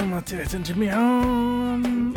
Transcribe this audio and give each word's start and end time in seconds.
وتحية 0.00 0.58
جميعا. 0.58 1.22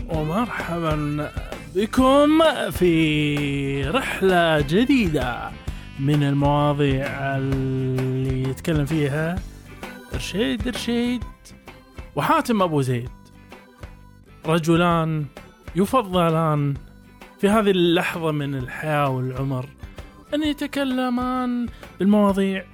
ومرحبا 0.10 1.32
بكم 1.76 2.40
في 2.72 3.84
رحلة 3.84 4.62
جديدة 4.62 5.52
من 6.00 6.24
المواضيع 6.24 7.38
اللي 7.38 8.50
يتكلم 8.50 8.86
فيها 8.86 9.36
رشيد 10.16 10.68
رشيد 10.68 11.24
وحاتم 12.16 12.62
أبو 12.62 12.82
زيد. 12.82 13.10
رجلان 14.46 15.26
يفضلان 15.76 16.74
في 17.42 17.50
هذه 17.50 17.72
اللحظة 17.72 18.32
من 18.32 18.56
الحياة 18.56 19.10
والعمر 19.10 19.70
أن 20.34 20.44
يتكلمان 20.44 21.68
بالمواضيع 22.00 22.66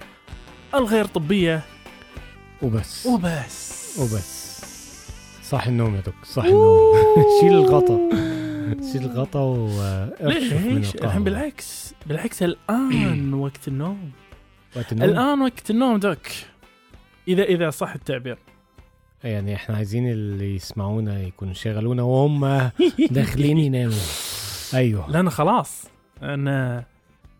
الغير 0.76 1.06
طبية. 1.06 1.62
وبس. 2.62 3.06
وبس. 3.06 4.00
وبس. 4.00 4.35
صح 5.50 5.68
النوم 5.68 5.96
يا 5.96 6.02
دك 6.02 6.26
صح 6.26 6.44
النوم. 6.44 6.94
شيل 7.42 7.54
الغطا. 7.54 8.10
شيل 8.92 9.04
الغطا 9.04 9.70
ليش؟ 10.22 10.96
الحين 10.96 11.24
بالعكس 11.24 11.94
بالعكس 12.06 12.44
الآن 12.44 13.34
وقت 13.44 13.68
النوم. 13.68 14.12
وقت 14.76 14.92
النوم؟ 14.92 15.10
الآن 15.10 15.42
وقت 15.42 15.70
النوم 15.70 15.98
دوك. 15.98 16.28
إذا 17.28 17.44
إذا 17.44 17.70
صح 17.70 17.94
التعبير. 17.94 18.38
يعني 19.24 19.56
إحنا 19.56 19.76
عايزين 19.76 20.12
اللي 20.12 20.56
يسمعونا 20.56 21.22
يكونوا 21.22 21.54
شغلونا 21.54 22.04
وهم 22.04 22.46
داخلين 23.12 23.58
يناموا. 23.58 23.94
أيوه. 24.74 25.12
لأن 25.12 25.30
خلاص 25.30 25.86
أنا 26.22 26.84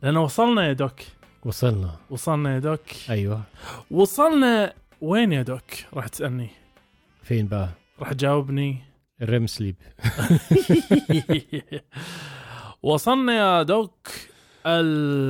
لأن 0.04 0.18
وصلنا 0.18 0.68
يا 0.68 0.74
دوك. 0.74 1.00
وصلنا. 1.46 1.96
وصلنا 2.10 2.54
يا 2.54 2.60
دوك. 2.60 2.82
أيوه. 3.10 3.42
وصلنا 3.92 4.74
وين 5.02 5.32
يا 5.32 5.42
دوك؟ 5.42 5.64
راح 5.94 6.08
تسألني. 6.08 6.50
فين 7.24 7.48
بقى؟ 7.48 7.70
راح 8.00 8.14
تجاوبني 8.14 8.78
الريم 9.22 9.48
سليب. 9.48 9.76
وصلنا 12.84 13.34
يا 13.38 13.64
دوك 13.64 14.08
ال 14.66 15.28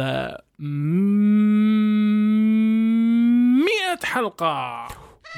مئة 3.66 4.06
حلقة. 4.06 4.88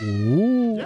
اوه 0.04 0.78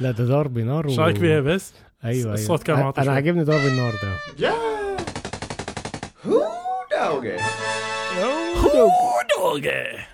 لا 0.00 0.10
ده 0.10 0.24
ضرب 0.24 0.58
نار 0.58 0.88
إيش 0.88 0.98
رايك 0.98 1.16
فيها 1.16 1.40
بس؟ 1.40 1.72
أيوه 2.04 2.22
أيوه. 2.24 2.34
الصوت 2.34 2.62
كان 2.62 2.92
أنا. 2.98 3.12
عاجبني 3.12 3.44
ضرب 3.44 3.66
النار 3.66 3.92
ده. 3.92 4.16
دوقة 4.38 4.54
أوه. 9.44 10.13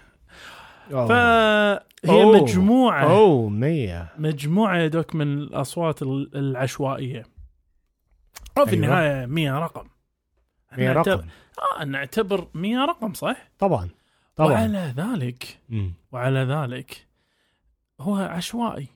فهي 0.91 1.80
أوه. 2.22 2.42
مجموعة 2.42 3.05
أوه 3.05 3.48
100 3.48 4.08
مجموعة 4.19 4.77
يا 4.77 4.86
دوك 4.88 5.14
من 5.14 5.38
الأصوات 5.38 6.02
ال- 6.02 6.30
العشوائية 6.36 7.27
وفي 8.58 8.70
أيوة. 8.73 8.73
النهاية 8.84 9.27
100 9.27 9.58
رقم 9.58 9.86
100 10.78 10.92
نعتبر- 10.92 11.12
رقم 11.17 11.28
آه 11.80 11.84
نعتبر 11.84 12.48
100 12.55 12.84
رقم 12.84 13.12
صح؟ 13.14 13.48
طبعا 13.58 13.89
طبعا 14.36 14.51
وعلى 14.52 14.95
ذلك 14.96 15.58
مم. 15.68 15.92
وعلى 16.12 16.39
ذلك 16.40 17.07
هو 18.01 18.14
عشوائي 18.17 18.89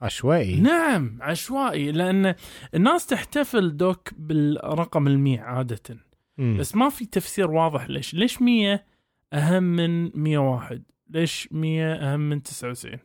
عشوائي 0.00 0.60
نعم 0.60 1.18
عشوائي 1.20 1.92
لأن 1.92 2.34
الناس 2.74 3.06
تحتفل 3.06 3.76
دوك 3.76 4.08
بالرقم 4.16 5.06
المية 5.06 5.40
عادة 5.40 5.96
مم. 6.38 6.56
بس 6.58 6.74
ما 6.76 6.88
في 6.88 7.06
تفسير 7.06 7.50
واضح 7.50 7.90
ليش 7.90 8.14
ليش 8.14 8.42
100 8.42 8.84
أهم 9.32 9.62
من 9.62 10.10
101 10.22 10.82
ليش 11.10 11.48
100 11.52 11.92
أهم 11.94 12.20
من 12.20 12.42
99 12.42 12.98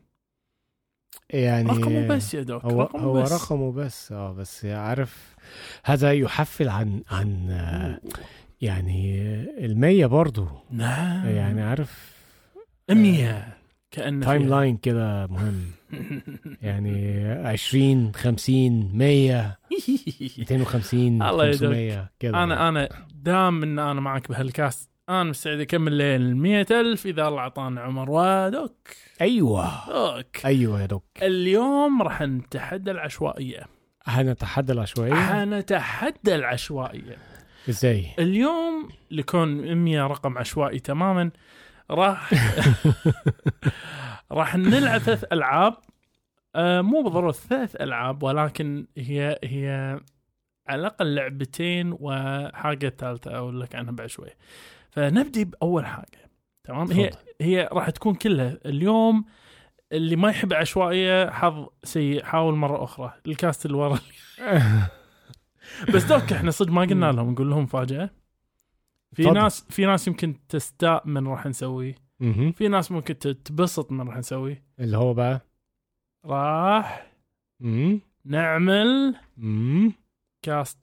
يعني 1.29 1.69
رقمه 1.69 2.07
بس 2.07 2.33
يا 2.33 2.41
دوك 2.43 2.65
هو 2.65 2.81
رقمه 2.81 3.01
هو 3.01 3.21
بس. 3.21 3.31
رقمه 3.33 3.71
بس. 3.71 4.11
آه 4.11 4.33
بس 4.33 4.65
عارف 4.65 5.35
هذا 5.85 6.11
يحفل 6.13 6.69
عن 6.69 7.03
عن 7.11 7.49
آه، 7.49 7.99
يعني 8.61 9.21
المية 9.65 10.05
برضو. 10.05 10.47
نعم. 10.71 11.25
يعني 11.27 11.61
عارف 11.61 12.15
100 12.91 13.47
كأن 13.91 14.19
timeline 14.19 14.77
كده 14.77 15.27
مهم. 15.27 15.61
يعني 16.61 17.23
20 17.47 18.13
50 18.15 18.97
100 18.97 19.57
250 20.37 21.21
الله 21.21 21.45
يا 21.45 21.48
doc. 21.48 21.59
500 21.61 22.09
كده. 22.19 22.43
أنا 22.43 22.69
أنا 22.69 22.89
دام 23.15 23.63
إن 23.63 23.79
أنا 23.79 24.01
معك 24.01 24.29
بهال 24.29 24.55
cast 24.55 24.89
أنا 25.09 25.23
مستعد 25.23 25.59
أكمل 25.59 25.93
ليل 25.93 26.37
100000 26.37 27.05
إذا 27.05 27.27
الله 27.27 27.39
أعطانا 27.39 27.81
عمر. 27.81 28.11
و 28.11 28.30
doc 28.30 28.87
أيوه. 29.21 29.89
doc 29.89 30.45
أيوه 30.45 30.81
يا 30.81 30.85
doc. 30.85 31.03
اليوم 31.21 32.01
راح 32.01 32.21
نتحدى 32.21 32.91
العشوائية. 32.91 33.65
هنتحدى 34.03 34.73
العشوائية؟ 34.73 35.13
حنتحدى 35.13 36.35
العشوائية. 36.35 37.17
إزاي؟ 37.69 38.07
اليوم 38.19 38.89
لكون 39.11 39.75
100 39.75 40.07
رقم 40.07 40.37
عشوائي 40.37 40.79
تماما 40.79 41.31
راح 41.91 42.33
راح 44.31 44.55
نلعب 44.55 44.99
ثلاث 44.99 45.23
ألعاب. 45.31 45.73
آه 46.55 46.81
مو 46.81 47.03
بالضرورة 47.03 47.31
ثلاث 47.31 47.75
ألعاب 47.75 48.23
ولكن 48.23 48.87
هي 48.97 49.39
هي 49.43 49.99
على 50.67 50.79
الأقل 50.79 51.15
لعبتين 51.15 51.97
وحاجة 51.99 52.89
ثالثة 52.89 53.37
أقول 53.37 53.61
لك 53.61 53.75
عنها 53.75 53.91
بعد 53.91 54.07
شوي. 54.07 54.29
فنبدي 54.95 55.45
بأول 55.45 55.85
حاجة 55.85 56.29
تمام 56.63 56.91
هي. 56.91 57.11
هي 57.41 57.69
راح 57.71 57.89
تكون 57.89 58.15
كلها 58.15 58.59
اليوم 58.65 59.25
اللي 59.91 60.15
ما 60.15 60.29
يحب 60.29 60.53
عشوائية 60.53 61.29
حظ 61.29 61.67
سيء 61.83 62.23
حاول 62.23 62.55
مرة 62.55 62.83
أخرى 62.83 63.13
الكاست 63.27 63.65
اللي 63.65 63.77
ورا 63.77 63.99
بس 65.93 66.03
دوك 66.03 66.33
إحنا 66.33 66.51
صدق 66.51 66.71
ما 66.71 66.81
قلنا 66.81 67.11
لهم 67.11 67.31
نقول 67.31 67.49
لهم 67.49 67.63
مفاجاه 67.63 68.09
في 69.13 69.23
تفضل. 69.23 69.33
ناس 69.35 69.65
في 69.69 69.85
ناس 69.85 70.07
يمكن 70.07 70.47
تستاء 70.49 71.07
من 71.07 71.27
راح 71.27 71.45
نسويه. 71.45 71.95
في 72.55 72.67
ناس 72.67 72.91
ممكن 72.91 73.19
تتبسط 73.19 73.91
من 73.91 74.07
راح 74.07 74.17
نسويه 74.17 74.63
اللي 74.79 74.97
هو 74.97 75.13
بقى 75.13 75.41
راح 76.25 77.11
مم. 77.59 78.01
نعمل 78.25 79.15
مم. 79.37 79.93
كاست 80.41 80.79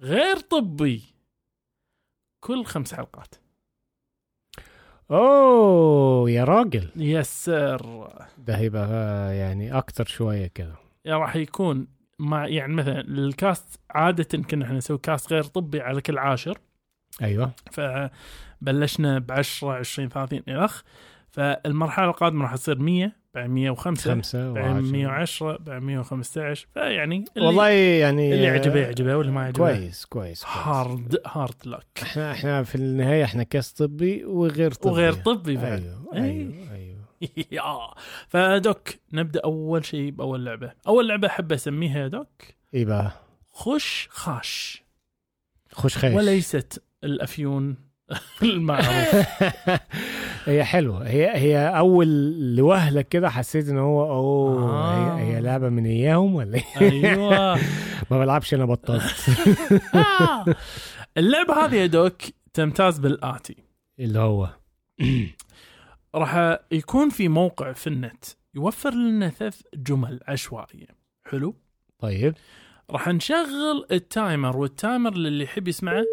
غير 0.00 0.36
طبي 0.36 1.02
كل 2.40 2.64
خمس 2.64 2.94
حلقات 2.94 3.34
أوه 5.12 6.30
يا 6.30 6.44
راجل. 6.44 6.88
يس 6.96 7.44
سر. 7.44 8.08
ده 8.38 8.56
هيبقى 8.56 8.88
يعني 9.36 9.78
أكتر 9.78 10.04
شوية 10.06 10.46
كده 10.46 10.74
راح 11.06 11.36
يكون 11.36 11.86
مع 12.18 12.46
يعني 12.46 12.74
مثلا 12.74 13.00
ال 13.00 13.16
cast 13.16 13.80
عادة 13.90 14.38
كنا 14.42 14.64
إحنا 14.64 14.76
نسوي 14.76 14.98
cast 14.98 15.32
غير 15.32 15.42
طبي 15.42 15.80
على 15.80 16.00
كل 16.00 16.18
عاشر. 16.18 16.58
أيوه. 17.22 17.50
فبلشنا 17.72 19.18
ب 19.18 19.32
10 19.32 19.72
20 19.72 20.08
30 20.08 20.42
الخ 20.48 20.82
فالمرحلة 21.30 22.06
القادمة 22.08 22.42
راح 22.42 22.54
تصير 22.56 22.78
100 22.78 23.12
بعد 23.34 23.50
105 23.50 24.10
خمسة 24.14 24.52
بعد 24.52 24.64
وعشرة. 24.64 24.90
110 24.92 25.56
بعد 25.60 25.82
115 25.82 26.66
فيعني 26.74 27.24
والله 27.36 27.68
يعني 27.68 28.32
اللي 28.34 28.44
يعجبه 28.44 28.80
يعجبه 28.80 29.16
واللي 29.16 29.32
ما 29.32 29.42
يعجبه 29.42 29.58
كويس 29.76 30.04
كويس. 30.04 30.44
hard 30.46 31.16
hard 31.26 31.66
luck 31.66 31.86
إحنا 32.02 32.32
إحنا 32.32 32.62
في 32.62 32.74
النهاية 32.74 33.24
إحنا 33.24 33.42
cast 33.42 33.72
طبي 33.72 34.24
وغير 34.24 34.70
طبي. 34.72 34.90
وغير 34.92 35.12
طبي 35.12 35.56
بعد. 35.56 35.82
أيوه 35.82 36.14
إيه. 36.14 36.22
أيوه 36.22 36.72
أيوه. 36.72 37.02
يا. 37.52 37.94
فدوك 38.28 38.88
نبدأ 39.12 39.40
أول 39.44 39.84
شيء 39.84 40.10
بأول 40.10 40.44
لعبة. 40.44 40.72
أول 40.86 41.08
لعبة 41.08 41.28
أحب 41.28 41.52
أسميها 41.52 41.98
يا 41.98 42.08
دوك. 42.08 42.42
إيه 42.74 42.84
بقى؟ 42.84 43.12
خش 43.52 44.08
خاش. 44.10 44.82
خش 45.72 45.98
خيش 45.98 46.14
وليست 46.14 46.82
الأفيون 47.04 47.76
المعروف. 48.42 49.14
هي 50.44 50.64
حلوة. 50.64 51.08
هي 51.08 51.36
هي 51.36 51.78
أول 51.78 52.06
لوهلة 52.56 53.02
كده 53.02 53.30
حسيت 53.30 53.68
إن 53.68 53.78
هو 53.78 54.04
أوه 54.04 54.70
آه. 54.70 55.16
هي, 55.16 55.22
هي 55.22 55.40
لعبة 55.40 55.68
من 55.68 55.86
اياهم 55.86 56.34
ولا 56.34 56.54
إيه؟ 56.54 56.64
أيوه. 56.80 57.54
ما 58.10 58.18
بلعبش 58.18 58.54
أنا 58.54 58.64
بطلت. 58.64 59.26
آه. 59.94 60.44
اللعبه 61.16 61.64
هذه 61.64 61.74
يا 61.74 61.86
دوك 61.86 62.22
تمتاز 62.52 62.98
بالآتي. 62.98 63.56
اللي 64.00 64.18
هو؟ 64.18 64.48
راح 66.14 66.58
يكون 66.72 67.08
في 67.08 67.28
موقع 67.28 67.72
في 67.72 67.86
النت 67.86 68.24
يوفر 68.54 68.94
لنا 68.94 69.28
ثلاث 69.28 69.60
جمل 69.74 70.20
عشوائية. 70.28 70.86
حلو؟ 71.24 71.54
طيب. 71.98 72.34
راح 72.90 73.08
نشغل 73.08 73.86
ال 73.92 74.03
timer 74.03 74.56
وال 74.56 74.73
timer 74.73 75.14
للي 75.14 75.44
يحب 75.44 75.68
يسمعه 75.68 76.04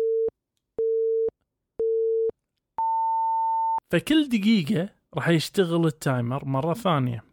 فكل 3.91 4.29
دقيقة 4.29 4.89
راح 5.13 5.29
يشتغل 5.29 5.85
ال 5.85 5.95
timer 5.95 6.45
مرة 6.45 6.73
ثانية. 6.73 7.23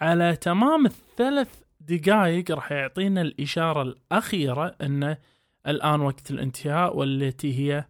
على 0.00 0.36
تمام 0.36 0.86
الثلاث 0.86 1.62
دقائق 1.80 2.50
راح 2.50 2.72
يعطينا 2.72 3.22
الإشارة 3.22 3.82
الأخيرة 3.82 4.76
إنه 4.82 5.18
الآن 5.66 6.00
وقت 6.00 6.30
الانتهاء 6.30 6.96
والتي 6.96 7.58
هي. 7.58 7.84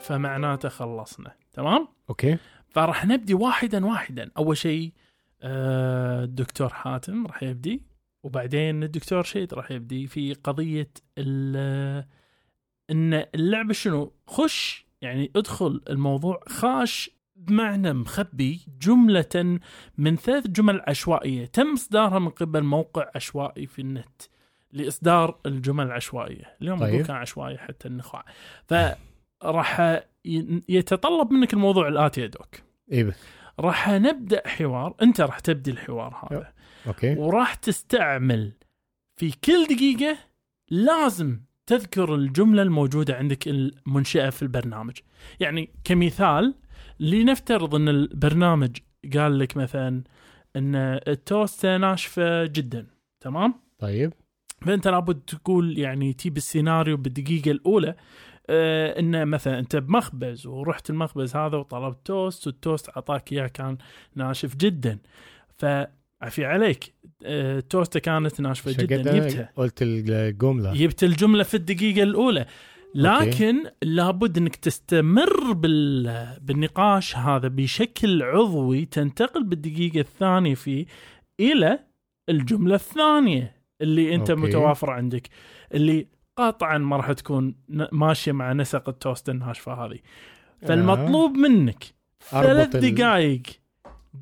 فمعناته 0.00 0.68
خلصنا. 0.68 1.34
تمام؟ 1.52 1.88
أوكي. 2.10 2.38
فراح 2.68 3.06
نبدي 3.06 3.34
واحدا 3.34 3.86
واحدا. 3.86 4.30
أول 4.38 4.56
شيء 4.56 4.92
آه، 5.42 6.24
الدكتور 6.24 6.68
حاتم 6.68 7.26
راح 7.26 7.42
يبدي 7.42 7.82
وبعدين 8.22 8.82
الدكتور 8.82 9.22
شيد 9.22 9.54
راح 9.54 9.70
يبدي 9.70 10.06
في 10.06 10.34
قضية 10.34 10.90
إن 12.90 13.24
اللعبة 13.34 13.72
شنو؟ 13.72 14.12
خش 14.26 14.86
يعني 15.02 15.30
ادخل 15.36 15.80
الموضوع 15.90 16.40
خاش 16.48 17.10
بمعنى 17.36 17.92
مخبي 17.92 18.60
جملة 18.80 19.60
من 19.98 20.16
ثلاث 20.16 20.46
جمل 20.46 20.82
عشوائية 20.88 21.46
تم 21.46 21.72
إصدارها 21.72 22.18
من 22.18 22.28
قبل 22.28 22.62
موقع 22.62 23.10
عشوائي 23.14 23.66
في 23.66 23.78
النت 23.78 24.22
لإصدار 24.72 25.38
الجمل 25.46 25.86
العشوائية. 25.86 26.56
اليوم 26.62 26.78
طيب. 26.78 27.06
كان 27.06 27.16
عشوائي 27.16 27.58
حتى 27.58 27.88
النخاع. 27.88 28.24
فراح 28.66 30.00
يتطلب 30.68 31.32
منك 31.32 31.52
الموضوع 31.52 31.88
الآتي 31.88 32.20
يا 32.20 32.26
دوك. 32.26 32.54
بس 32.88 33.14
راح 33.60 33.88
نبدأ 33.90 34.48
حوار 34.48 34.94
أنت 35.02 35.20
راح 35.20 35.38
تبدي 35.38 35.70
الحوار 35.70 36.28
هذا. 36.30 36.52
أوكي. 36.86 37.14
وراح 37.14 37.54
تستعمل 37.54 38.52
في 39.16 39.32
كل 39.44 39.64
دقيقة 39.64 40.18
لازم 40.70 41.40
تذكر 41.70 42.14
الجملة 42.14 42.62
الموجودة 42.62 43.16
عندك 43.16 43.48
المنشئة 43.48 44.30
في 44.30 44.42
البرنامج. 44.42 44.98
يعني 45.40 45.70
كمثال 45.84 46.54
لنفترض 47.00 47.74
إن 47.74 47.88
البرنامج 47.88 48.76
قال 49.16 49.38
لك 49.38 49.56
مثلا 49.56 50.02
إن 50.56 50.74
التوست 51.08 51.66
ناشفة 51.66 52.46
جدا 52.46 52.86
تمام؟ 53.20 53.54
طيب. 53.78 54.12
فأنت 54.66 54.88
لابد 54.88 55.20
تقول 55.20 55.78
يعني 55.78 56.12
تجيب 56.12 56.36
السيناريو 56.36 56.96
بالدقيقة 56.96 57.50
الأولى 57.50 57.94
آه 58.50 58.98
انه 58.98 59.24
مثلا 59.24 59.58
أنت 59.58 59.76
بمخبز 59.76 60.46
ورحت 60.46 60.90
المخبز 60.90 61.36
هذا 61.36 61.56
وطلبت 61.56 62.06
توست 62.06 62.46
والتوست 62.46 62.88
أعطاك 62.88 63.32
إياه 63.32 63.46
كان 63.46 63.78
ناشف 64.14 64.56
جدا. 64.56 64.98
فعفي 66.20 66.44
عليك. 66.44 66.94
آه 67.24 67.58
التوسته 67.58 68.00
كانت 68.00 68.40
ناشفة 68.40 68.72
جدا 68.72 68.96
جبتها 68.96 69.52
قلت 69.56 69.82
الجملة. 69.82 70.74
جبت 70.74 71.04
الجملة 71.04 71.42
في 71.42 71.54
الدقيقة 71.54 72.02
الأولى. 72.02 72.46
لكن 72.94 73.64
لابد 73.82 74.38
إنك 74.38 74.56
تستمر 74.56 75.52
بال... 75.52 76.26
بالنقاش 76.40 77.16
هذا 77.16 77.48
بشكل 77.48 78.22
عضوي 78.22 78.84
تنتقل 78.84 79.44
بالدقيقة 79.44 80.00
الثانية 80.00 80.54
فيه 80.54 80.86
إلى 81.40 81.78
الجملة 82.28 82.74
الثانية 82.74 83.56
اللي 83.80 84.14
أنت 84.14 84.30
okay. 84.30 84.42
okay. 84.42 84.56
متوافره 84.56 84.92
عندك 84.92 85.28
اللي 85.74 86.06
قطعا 86.36 86.78
ما 86.78 86.96
راح 86.96 87.12
تكون 87.12 87.54
ماشية 87.92 88.32
مع 88.32 88.52
نسق 88.52 88.88
التوست 88.88 89.28
الناشفة 89.28 89.72
هذه. 89.72 89.98
فالمطلوب 90.62 91.36
منك 91.36 91.84
ثلاث 92.30 92.76
دقائق 92.76 93.42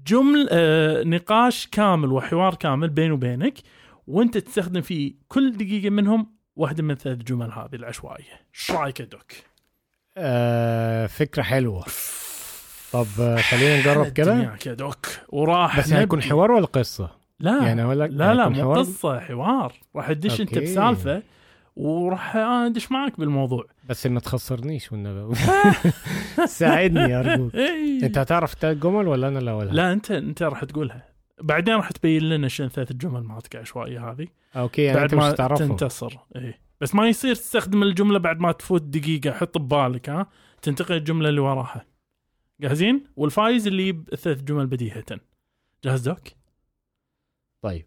جمل 0.07 0.49
آه 0.51 1.03
نقاش 1.03 1.67
كامل 1.67 2.13
وحوار 2.13 2.55
كامل 2.55 2.89
بيني 2.89 3.11
وبينك 3.11 3.55
وانت 4.07 4.39
تستخدم 4.39 4.81
في 4.81 5.15
كل 5.29 5.57
دقيقة 5.57 5.91
منهم 5.91 6.35
واحدة 6.57 6.83
من 6.83 6.95
ثلاث 6.95 7.19
جمل 7.19 7.53
هذه 7.53 7.75
العشوائية. 7.75 8.47
إيش 8.55 8.71
رأيك 8.71 9.01
يا 9.01 9.05
دوك؟ 9.05 9.33
آه 10.17 11.07
فكرة 11.07 11.43
حلوة. 11.43 11.85
طب 12.93 13.07
آه، 13.21 13.37
خلينا 13.37 13.81
نجرب 13.81 14.09
كده 14.09 14.59
يا 14.67 14.75
دوك. 14.75 15.07
وراح 15.29 15.81
بس 15.81 15.93
هيكون. 15.93 16.23
حوار 16.23 16.53
ولا 16.53 16.67
قصة؟ 16.67 17.11
لا. 17.41 17.65
يعني 17.65 17.95
لك 17.95 18.11
لا 18.13 18.35
لا 18.35 18.49
مو؟ 18.49 18.75
قصة 18.75 19.21
حوار. 19.21 19.73
راح 19.97 20.13
تدش 20.13 20.41
انت. 20.41 20.59
بسالفة. 20.59 21.23
وراح 21.79 22.37
أدش 22.37 22.93
معك 22.93 23.21
بالموضوع. 23.21 23.67
بس 23.89 24.07
ما 24.07 24.21
تخسرنيش 24.21 24.93
والنبي 24.93 25.35
ساعدني 26.47 27.21
ارجوك. 27.21 27.55
أنت 28.05 28.19
هتعرف 28.19 28.53
التلات 28.55 28.77
جمل 28.77 29.09
ولا 29.09 29.29
أنا 29.29 29.39
اللي 29.39 29.51
اقولها؟ 29.51 29.73
لا 29.73 29.93
أنت 29.93 30.11
أنت 30.11 30.43
راح 30.43 30.65
تقولها. 30.65 31.09
بعدين 31.43 31.75
راح 31.75 31.91
تبين 31.91 32.23
لنا 32.23 32.49
شنو 32.49 32.69
ثلاث 32.69 32.91
الجمل 32.91 33.23
مالتك 33.23 33.57
عشوائية 33.57 34.11
هذه. 34.11 34.27
okay 34.57 34.83
يعني 34.83 34.97
بعد 34.97 35.05
أنت 35.05 35.15
مش 35.15 35.23
ما 35.23 35.31
هتعرفهم 35.31 35.69
تنتصر. 35.69 36.17
إيه 36.37 36.61
بس 36.81 36.95
ما 36.95 37.09
يصير 37.09 37.35
تستخدم 37.35 37.83
الجملة 37.83 38.19
بعد 38.19 38.41
ما 38.41 38.53
تفوت 38.53 38.83
دقيقة. 38.83 39.33
حط 39.33 39.59
ببالك 39.59 40.09
ها. 40.09 40.27
تنتقل 40.63 40.95
الجملة 40.97 41.29
اللي 41.29 41.41
وراها. 41.41 41.85
جاهزين؟ 42.61 43.05
والفايز 43.17 43.67
اللي 43.67 43.83
يجيب 43.83 44.15
ثلاث 44.15 44.43
جمل 44.43 44.67
بديهة. 44.67 45.05
جاهز 45.85 46.09
doc؟ 46.09 46.19
طيب. 47.63 47.87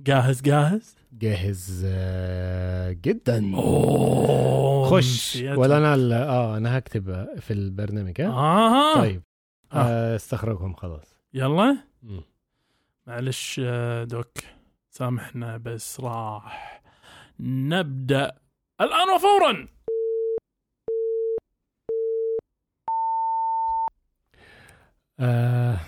جاهز 0.00 0.42
جاهز؟ 0.42 0.96
جاهز 1.12 1.84
آه، 1.88 2.92
جدا. 2.92 3.54
أوه 3.54 4.90
خش. 4.90 5.36
ولا 5.36 5.76
أنا 5.78 5.94
آه 6.24 6.56
أنا 6.56 6.78
هكتب 6.78 7.28
في 7.40 7.52
البرنامج 7.52 8.20
ها؟ 8.20 8.26
آه 8.28 8.94
طيب. 8.94 9.22
آه. 9.72 10.16
استخرجهم 10.16 10.74
خلاص. 10.74 11.14
يلا. 11.34 11.76
مم. 12.02 12.22
معلش 13.06 13.60
آه، 13.64 14.04
دوك. 14.04 14.32
سامحنا 14.90 15.56
بس 15.56 16.00
راح. 16.00 16.82
نبدأ 17.40 18.32
الآن 18.80 19.08
وفورا. 19.14 19.68
آه 25.20 25.80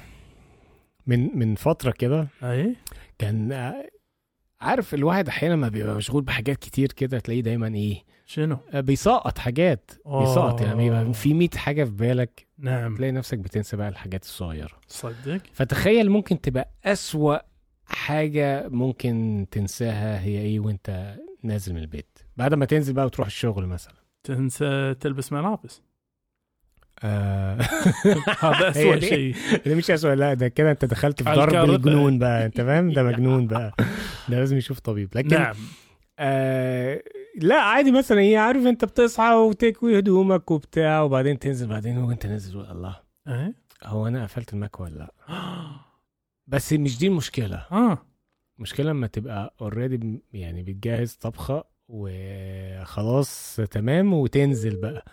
من 1.06 1.38
من 1.38 1.54
فترة 1.54 1.90
كده 1.90 2.28
أي. 2.42 2.76
كان 3.18 3.52
عارف 4.60 4.94
الواحد 4.94 5.28
أحيانا 5.28 5.56
ما 5.56 5.68
بيبقى 5.68 5.94
مشغول 5.94 6.22
بحاجات 6.22 6.56
كتير 6.58 6.92
كده 6.92 7.18
تلاقيه 7.18 7.40
دايما 7.40 7.74
إيه 7.74 8.02
شنو؟ 8.26 8.56
آه، 8.72 8.80
بيسقط 8.80 9.38
حاجات 9.38 9.90
بيسقط 10.06 10.60
يعني. 10.60 10.76
بيبقى 10.76 11.12
في 11.12 11.34
100 11.34 11.48
حاجة 11.56 11.84
في 11.84 11.90
بالك 11.90 12.46
نعم. 12.58 12.96
تلاقي 12.96 13.12
نفسك 13.12 13.38
بتنسى 13.38 13.76
بقى 13.76 13.88
الحاجات 13.88 14.22
الصغيرة. 14.22 14.80
صدق. 14.88 15.40
فتخيل 15.52 16.10
ممكن 16.10 16.40
تبقى 16.40 16.70
أسوأ 16.84 17.36
حاجة 17.86 18.68
ممكن 18.68 19.46
تنساها 19.50 20.20
هي 20.20 20.38
إيه 20.40 20.60
وأنت 20.60 21.14
نازل 21.42 21.74
من 21.74 21.80
البيت. 21.80 22.18
بعد 22.36 22.54
ما 22.54 22.64
تنزل 22.64 22.92
بقى 22.92 23.06
وتروح 23.06 23.26
الشغل 23.26 23.66
مثلا. 23.66 23.94
تنسى 24.24 24.94
تلبس 25.00 25.32
ملابس. 25.32 25.82
آه. 27.02 27.58
هذا 28.40 28.70
اسوء. 28.70 28.98
شيء. 29.00 29.34
ده 29.66 29.74
مش 29.74 29.90
أسوأ 29.90 30.14
لا 30.14 30.34
ده 30.34 30.48
كده 30.48 30.70
أنت 30.70 30.84
دخلت 30.84 31.22
في 31.22 31.30
ضرب. 31.34 31.70
الجنون 31.70 32.18
بقى 32.18 32.46
أنت 32.46 32.60
فاهم؟ 32.60 32.92
ده 32.92 33.02
مجنون 33.08 33.46
بقى. 33.46 33.74
ده 34.30 34.38
لازم 34.38 34.56
يشوف 34.56 34.78
طبيب. 34.80 35.08
لكن 35.14 35.28
نعم. 35.28 35.54
آه 36.18 37.02
لا 37.36 37.60
عادي 37.60 37.92
مثلا 37.92 38.18
إيه 38.20 38.38
عارف 38.38 38.66
أنت 38.66 38.84
بتصحى 38.84 39.32
وتكوي 39.34 39.98
هدومك 39.98 40.50
وبتاع 40.50 41.02
وبعدين 41.02 41.38
تنزل 41.38 41.68
بعدين 41.68 41.98
وانت 41.98 42.26
نازل 42.26 42.60
الله. 42.60 42.96
إيه 43.28 43.54
هو 43.84 44.06
أنا 44.06 44.22
قفلت 44.24 44.52
المكوى 44.52 44.86
ولا 44.86 44.98
لأ؟ 44.98 45.10
بس 46.46 46.72
مش 46.72 46.98
دي 46.98 47.06
المشكلة. 47.06 47.66
آه. 47.72 47.98
المشكلة 48.58 48.90
لما 48.90 49.06
تبقى 49.06 49.54
اوريدي 49.60 50.22
يعني 50.32 50.62
بتجهز 50.62 51.12
طبخة 51.12 51.64
وخلاص 51.88 53.56
تمام 53.70 54.12
وتنزل 54.14 54.80
بقى. 54.80 55.04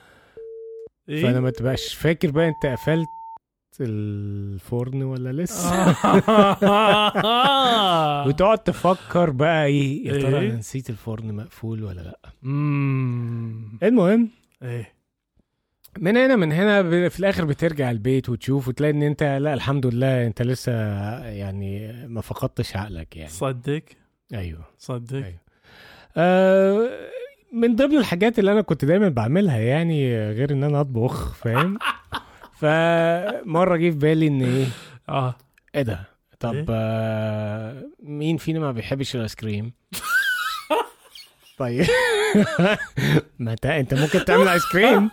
إيه؟ 1.10 1.24
فأنا 1.24 1.40
ما 1.40 1.50
تبقاش 1.50 1.94
فاكر 1.94 2.32
بقى 2.32 2.48
أنت 2.48 2.66
قفلت 2.66 3.08
الفرن 3.84 5.04
ولا 5.04 5.42
لسه. 5.42 5.90
وتقعد 8.28 8.58
تفكر 8.58 9.30
بقى 9.30 9.66
إيه 9.66 10.08
يا 10.08 10.22
ترى 10.22 10.40
إيه؟ 10.40 10.50
أنا 10.50 10.56
نسيت 10.58 10.90
الفرن 10.90 11.34
مقفول 11.36 11.84
ولا 11.84 12.02
لأ. 12.02 12.20
المهم 13.84 14.30
إيه 14.64 14.94
من 16.00 16.18
هنا 16.18 16.36
من 16.36 16.52
هنا 16.52 17.10
في 17.10 17.20
الآخر 17.20 17.46
بترجع 17.46 17.92
البيت 17.92 18.30
وتشوف 18.30 18.68
وتلاقي 18.68 18.92
إن 18.92 19.04
أنت 19.04 19.24
لأ 19.24 19.54
الحمد 19.54 19.86
لله 19.86 20.28
أنت 20.28 20.42
لسه 20.42 20.72
يعني 21.26 21.94
ما 22.08 22.22
فقدتش 22.22 22.76
عقلك 22.76 23.18
يعني 23.18 23.30
صدق 23.30 23.82
أيوه 24.34 24.66
صدق 24.78 25.16
أيوة. 25.16 25.40
آه 26.18 26.90
من 27.54 27.76
ضمن 27.76 27.98
الحاجات 27.98 28.40
اللي 28.40 28.52
أنا 28.52 28.62
كنت 28.62 28.86
دايما 28.86 29.10
بعملها 29.10 29.58
يعني 29.58 30.30
غير 30.32 30.52
إن 30.52 30.64
أنا 30.64 30.82
أطبخ 30.82 31.34
فاهم 31.34 31.78
فمرة 32.58 33.76
جه 33.76 33.90
في 33.90 33.98
بالي 33.98 34.28
إن 34.28 34.42
إيه؟ 34.42 34.66
آه. 35.10 35.36
إيه 35.76 35.82
ده؟ 35.82 35.94
إيه؟ 35.94 36.08
طب 36.40 36.66
آه 36.70 37.84
مين 38.04 38.38
فينا 38.38 38.60
ما 38.60 38.72
بيحبش 38.72 39.16
الآيس 39.16 39.36
كريم؟ 39.36 39.74
طيب. 41.58 41.86
ما 43.40 43.56
أنت 43.66 43.94
ممكن 43.94 44.26
تعمل 44.26 44.48
آيس 44.48 44.66
كريم. 44.72 45.10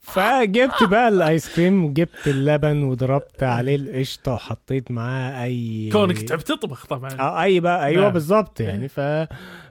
فجبت 0.00 0.82
بقى 0.82 1.08
الآيس 1.08 1.56
كريم 1.56 1.84
وجبت 1.84 2.26
اللبن 2.28 2.82
وضربت 2.82 3.42
عليه 3.42 3.76
القشطة 3.76 4.32
وحطيت 4.32 4.90
معاه 4.90 5.44
أي 5.44 5.88
كونك 5.92 6.22
تحب 6.22 6.38
تطبخ 6.38 6.86
طبعا. 6.86 7.10
آه 7.20 7.42
أي 7.42 7.60
بقى 7.60 7.86
أيوه 7.86 8.02
نعم. 8.02 8.12
بالظبط 8.12 8.60
يعني. 8.60 8.88
ف 8.88 9.00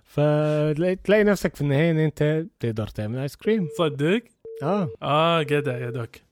فتلاقي 0.03 0.95
تلاقي 0.95 1.23
نفسك 1.23 1.55
في 1.55 1.61
النهاية 1.61 1.91
إن 1.91 1.99
أنت 1.99 2.45
تقدر 2.59 2.87
تعمل 2.87 3.19
آيس 3.19 3.35
كريم. 3.35 3.67
صدق؟ 3.77 4.21
آه. 4.63 4.89
آه 5.03 5.41
جدع 5.43 5.77
يا 5.77 5.89
doc. 5.89 6.24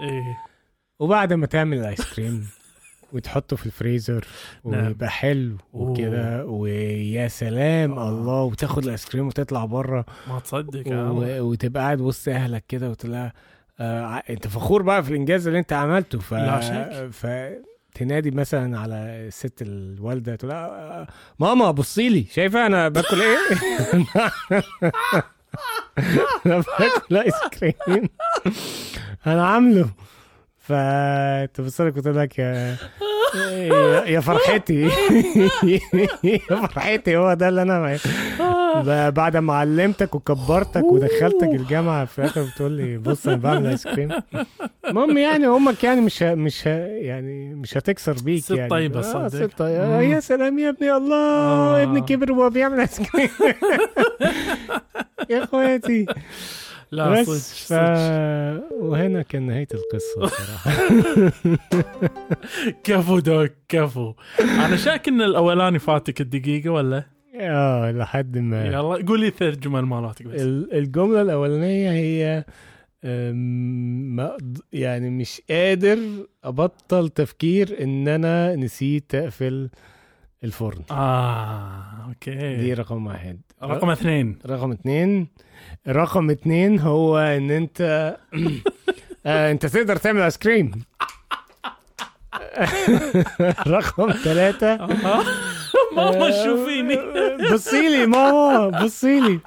إيه 0.00 0.38
وبعد 1.00 1.32
ما 1.32 1.46
تعمل 1.46 1.78
الايس 1.78 2.14
كريم 2.14 2.46
وتحطه 3.12 3.56
في 3.56 3.66
الفريزر 3.66 4.24
نعم. 4.64 4.86
ويبقى 4.86 5.10
حلو 5.10 5.56
وكده 5.72 6.44
ويا 6.46 7.28
سلام 7.28 7.92
آه. 7.98 8.08
الله 8.08 8.42
وتاخد 8.42 8.84
الايس 8.84 9.04
كريم 9.08 9.26
وتطلع 9.26 9.64
بره 9.64 10.04
ما 10.28 10.38
تصدق. 10.40 10.82
و- 10.92 11.40
وتبقى 11.40 11.82
قاعد 11.82 12.00
وسط 12.00 12.28
أهلك 12.28 12.64
كده 12.68 12.90
وتلاقي 12.90 13.32
آه 13.80 14.22
أنت 14.30 14.48
فخور 14.48 14.82
بقى 14.82 15.02
في 15.04 15.10
الإنجاز 15.10 15.46
اللي 15.46 15.58
أنت 15.58 15.72
عملته 15.72 16.18
ف 16.18 16.34
لا 16.34 16.60
شك. 16.60 17.10
ف 17.12 17.26
تنادي 17.94 18.30
مثلا 18.30 18.78
على 18.78 18.94
الست 18.94 19.62
الوالدة 19.62 20.36
تقول 20.36 20.50
لها 20.50 20.66
آه، 20.66 21.06
ماما 21.38 21.70
بصي 21.70 22.08
لي 22.08 22.24
شايفة 22.30 22.66
أنا 22.66 22.88
باكل 22.88 23.20
إيه؟ 23.22 23.38
أنا 26.46 26.62
باكل 26.78 27.16
ايس 27.16 27.34
كريم 27.60 28.08
أنا 29.26 29.46
عامله. 29.46 29.88
فتبص 30.58 31.80
لك 31.80 31.96
وتقول 31.96 32.16
لك 32.18 32.38
يا 32.38 32.76
يا- 34.06 34.20
فرحتي. 34.20 34.82
يا 36.24 36.38
فرحتي 36.66 37.16
هو 37.16 37.34
ده 37.34 37.48
اللي 37.48 37.62
أنا 37.62 37.98
بعد 39.10 39.36
ما 39.36 39.54
علمتك 39.54 40.14
وكبرتك 40.14 40.84
ودخلتك 40.84 41.48
الجامعة 41.48 42.04
في 42.04 42.18
الآخر 42.18 42.42
بتقول 42.42 42.72
لي 42.72 42.98
بص 42.98 43.26
أنا 43.26 43.36
بعمل 43.36 43.66
ايس 43.66 43.86
كريم 43.88 44.08
المهم 44.88 45.18
يعني 45.18 45.46
أمك 45.46 45.84
يعني 45.84 46.00
مش 46.00 46.22
ه- 46.22 46.34
مش 46.34 46.68
ه- 46.68 46.70
يعني 46.86 47.54
مش 47.54 47.76
هتكسر 47.76 48.12
بيك 48.24 48.42
ست 48.44 48.50
يعني. 48.50 48.68
آه، 48.98 49.28
صدق. 49.28 49.28
ست 49.46 49.58
طيبة. 49.58 49.82
آه، 49.84 50.00
مم. 50.00 50.12
يا 50.12 50.20
سلام 50.20 50.58
يا 50.58 50.68
ابني 50.68 50.92
الله 50.92 51.16
آه. 51.16 51.82
ابني 51.82 52.00
كبر 52.00 52.32
وهو 52.32 52.50
بيعمل 52.50 52.80
ايس 52.80 53.00
كريم 53.00 53.28
يا 55.30 55.44
اخواتي. 55.44 56.06
لا 56.92 57.20
بس 57.20 57.26
صدق 57.68 57.76
ف... 57.76 57.80
وهنا 58.82 59.22
كان 59.22 59.46
نهاية 59.46 59.68
القصة 59.74 60.26
صراحة. 60.36 60.70
كفو 62.84 63.18
دوك 63.18 63.50
كفو. 63.68 64.14
أنا 64.40 64.76
شاك 64.76 65.08
إن 65.08 65.22
الأولاني 65.22 65.78
فاتك 65.78 66.20
الدقيقة 66.20 66.70
ولا؟ 66.70 67.04
آه 67.40 67.90
لحد 67.92 68.38
ما. 68.38 68.66
يلا 68.66 69.04
قول 69.06 69.20
لي 69.20 69.30
ثلاث 69.30 69.58
جمل 69.58 69.80
مالاتك 69.82 70.26
بس. 70.26 70.40
ال- 70.40 70.74
الجملة 70.74 71.22
الأولانية 71.22 71.90
هي 71.90 72.44
ما 73.04 74.36
يعني 74.72 75.10
مش 75.10 75.42
قادر 75.50 75.98
أبطل 76.44 77.08
تفكير 77.08 77.82
إن 77.82 78.08
أنا 78.08 78.56
نسيت 78.56 79.14
أقفل 79.14 79.70
الفرن. 80.46 80.82
آه 80.90 82.06
أوكي. 82.08 82.56
دي 82.56 82.74
رقم 82.74 83.06
واحد. 83.06 83.40
رقم 83.62 83.90
اثنين. 83.90 84.38
رقم 84.46 84.72
اتنين 84.72 85.28
رقم 85.88 86.30
اتنين 86.30 86.80
هو 86.80 87.18
إن 87.18 87.50
أنت 87.50 87.80
آه، 89.26 89.50
أنت 89.52 89.66
تقدر 89.66 89.96
تعمل 89.96 90.20
آيس 90.20 90.38
كريم. 90.38 90.70
رقم 93.76 94.12
ثلاثة. 94.12 94.72
آه. 95.12 95.24
ماما 95.96 96.44
شوفيني. 96.44 96.98
بصي 97.52 97.88
لي 97.88 98.06
ماما 98.06 98.84
بصي 98.84 99.20
لي. 99.20 99.40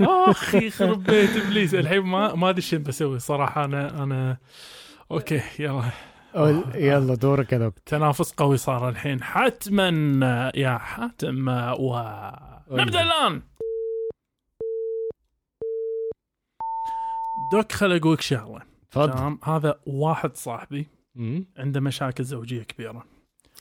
اخ 0.00 0.54
يخرب 0.54 1.02
بيت 1.04 1.36
إبليس. 1.36 1.74
الحين 1.74 2.00
ما 2.00 2.34
ما 2.34 2.50
أدري 2.50 2.62
شو 2.62 2.78
بسوي 2.78 3.18
صراحة. 3.18 3.64
أنا 3.64 4.02
أنا 4.02 4.36
okay 5.10 5.40
يلا. 5.58 5.82
قول- 6.38 6.76
يلا 6.76 7.14
دورك 7.14 7.52
يا 7.52 7.58
دكتور. 7.58 7.82
تنافس 7.86 8.32
قوي 8.32 8.56
صار 8.56 8.88
الحين. 8.88 9.22
حتما 9.22 10.52
يا 10.54 10.78
حاتم 10.78 11.48
و 11.78 11.96
نبدأ 12.70 13.02
الآن. 13.02 13.42
دوك 17.52 17.72
خل 17.72 17.92
أقولك 17.96 18.20
شغلة. 18.20 18.62
اتفضل 18.88 19.12
تمام؟ 19.12 19.38
هذا 19.44 19.80
واحد 19.86 20.36
صاحبي. 20.36 20.86
عنده 21.56 21.80
مشاكل 21.80 22.24
زوجية 22.24 22.62
كبيرة. 22.62 23.04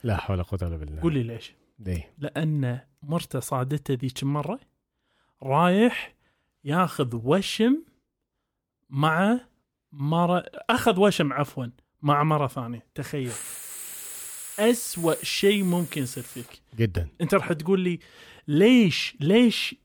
لا 0.03 0.17
حول 0.17 0.35
ولا 0.35 0.43
قوة 0.43 0.59
إلا 0.63 0.77
بالله. 0.77 1.01
قول 1.01 1.13
لي 1.13 1.23
ليش. 1.23 1.53
ليه؟ 1.79 2.13
لأن 2.17 2.79
مرته 3.03 3.39
صادته 3.39 3.93
ذيك 3.93 4.23
المره 4.23 4.59
رايح 5.43 6.15
ياخذ 6.63 7.15
وشم 7.23 7.83
مع 8.89 9.39
مرة 9.91 10.45
أخذ 10.69 10.99
وشم 10.99 11.33
عفوا 11.33 11.65
مع 12.01 12.23
مرة 12.23 12.47
ثانية 12.47 12.85
تخيل. 12.95 13.31
أسوأ 14.59 15.13
شيء 15.23 15.63
ممكن 15.63 16.01
يصير 16.03 16.23
فيك. 16.23 16.61
جدا. 16.77 17.07
أنت 17.21 17.33
راح 17.33 17.53
تقول 17.53 17.79
لي 17.79 17.99
ليش 18.47 19.15
ليش 19.19 19.75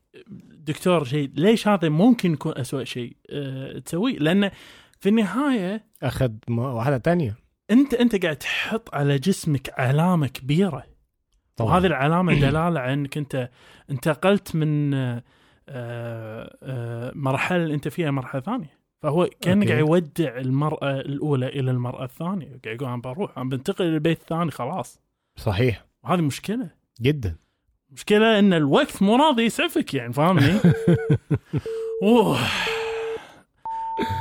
دكتور 0.51 1.03
شيء 1.03 1.31
ليش 1.35 1.67
هذا 1.67 1.89
ممكن 1.89 2.33
يكون 2.33 2.57
أسوأ 2.57 2.83
شيء 2.83 3.15
أه 3.29 3.79
تسويه؟ 3.79 4.17
لأن 4.19 4.51
في 4.99 5.09
النهاية 5.09 5.85
أخذ 6.03 6.31
م- 6.47 6.59
واحدة 6.59 6.97
تانية. 6.97 7.35
أنت 7.71 7.93
أنت 7.93 8.23
قاعد 8.23 8.35
تحط 8.35 8.95
على 8.95 9.19
جسمك 9.19 9.79
علامة 9.79 10.27
كبيرة. 10.27 10.83
وهذه 11.59 11.85
العلامة 11.85 12.33
دلالة 12.33 12.59
على 12.79 12.93
إنك 12.93 13.17
أنت 13.17 13.49
انتقلت 13.91 14.55
من 14.55 14.93
آه، 14.93 15.23
آه، 15.69 17.11
مرحلة 17.15 17.63
اللي 17.63 17.73
أنت 17.73 17.87
فيها 17.87 18.11
مرحلة 18.11 18.41
ثانية. 18.41 18.82
فهو 19.03 19.29
كان 19.41 19.57
أوكي. 19.57 19.69
قاعد 19.71 19.87
يودع 19.87 20.37
المرأة 20.37 20.99
الأولى 20.99 21.47
إلى 21.47 21.71
المرأة 21.71 22.03
الثانية. 22.03 22.59
قاعد 22.65 22.75
يقول 22.75 22.89
أنا 22.89 23.01
بروح 23.01 23.37
أنا 23.37 23.49
بنتقل 23.49 23.85
للبيت 23.85 24.21
الثاني 24.21 24.51
خلاص. 24.51 24.99
صحيح. 25.37 25.85
وهذه 26.03 26.21
مشكلة. 26.21 26.69
جدا. 27.01 27.35
مشكلة 27.89 28.39
إن 28.39 28.53
الوقت 28.53 29.01
مو 29.01 29.15
راضي 29.15 29.43
يسعفك 29.43 29.93
يعني 29.93 30.13
فاهمني؟ 30.13 30.59
أوه. 32.03 32.37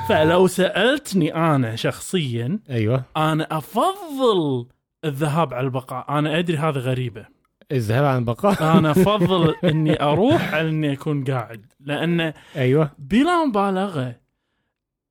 فلو 0.09 0.47
سألتني 0.47 1.35
أنا 1.35 1.77
شخصيا 1.77 2.59
أيوه. 2.71 3.03
أنا 3.17 3.59
أفضل 3.59 4.67
الذهاب 5.05 5.55
على 5.55 5.65
البقاء. 5.65 6.19
أنا 6.19 6.39
أدري 6.39 6.57
هذا 6.57 6.81
غريبة. 6.81 7.27
الذهاب 7.73 8.05
عن 8.05 8.19
البقاء. 8.19 8.63
أنا 8.79 8.91
أفضل 8.91 9.55
إني 9.71 10.03
أروح 10.03 10.55
على 10.55 10.69
إني 10.69 10.93
أكون 10.93 11.25
قاعد. 11.25 11.73
لأن 11.81 12.33
أيوه. 12.57 12.91
بلا 12.99 13.45
مبالغة 13.45 14.22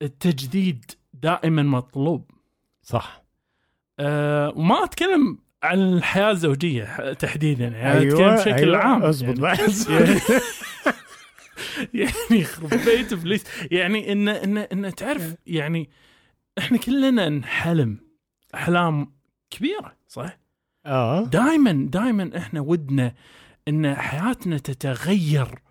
التجديد 0.01 0.91
دائما 1.13 1.63
مطلوب 1.63 2.31
صح 2.84 3.24
أه 4.00 4.53
وما 4.55 4.84
أتكلم 4.84 5.38
عن 5.63 5.79
الحياة 5.79 6.31
الزوجية 6.31 7.13
تحديدا 7.13 7.67
يعني 7.67 8.00
أيوه 8.00 8.13
أتكلم 8.13 8.36
بشكل 8.36 8.70
أيوة. 8.70 8.77
عام 8.77 9.03
اظبط 9.03 9.39
يعني. 9.43 9.60
يعني, 9.89 10.20
يعني 11.93 12.41
يخرب 12.41 12.70
بيت 12.70 13.13
إبليس 13.13 13.43
يعني 13.72 14.12
إن 14.12 14.29
إن 14.29 14.58
إن 14.58 14.96
تعرف 14.96 15.36
يعني 15.48 15.89
إحنا 16.58 16.77
كلنا 16.77 17.29
نحلم 17.29 17.98
أحلام 18.55 19.12
كبيرة 19.50 19.96
صح؟ 20.08 20.38
آه 20.86 21.24
دائما 21.24 21.88
دائما 21.91 22.38
إحنا 22.38 22.62
ودنا 22.62 23.13
إن 23.67 23.96
حياتنا 23.96 24.58
تتغير 24.58 25.62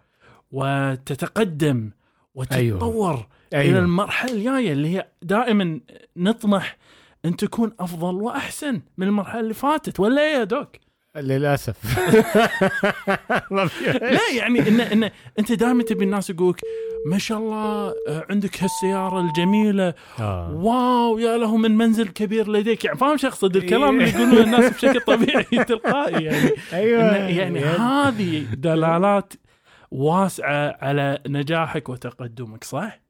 وتتقدم 0.50 1.90
وتتطور 2.34 3.14
أيوة. 3.14 3.28
إلى 3.52 3.60
أيوه. 3.60 3.78
المرحلة 3.78 4.32
الجاية 4.32 4.72
اللي 4.72 4.96
هي 4.96 5.06
دائما 5.22 5.80
نطمح 6.16 6.76
أن 7.24 7.36
تكون 7.36 7.72
أفضل 7.80 8.14
وأحسن 8.14 8.80
من 8.98 9.06
المرحلة 9.06 9.40
اللي 9.40 9.54
فاتت 9.54 10.00
ولا 10.00 10.22
إيه 10.22 10.38
يا 10.38 10.44
دوك؟ 10.44 10.76
للأسف. 11.16 11.76
لا 14.02 14.20
يعني 14.36 14.68
ان 14.68 14.80
إن 14.80 15.10
أنت 15.38 15.52
دائما 15.52 15.82
تبي 15.82 16.04
الناس 16.04 16.30
يقولك 16.30 16.60
ما 17.06 17.18
شاء 17.18 17.38
الله 17.38 17.94
آه، 18.08 18.26
عندك 18.30 18.62
هالسيارة 18.62 19.20
الجميلة. 19.20 19.94
آه. 20.20 20.54
واو 20.54 21.18
يا 21.18 21.36
له 21.36 21.56
من 21.56 21.76
منزل 21.76 22.08
كبير 22.08 22.50
لديك. 22.50 22.84
يعني 22.84 22.98
فاهم 22.98 23.16
شو 23.16 23.26
اقصد 23.26 23.56
الكلام 23.56 24.00
اللي 24.00 24.10
يقولونه 24.10 24.40
الناس 24.40 24.72
بشكل 24.72 25.00
طبيعي 25.00 25.64
تلقائي 25.68 26.24
يعني. 26.24 26.50
أيوه 26.72 27.16
يعني 27.16 27.60
هذه 27.60 28.46
دلالات 28.54 29.32
واسعة 29.90 30.78
على 30.80 31.18
نجاحك 31.26 31.88
وتقدمك 31.88 32.64
صح؟ 32.64 33.00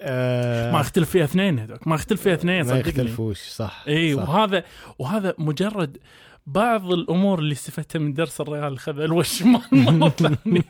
آه 0.00 0.72
ما 0.72 0.80
اختلف 0.80 1.10
فيها 1.10 1.24
اثنين 1.24 1.58
هذوك 1.58 1.88
ما 1.88 1.94
اختلف 1.94 2.22
فيها 2.22 2.34
اثنين 2.34 2.58
ما 2.58 2.64
صدقني 2.64 2.88
يختلفوش 2.88 3.38
صح 3.38 3.84
إي 3.88 4.14
صح. 4.14 4.28
وهذا 4.28 4.64
وهذا 4.98 5.34
مجرد 5.38 5.98
بعض 6.46 6.92
الأمور 6.92 7.38
اللي 7.38 7.52
استفدتها 7.52 7.98
من 7.98 8.12
درس 8.12 8.40
الريال 8.40 8.72
الخذل 8.72 9.12
والشمال 9.12 9.60
مرة 9.72 10.08
ثانية. 10.08 10.62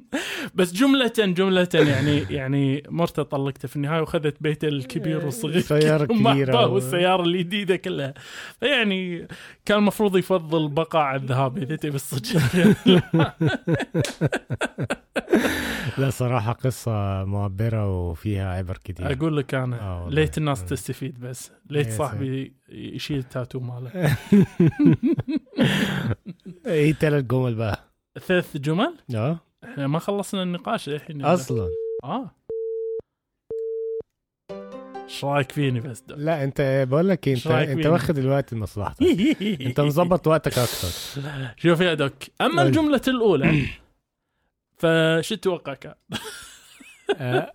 بس 0.54 0.72
جملة 0.72 1.12
جملة 1.18 1.68
يعني 1.74 2.18
يعني 2.18 2.82
مرته 2.88 3.22
طلقته 3.22 3.68
في 3.68 3.76
النهاية 3.76 4.00
وخذت 4.00 4.36
بيته 4.40 4.68
الكبير 4.68 5.24
والصغير 5.24 5.60
سيارة 5.60 6.04
كبيرة. 6.04 6.66
والسيارة 6.66 7.22
الجديدة 7.22 7.76
كلها. 7.76 8.14
فيعني 8.60 9.28
كان 9.64 9.78
المفروض 9.78 10.16
يفضل 10.16 10.68
على 10.94 11.20
الذهاب 11.20 11.58
إذا 11.58 11.76
تبي 11.76 11.94
الصدق. 11.96 12.40
لا 15.98 16.10
صراحة 16.10 16.52
قصة 16.52 17.24
معبرة 17.24 18.08
وفيها 18.08 18.52
عبر 18.54 18.76
كتير 18.84 19.12
أقول 19.12 19.36
لك 19.36 19.54
آه 19.54 19.64
أنا 19.64 19.94
والله. 19.94 20.14
ليت 20.14 20.38
الناس 20.38 20.62
آه. 20.62 20.66
تستفيد 20.66 21.20
بس. 21.20 21.52
ليت 21.70 21.86
يا 21.86 21.92
صاحبي 21.92 22.56
يشيل 22.68 23.18
التاتو 23.18 23.60
ماله. 23.60 23.90
إيه 26.66 26.92
تلات 26.92 27.24
جمل 27.24 27.54
بقى. 27.54 27.92
ثلاث 28.26 28.56
جمل؟ 28.56 28.96
آه. 29.14 29.51
إحنا 29.64 29.86
ما 29.86 29.98
خلصنا 29.98 30.42
النقاش 30.42 30.88
الحين 30.88 31.24
أصلا. 31.24 31.68
آه. 32.04 32.30
إيش 35.04 35.24
رأيك 35.24 35.52
فيني 35.52 35.80
بس 35.80 36.00
دوك؟ 36.00 36.18
لا 36.18 36.44
أنت 36.44 36.86
بقول 36.90 37.08
لك 37.08 37.28
إيه، 37.28 37.34
أنت 37.34 37.46
أنت؟ 37.46 37.86
واخد 37.86 38.18
الوقت 38.18 38.52
لمصلحتك. 38.52 39.02
أنت 39.66 39.80
مظبط 39.80 40.26
وقتك 40.26 40.58
أكتر. 40.58 40.88
شوف 41.56 41.80
يا 41.80 41.94
دوك 41.94 42.12
أما. 42.40 42.62
الجملة 42.62 43.00
الأولى 43.08 43.66
فشو 44.76 45.34
تتوقع 45.34 45.74
كان؟ 45.74 45.94
آه، 47.16 47.52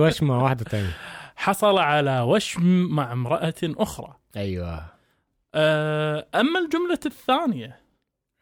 وش 0.00 0.22
مع 0.22 0.42
واحدة 0.42 0.64
تانية. 0.64 0.96
حصل 1.36 1.78
على 1.78 2.20
وشم 2.20 2.86
مع 2.90 3.12
امرأة 3.12 3.54
أخرى. 3.62 4.16
أيوه. 4.36 4.84
آه، 5.54 6.26
أما 6.34 6.60
الجملة 6.60 6.98
الثانية 7.06 7.80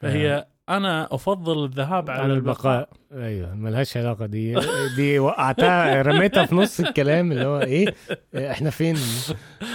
فهي 0.01 0.47
أنا 0.69 1.09
أفضل 1.15 1.65
الذهاب 1.65 2.11
على, 2.11 2.23
على 2.23 2.33
البقاء. 2.35 2.89
أيوه 3.13 3.55
ملهاش 3.55 3.97
علاقة. 3.97 4.27
دي 4.27 4.57
دي 4.97 5.19
وقعتها 5.19 6.03
رميتها 6.03 6.47
في 6.47 6.55
نص 6.55 6.81
الكلام 6.81 7.33
اللي 7.33 7.45
هو 7.45 7.61
إيه؟ 7.61 7.95
إحنا 8.37 8.71
فين؟ 8.71 8.97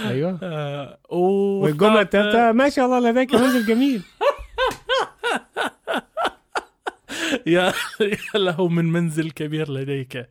أيوه. 0.08 0.38
آه، 0.42 0.98
والجملة 1.10 2.00
الثالثه 2.00 2.52
ما 2.52 2.68
شاء 2.68 2.86
الله 2.86 3.10
لديك 3.10 3.34
منزل 3.34 3.66
جميل. 3.66 4.02
يا 7.46 7.72
له 8.34 8.68
من 8.68 8.92
منزل 8.92 9.30
كبير 9.30 9.70
لديك. 9.70 10.28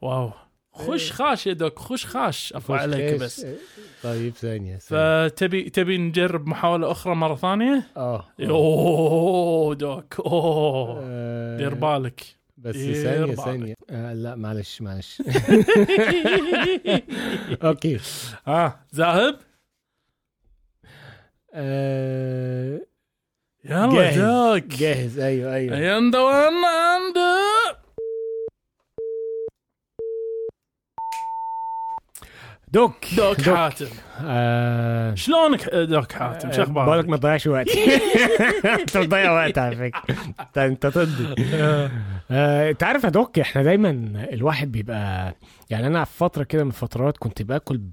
واو. 0.00 0.32
خش 0.72 1.12
خاش 1.12 1.46
يا 1.46 1.52
دوك 1.52 1.78
خش 1.78 2.06
خاش 2.06 2.52
أفو 2.52 2.74
عليك 2.74 3.20
بس. 3.20 3.46
طيب 4.02 4.34
ثانية 4.34 4.78
ثانية. 4.78 5.28
فتبي 5.28 5.70
تبي 5.70 5.98
نجرب 5.98 6.46
محاولة 6.46 6.90
أخرى 6.90 7.14
مرة 7.14 7.34
ثانية؟ 7.34 7.82
آه. 7.96 8.24
أوه 8.40 9.74
دوك 9.74 10.20
أوه. 10.20 11.00
آه، 11.04 11.56
دير 11.56 11.74
بالك. 11.74 12.20
بس 12.58 12.76
ثانية. 12.76 13.34
ثانية. 13.34 13.74
آه 13.90 14.12
لا 14.14 14.34
معلش 14.34 14.82
معلش. 14.82 15.22
أوكي. 17.64 18.00
آه 18.48 18.80
ذاهب 18.94 19.36
آه. 21.54 22.80
يلا 23.64 23.92
جاهز. 23.94 24.18
دوك. 24.18 24.64
جاهز. 24.78 25.18
أيوه 25.18 25.54
أيوه. 25.54 25.76
وأنا 26.16 26.98
عنده 32.74 32.92
دوك 33.16 33.44
دوك. 33.46 33.56
حاتم. 33.56 33.86
آه. 34.20 35.14
شلونك 35.14 35.68
دوك 35.74 36.12
حاتم؟ 36.12 36.52
شو 36.52 36.56
بالك 36.56 36.68
أخبارك؟ 36.68 37.08
ما 37.08 37.16
تضيعش 37.16 37.46
وقت. 37.46 37.68
انت 38.80 38.98
بتضيع 38.98 39.32
وقت 39.32 39.58
على 39.58 39.76
فكرة. 39.76 40.16
أنت 40.56 40.86
ضدي 40.86 41.44
آه، 42.30 42.70
انت 42.70 42.82
عارف 42.82 43.04
يا 43.04 43.08
دوك 43.08 43.38
إحنا 43.38 43.62
دايما 43.62 43.90
الواحد 44.32 44.72
بيبقى 44.72 45.34
يعني 45.70 45.86
أنا 45.86 46.04
في 46.04 46.16
فترة 46.16 46.44
كده 46.44 46.64
من 46.64 46.70
الفترات 46.70 47.16
كنت 47.18 47.42
باكل 47.42 47.78
ب... 47.78 47.92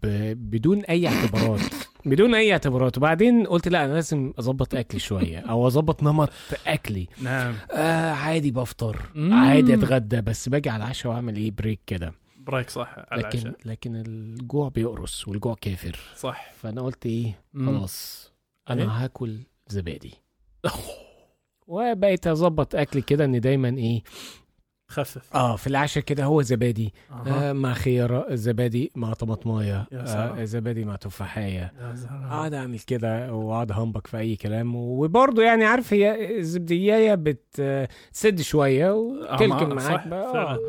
بدون 0.52 0.82
أي 0.82 1.08
اعتبارات. 1.08 1.60
بدون 2.06 2.36
أي 2.36 2.52
اعتبارات. 2.52 2.98
وبعدين 2.98 3.48
قلت 3.48 3.68
لا 3.68 3.86
أنا 3.86 3.94
لازم 3.94 4.34
أظبط 4.40 4.76
أكلي 4.76 5.00
شوية 5.00 5.40
أو 5.40 5.68
أظبط 5.68 6.04
نمط 6.04 6.30
أكلي. 6.68 7.08
نعم. 7.22 7.54
آه 7.72 8.12
عادي 8.12 8.52
بفطر. 8.52 8.98
عادي 9.32 9.74
أتغدى 9.74 10.22
بس 10.22 10.50
باجي 10.50 10.70
على 10.70 10.84
العشاء 10.84 11.12
وأعمل 11.12 11.36
إيه؟ 11.36 11.52
break 11.52 11.80
كده. 11.88 12.14
break 12.48 12.70
صح 12.70 12.96
على 13.12 13.22
لكن 13.22 13.40
العشاء. 13.40 13.56
لكن 13.66 13.96
الجوع 13.96 14.70
بيقرص 14.70 15.28
والجوع 15.28 15.56
كافر. 15.62 16.00
صح. 16.16 16.52
فأنا 16.52 16.82
قلت 16.82 17.06
إيه. 17.06 17.40
خلاص 17.56 18.32
إيه؟ 18.70 18.74
أنا 18.74 19.04
هاكل 19.04 19.40
زبادي. 19.68 20.14
وبقيت 21.68 22.28
أظبط 22.28 22.76
اكلي 22.76 23.02
كده 23.02 23.26
إن 23.26 23.40
دايما 23.40 23.70
إيه؟ 23.70 24.04
خفف. 24.90 25.36
آه 25.36 25.56
في 25.56 25.68
العشاء 25.68 26.04
كده 26.04 26.24
هو 26.24 26.42
زبادي. 26.42 26.94
آه 27.28 27.54
مع 27.54 27.74
خيار 27.74 28.36
زبادي 28.36 28.92
مع 28.96 29.14
طماطماية. 29.14 29.88
آه 29.94 30.44
زبادي 30.44 30.86
مع 30.86 30.96
تفاحية. 30.96 31.74
أقعد 32.10 32.54
أعمل 32.54 32.80
كده 32.80 33.34
وأقعد 33.34 33.72
هنبك 33.72 34.08
في 34.08 34.18
أي 34.18 34.36
كلام. 34.36 34.76
وبرضه 34.76 35.44
يعني 35.44 35.66
عارف 35.66 35.94
هي 35.94 36.38
الزبدية 36.40 37.16
بتسد 37.16 38.42
شوية 38.42 38.92
وتلكم 38.94 39.72
آه، 39.72 39.74
معاك 39.74 40.08
بقى. 40.08 40.60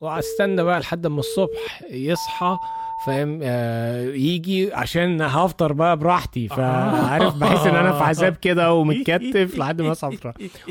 واستنى 0.00 0.62
بقى 0.64 0.80
لحد 0.80 1.06
ما 1.06 1.20
الصبح 1.20 1.82
يصحى 1.90 2.58
فاهم 3.06 3.40
آه 3.42 4.04
يجي 4.04 4.74
عشان 4.74 5.22
هفطر 5.22 5.72
بقى 5.72 5.96
براحتي 5.96 6.48
فعارف 6.48 7.34
بحس 7.36 7.66
إن 7.66 7.74
أنا 7.76 7.92
في 7.92 8.04
عذاب 8.04 8.36
كده 8.36 8.72
ومتكتف 8.72 9.58
لحد 9.58 9.82
ما 9.82 9.92
أصحى. 9.92 10.10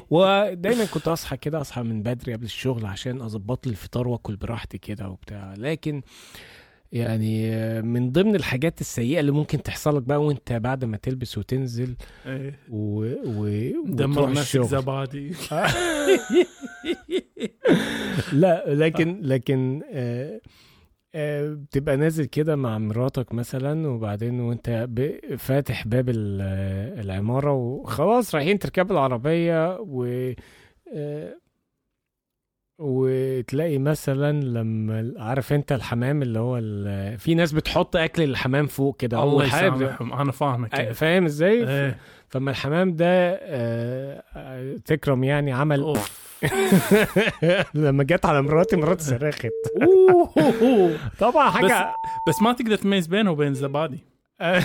ودايما 0.09 0.85
كنت 0.85 1.07
أصحى 1.07 1.37
كده 1.37 1.61
أصحى 1.61 1.81
من 1.83 2.03
بدري 2.03 2.33
قبل 2.33 2.45
الشغل 2.45 2.85
عشان 2.85 3.21
أظبط 3.21 3.65
لي 3.65 3.71
الفطار 3.71 4.07
وأكل 4.07 4.35
براحتي 4.35 4.77
كده 4.77 5.09
وبتاع 5.09 5.53
لكن 5.57 6.01
يعني 6.91 7.51
من 7.81 8.11
ضمن 8.11 8.35
الحاجات 8.35 8.81
السيئة 8.81 9.19
اللي 9.19 9.31
ممكن 9.31 9.63
تحصل 9.63 9.97
لك 9.97 10.03
بقى 10.03 10.23
وأنت 10.23 10.53
بعد 10.53 10.85
ما 10.85 10.97
تلبس 10.97 11.37
وتنزل 11.37 11.95
إيه. 12.25 12.59
و... 12.69 13.05
و... 13.25 13.73
دمر 13.85 14.29
نفسك 14.29 14.61
زبادي 14.61 15.31
لا 18.33 18.63
لكن 18.67 19.19
لكن 19.21 19.81
آه 19.93 20.41
آه 21.15 21.53
بتبقى 21.53 21.97
نازل 21.97 22.25
كده 22.25 22.55
مع 22.55 22.77
مراتك 22.77 23.33
مثلا 23.33 23.87
وبعدين 23.87 24.39
وانت 24.39 24.87
فاتح 25.37 25.87
باب 25.87 26.09
ال- 26.09 26.41
العمارة 27.05 27.53
وخلاص 27.53 28.35
رايحين 28.35 28.59
تركبوا 28.59 28.95
العربية 28.95 29.77
و 29.79 30.05
آه، 30.95 31.33
وتلاقي 32.79 33.77
مثلا 33.77 34.41
لما 34.41 35.13
عارف 35.17 35.53
انت 35.53 35.71
الحمام 35.71 36.21
اللي 36.21 36.39
هو 36.39 36.57
ال- 36.57 37.17
في 37.19 37.35
ناس 37.35 37.51
بتحط 37.51 37.95
أكل 37.95 38.23
الحمام 38.23 38.65
فوق 38.67 38.97
كده 38.97 39.23
الله 39.23 39.45
يسامحهم 39.45 40.13
أنا 40.13 40.31
فاهمك 40.31 40.75
آه، 40.75 40.91
فاهم 40.91 41.25
إزاي؟ 41.25 41.69
إيه. 41.69 41.97
فما 42.29 42.51
الحمام 42.51 42.95
ده 42.95 43.05
آه، 43.41 44.23
آه، 44.35 44.75
تكرم 44.85 45.23
يعني 45.23 45.51
عمل 45.51 45.79
أوف 45.79 46.26
لما 47.73 48.03
جت 48.03 48.25
على 48.25 48.41
مراتي 48.41 48.75
مراتي 48.75 49.03
صرخت. 49.03 49.47
طبعا 51.19 51.49
حاجة 51.49 51.93
بس 52.27 52.41
ما 52.41 52.53
تقدر 52.53 52.75
تميز 52.75 53.07
بينه 53.07 53.31
وبين 53.31 53.47
الزبادي 53.47 53.99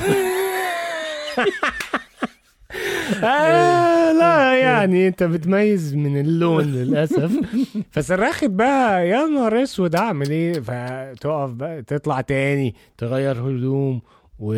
آه 3.24 4.12
لا 4.12 4.58
يعني 4.60 5.08
انت 5.08 5.22
بتميز 5.22 5.94
من 5.94 6.20
اللون 6.20 6.64
للأسف. 6.64 7.32
فصرخت 7.92 8.44
بقى 8.44 9.08
يا 9.08 9.26
نهار 9.26 9.62
أسود 9.62 9.94
أعمل 9.96 10.30
إيه؟ 10.30 10.52
فتقف 10.60 11.50
بقى 11.50 11.82
تطلع 11.82 12.20
تاني 12.20 12.74
تغير 12.98 13.40
هدوم 13.40 14.02
و 14.38 14.54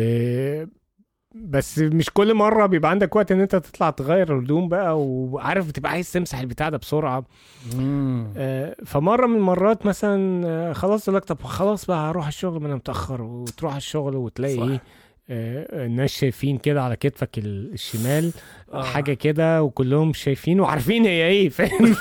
بس 1.43 1.79
مش 1.79 2.09
كل 2.13 2.33
مرة 2.33 2.65
بيبقى 2.65 2.91
عندك 2.91 3.15
وقت 3.15 3.31
إن 3.31 3.41
أنت 3.41 3.55
تطلع 3.55 3.89
تغير 3.89 4.39
هدوم 4.39 4.69
بقى 4.69 4.99
وعارف 5.01 5.67
بتبقى 5.67 5.91
عايز 5.91 6.11
تمسح 6.11 6.39
البتاع 6.39 6.69
ده 6.69 6.77
بسرعة 6.77 7.25
آه، 8.37 8.75
فمرة 8.85 9.25
من 9.27 9.35
المرات 9.35 9.85
مثلا 9.85 10.47
آه، 10.47 10.73
خلاص 10.73 11.09
لك 11.09 11.23
طب 11.25 11.41
خلاص 11.41 11.85
بقى 11.85 12.09
هروح 12.09 12.27
الشغل 12.27 12.61
ما 12.61 12.67
أنا 12.67 12.75
متأخر 12.75 13.21
وتروح 13.21 13.75
الشغل 13.75 14.15
وتلاقي 14.15 14.55
صح. 14.57 14.61
إيه 14.63 14.79
آه، 15.29 15.85
الناس 15.85 16.09
شايفين 16.11 16.57
كده 16.57 16.83
على 16.83 16.95
كتفك 16.95 17.37
ال- 17.37 17.73
الشمال 17.73 18.31
آه. 18.73 18.83
حاجة 18.83 19.13
كده 19.13 19.63
وكلهم 19.63 20.13
شايفين 20.13 20.59
وعارفين 20.59 21.05
هي 21.05 21.27
إيه 21.27 21.49
فاهم 21.49 21.95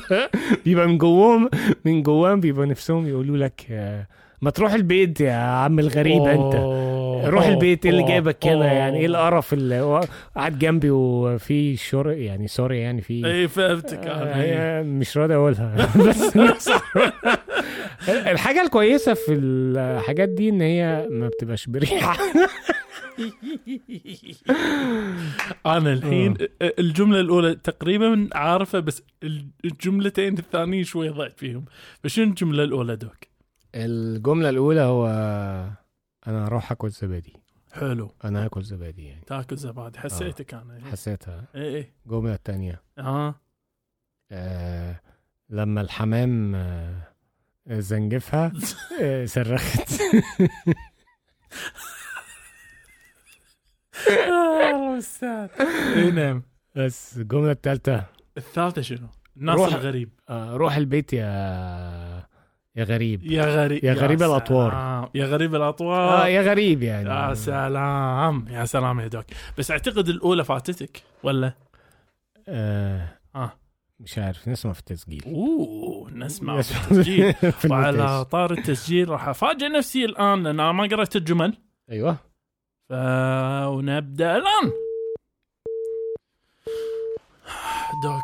بيبقى 0.64 0.86
من 0.88 0.98
جواهم 0.98 1.50
من 1.84 2.02
جواهم 2.02 2.40
بيبقى 2.40 2.66
نفسهم 2.66 3.06
يقولوا 3.08 3.36
لك 3.36 3.66
آه، 3.70 4.06
ما 4.42 4.50
تروح 4.50 4.72
البيت 4.72 5.20
يا 5.20 5.32
عم 5.32 5.78
الغريب 5.78 6.22
أنت 6.22 6.54
أوه. 6.54 6.95
روح 7.24 7.46
البيت 7.46 7.86
إيه 7.86 7.92
اللي 7.92 8.02
جايبك 8.02 8.38
كده 8.38 8.52
أوه. 8.52 8.64
يعني 8.64 8.98
إيه 8.98 9.06
القرف 9.06 9.52
اللي 9.52 9.80
هو 9.80 10.00
قاعد 10.36 10.58
جنبي 10.58 10.90
وفي 10.90 11.76
شر 11.76 12.10
يعني 12.10 12.48
سوري 12.48 12.80
يعني 12.80 13.02
في 13.02 13.26
اي 13.26 13.48
فهمتك 13.48 13.98
أنا 13.98 14.32
آه، 14.34 14.82
مش 14.82 15.16
راضي 15.16 15.34
أقولها. 15.34 15.88
بس 16.08 16.70
الحاجة 18.08 18.62
الكويسة 18.62 19.14
في 19.14 19.32
الحاجات 19.32 20.28
دي 20.28 20.48
إن 20.48 20.60
هي 20.60 21.06
ما 21.10 21.28
بتبقاش 21.28 21.66
بريحة. 21.66 22.16
أنا 25.66 25.92
الحين 25.92 26.34
الجملة 26.62 27.20
الأولى 27.20 27.54
تقريبا 27.54 28.28
عارفة 28.32 28.80
بس 28.80 29.02
الجملتين 29.64 30.38
الثانيين 30.38 30.84
شوي 30.84 31.08
ضعت 31.08 31.38
فيهم. 31.38 31.64
فشنو 32.04 32.24
الجملة 32.24 32.64
الأولى 32.64 32.96
دوك؟ 32.96 33.16
الجملة 33.74 34.48
الأولى 34.48 34.80
هو 34.80 35.06
أنا 36.26 36.46
هروح 36.46 36.72
أكل 36.72 36.90
زبادي. 36.90 37.32
حلو. 37.72 38.10
أنا 38.24 38.44
هاكل 38.44 38.62
زبادي 38.62 39.04
يعني. 39.06 39.20
تاكل 39.26 39.56
زبادي. 39.56 39.98
حسيتك 39.98 40.54
أنا 40.54 40.84
حسيتها. 40.90 41.44
اي 41.54 41.76
اي 41.76 41.92
الجمله 42.06 42.34
الثانية 42.34 42.82
آه 42.98 43.34
آه 44.30 45.00
لما 45.50 45.80
الحمام 45.80 46.54
آه 46.54 47.02
زنجفها 47.68 48.52
آه 49.02 49.24
صرخت. 49.24 50.00
اي 55.96 56.10
نعم. 56.10 56.42
بس 56.74 57.16
الجمله 57.16 57.50
الثالثه 57.52 58.04
الثالثة 58.36 58.82
شنو؟ 58.82 59.08
الناس 59.36 59.56
روح. 59.56 59.74
الغريب. 59.74 60.10
آه 60.28 60.56
روح 60.56 60.76
البيت 60.76 61.12
يا 61.12 62.15
يا 62.76 62.84
غريب. 62.84 63.26
يا 63.26 63.44
غريب. 63.44 63.84
يا 63.84 63.92
غريب 63.92 64.22
الأطوار. 64.22 64.70
سلام. 64.70 65.08
يا 65.14 65.26
غريب 65.26 65.54
الأطوار. 65.54 66.26
يا 66.28 66.42
غريب 66.42 66.82
يعني. 66.82 67.08
يا 67.10 67.34
سلام. 67.34 68.46
يا 68.50 68.64
سلام 68.64 69.00
يا 69.00 69.06
دوك. 69.06 69.24
بس 69.58 69.70
أعتقد 69.70 70.08
الأولى 70.08 70.44
فاتتك 70.44 71.02
ولا؟ 71.22 71.52
آه. 72.48 73.08
آه. 73.34 73.52
مش 74.00 74.18
عارف 74.18 74.48
نسمع 74.48 74.72
في 74.72 74.80
التسجيل. 74.80 75.22
أوه 75.26 76.10
نسمع 76.10 76.58
نسمع 76.58 76.80
التسجيل. 76.80 77.32
في 77.60 77.68
وعلى. 77.70 78.24
طار 78.24 78.52
التسجيل 78.52 79.08
راح 79.08 79.28
افاجئ 79.28 79.68
نفسي 79.68 80.04
الآن 80.04 80.42
لأن 80.42 80.60
أنا 80.60 80.72
ما 80.72 80.84
قرأت 80.86 81.16
الجمل. 81.16 81.54
أيوه. 81.90 82.16
ف... 82.88 82.92
ونبدأ 83.68 84.36
الآن. 84.36 84.72
دوك. 88.02 88.22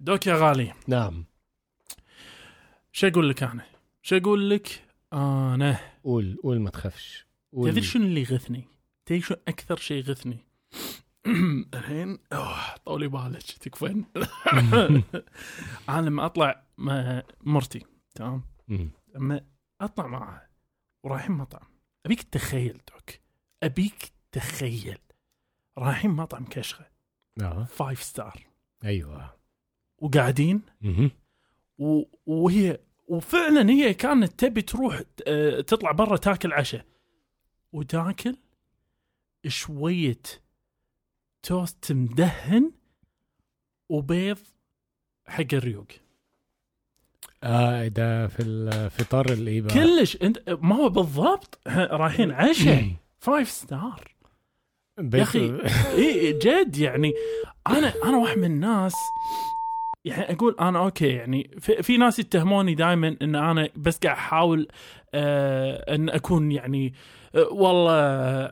دوك 0.00 0.26
يا 0.26 0.34
غالي. 0.34 0.72
نعم. 0.88 1.24
شو 2.96 3.06
أقول 3.06 3.30
لك 3.30 3.42
أنا؟ 3.42 3.66
شو 4.02 4.16
أقول 4.16 4.50
لك؟ 4.50 4.84
أنا 5.12 5.78
قول 6.04 6.38
قول 6.42 6.60
ما 6.60 6.70
تخافش 6.70 7.26
قول 7.52 7.70
تدري 7.70 7.82
شنو 7.82 8.04
اللي 8.04 8.20
يغثني؟ 8.20 8.64
تدري 9.06 9.20
شنو 9.20 9.38
أكثر 9.48 9.76
شيء 9.76 9.96
يغثني؟ 9.96 10.38
الحين 11.74 12.18
طولي 12.84 13.08
بالك 13.08 13.42
تكفين 13.42 14.04
أنا 15.88 16.06
لما 16.06 16.26
أطلع 16.26 16.62
مع 16.78 17.22
مرتي 17.40 17.82
تمام. 18.14 18.42
لما 19.14 19.40
أطلع 19.80 20.06
معها 20.06 20.48
ورايحين 21.02 21.32
مطعم 21.32 21.68
أبيك 22.06 22.22
تتخيل 22.22 22.80
دوك 22.92 23.10
أبيك 23.62 24.12
تتخيل 24.32 24.98
رايحين 25.78 26.10
مطعم 26.10 26.44
كشخة 26.44 26.86
آه 27.40 27.64
five 27.64 28.02
star 28.02 28.46
أيوه 28.84 29.36
وقاعدين 29.98 30.62
وهي 32.26 32.78
وفعلا 33.08 33.70
هي 33.70 33.94
كانت 33.94 34.44
تبي 34.44 34.62
تروح 34.62 35.02
آه، 35.26 35.60
تطلع 35.60 35.92
برا 35.92 36.16
تاكل 36.16 36.52
عشاء. 36.52 36.84
وتاكل 37.72 38.36
شوية 39.46 40.20
توست 41.42 41.92
مدهن 41.92 42.72
وبيض 43.88 44.38
حق 45.26 45.44
الريوق. 45.52 45.86
آه 47.42 47.88
ده 47.88 48.26
في 48.28 48.42
الفطار 48.42 49.32
الايه 49.32 49.62
بقى 49.62 49.74
كلش. 49.74 50.16
انت 50.22 50.50
ما 50.50 50.76
هو 50.76 50.88
بالضبط. 50.88 51.60
رايحين 51.68 52.30
عشاء. 52.32 52.90
five 53.18 53.50
star 53.50 54.14
يا 55.14 55.22
أخي. 55.22 55.60
اي 55.94 56.32
جد 56.32 56.76
يعني. 56.78 57.12
أنا 57.66 57.92
أنا 58.04 58.16
واحد 58.18 58.38
من 58.38 58.44
الناس 58.44 58.94
يعني 60.04 60.32
أقول 60.34 60.56
أنا 60.60 60.78
okay 60.78 61.06
يعني 61.08 61.50
في, 61.58 61.82
في 61.82 61.96
ناس 61.96 62.18
يتهموني 62.18 62.74
دائما 62.74 63.16
إن 63.22 63.34
أنا 63.34 63.68
بس 63.76 63.98
قاعد 63.98 64.16
أحاول 64.16 64.68
آه 65.14 65.94
إن 65.94 66.08
أكون 66.08 66.52
يعني 66.52 66.94
آه 67.34 67.48
والله 67.52 67.92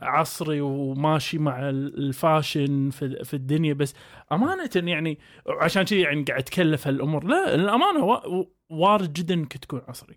عصري 0.01 0.61
وماشي 0.61 1.37
مع 1.37 1.69
ال- 1.69 1.97
ال 1.97 2.08
fashion 2.08 2.89
في, 2.89 3.23
في 3.23 3.33
الدنيا 3.33 3.73
بس 3.73 3.93
أمانة 4.31 4.69
يعني 4.75 5.19
عشان 5.47 5.83
كذي 5.83 6.01
يعني 6.01 6.23
قاعد 6.23 6.39
أتكلف 6.39 6.87
هالأمور. 6.87 7.23
لا 7.25 7.55
الامانه 7.55 8.05
وا- 8.05 8.45
وارد 8.69 9.13
جدا 9.13 9.33
إنك 9.33 9.57
تكون 9.57 9.81
عصري 9.87 10.15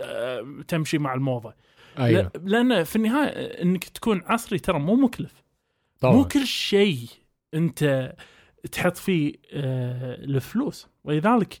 آه 0.00 0.46
تمشي 0.68 0.98
مع 0.98 1.14
الموضة. 1.14 1.54
لا- 2.22 2.30
لأن 2.44 2.84
في 2.84 2.96
النهاية 2.96 3.28
إنك 3.62 3.84
تكون 3.84 4.22
عصري 4.26 4.58
ترى 4.58 4.78
مو 4.78 4.94
مكلف. 4.94 5.42
طبعا. 6.00 6.14
مو 6.14 6.24
كل 6.24 6.46
شيء 6.46 7.06
أنت 7.54 8.12
تحط 8.72 8.96
فيه 8.96 9.32
آه 9.52 10.14
الفلوس. 10.14 10.88
ولذلك 11.04 11.60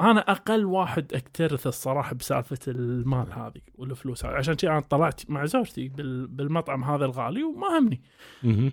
أنا 0.00 0.20
أقل 0.20 0.64
واحد 0.64 1.14
أكترث 1.14 1.66
الصراحة 1.66 2.14
بسالفة 2.14 2.58
المال 2.68 3.32
هذه 3.32 3.60
والفلوس 3.74 4.24
هذه. 4.24 4.32
عشان 4.34 4.54
كذا 4.54 4.70
أنا 4.70 4.80
طلعت 4.80 5.30
مع 5.30 5.44
زوجتي 5.44 5.88
بال- 5.88 6.26
بالمطعم 6.26 6.84
هذا 6.84 7.04
الغالي 7.04 7.42
وما 7.44 7.78
همني. 7.78 8.00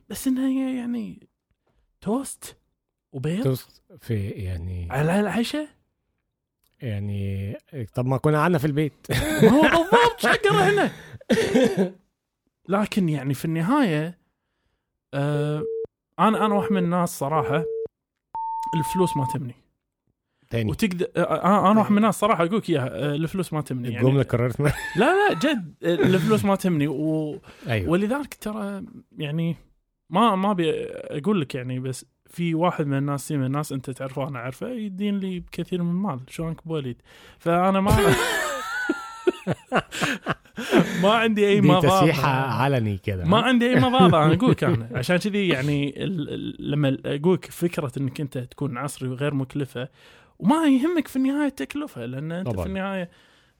بس 0.09 0.27
إنها 0.27 0.47
هي 0.49 0.77
يعني 0.77 1.27
توست 2.01 2.57
وبيض. 3.11 3.43
توست 3.43 3.81
في 3.99 4.27
يعني 4.29 4.87
على 4.91 5.19
العشاء. 5.19 5.67
يعني 6.81 7.55
طب 7.95 8.05
ما 8.05 8.17
كنا 8.17 8.39
قعدنا 8.39 8.57
في 8.57 8.67
البيت. 8.67 8.93
ما 9.43 9.49
هو 9.49 9.61
بالضبط 9.61 10.19
شقر 10.19 10.49
هنا؟ 10.51 10.91
لكن 12.69 13.09
يعني 13.09 13.33
في 13.33 13.45
النهاية 13.45 14.17
آه 15.13 15.63
أنا 16.19 16.45
أنا 16.45 16.55
واحد 16.55 16.71
من 16.71 16.83
الناس 16.83 17.19
صراحة 17.19 17.63
الفلوس 18.75 19.17
ما 19.17 19.25
تمني 19.33 19.55
تاني 20.49 20.71
وتقدر 20.71 21.07
أنا 21.17 21.79
واحد 21.79 21.91
من 21.91 21.97
الناس 21.97 22.19
صراحة 22.19 22.45
أقول 22.45 22.57
لك 22.57 22.69
إياها 22.69 23.15
الفلوس 23.15 23.53
ما 23.53 23.61
تمني 23.61 23.89
يعني. 23.89 24.05
الجمله 24.05 24.23
كررت. 24.23 24.59
لا 24.61 24.71
لا 24.95 25.33
جد 25.33 25.73
الفلوس 25.83 26.45
ما 26.45 26.55
تمني 26.55 26.87
و... 26.87 27.39
أيوه. 27.67 27.89
ولذلك 27.89 28.33
ترى 28.33 28.83
يعني 29.17 29.55
ما 30.09 30.35
ما 30.35 30.51
أبي 30.51 30.71
أقول 30.91 31.41
لك 31.41 31.55
يعني 31.55 31.79
بس 31.79 32.05
في 32.25 32.55
واحد 32.55 32.87
من 32.87 32.97
الناس 32.97 33.31
من 33.31 33.45
الناس 33.45 33.71
أنت 33.71 33.89
تعرفه 33.89 34.27
أنا 34.27 34.39
أعرفه 34.39 34.69
يدين 34.69 35.19
لي 35.19 35.39
بكثير 35.39 35.83
من 35.83 35.89
المال 35.89 36.19
شلونك 36.27 36.67
بوليد. 36.67 37.01
فأنا 37.39 37.81
ما 37.81 37.91
ما 41.03 41.13
عندي 41.13 41.47
أي 41.47 41.59
دي 41.59 41.67
مضاضة. 41.67 42.01
تسيحة 42.01 42.29
علني 42.31 42.97
كده 42.97 43.25
ما 43.25 43.37
عندي 43.41 43.69
أي 43.69 43.75
مضاضة 43.75 44.23
أنا 44.25 44.33
أقول 44.33 44.51
لك 44.51 44.63
أنا. 44.63 44.89
عشان 44.93 45.17
كذي 45.17 45.47
يعني 45.47 46.03
ال- 46.03 46.29
ال- 46.33 46.71
لما 46.71 46.97
أقول 47.05 47.39
فكرة 47.49 47.91
إنك 47.97 48.21
أنت 48.21 48.37
تكون 48.37 48.77
عصري 48.77 49.09
وغير 49.09 49.33
مكلفة 49.33 49.89
وما 50.39 50.55
يهمك 50.67 51.07
في 51.07 51.15
النهاية 51.15 51.47
التكلفة 51.47 52.05
لأن 52.05 52.31
أنت 52.31 52.47
طبعاً. 52.49 52.63
في 52.63 52.69
النهاية 52.69 53.09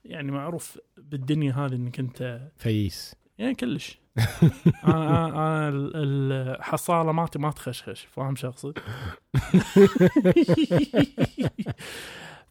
يعني 0.04 0.32
معروف 0.32 0.78
بالدنيا 0.96 1.52
هذه 1.52 1.74
إنك 1.74 1.98
أنت 1.98 2.40
فييس. 2.56 3.14
يعني 3.38 3.54
كلش. 3.54 3.98
أنا 4.84 5.26
أنا 5.28 5.68
ال- 5.68 6.32
الحصالة 6.56 7.12
مالتي 7.12 7.38
ما 7.38 7.50
تخشخش 7.50 8.06
فاهم 8.10 8.36
شو 8.36 8.48
أقصد؟ 8.48 8.78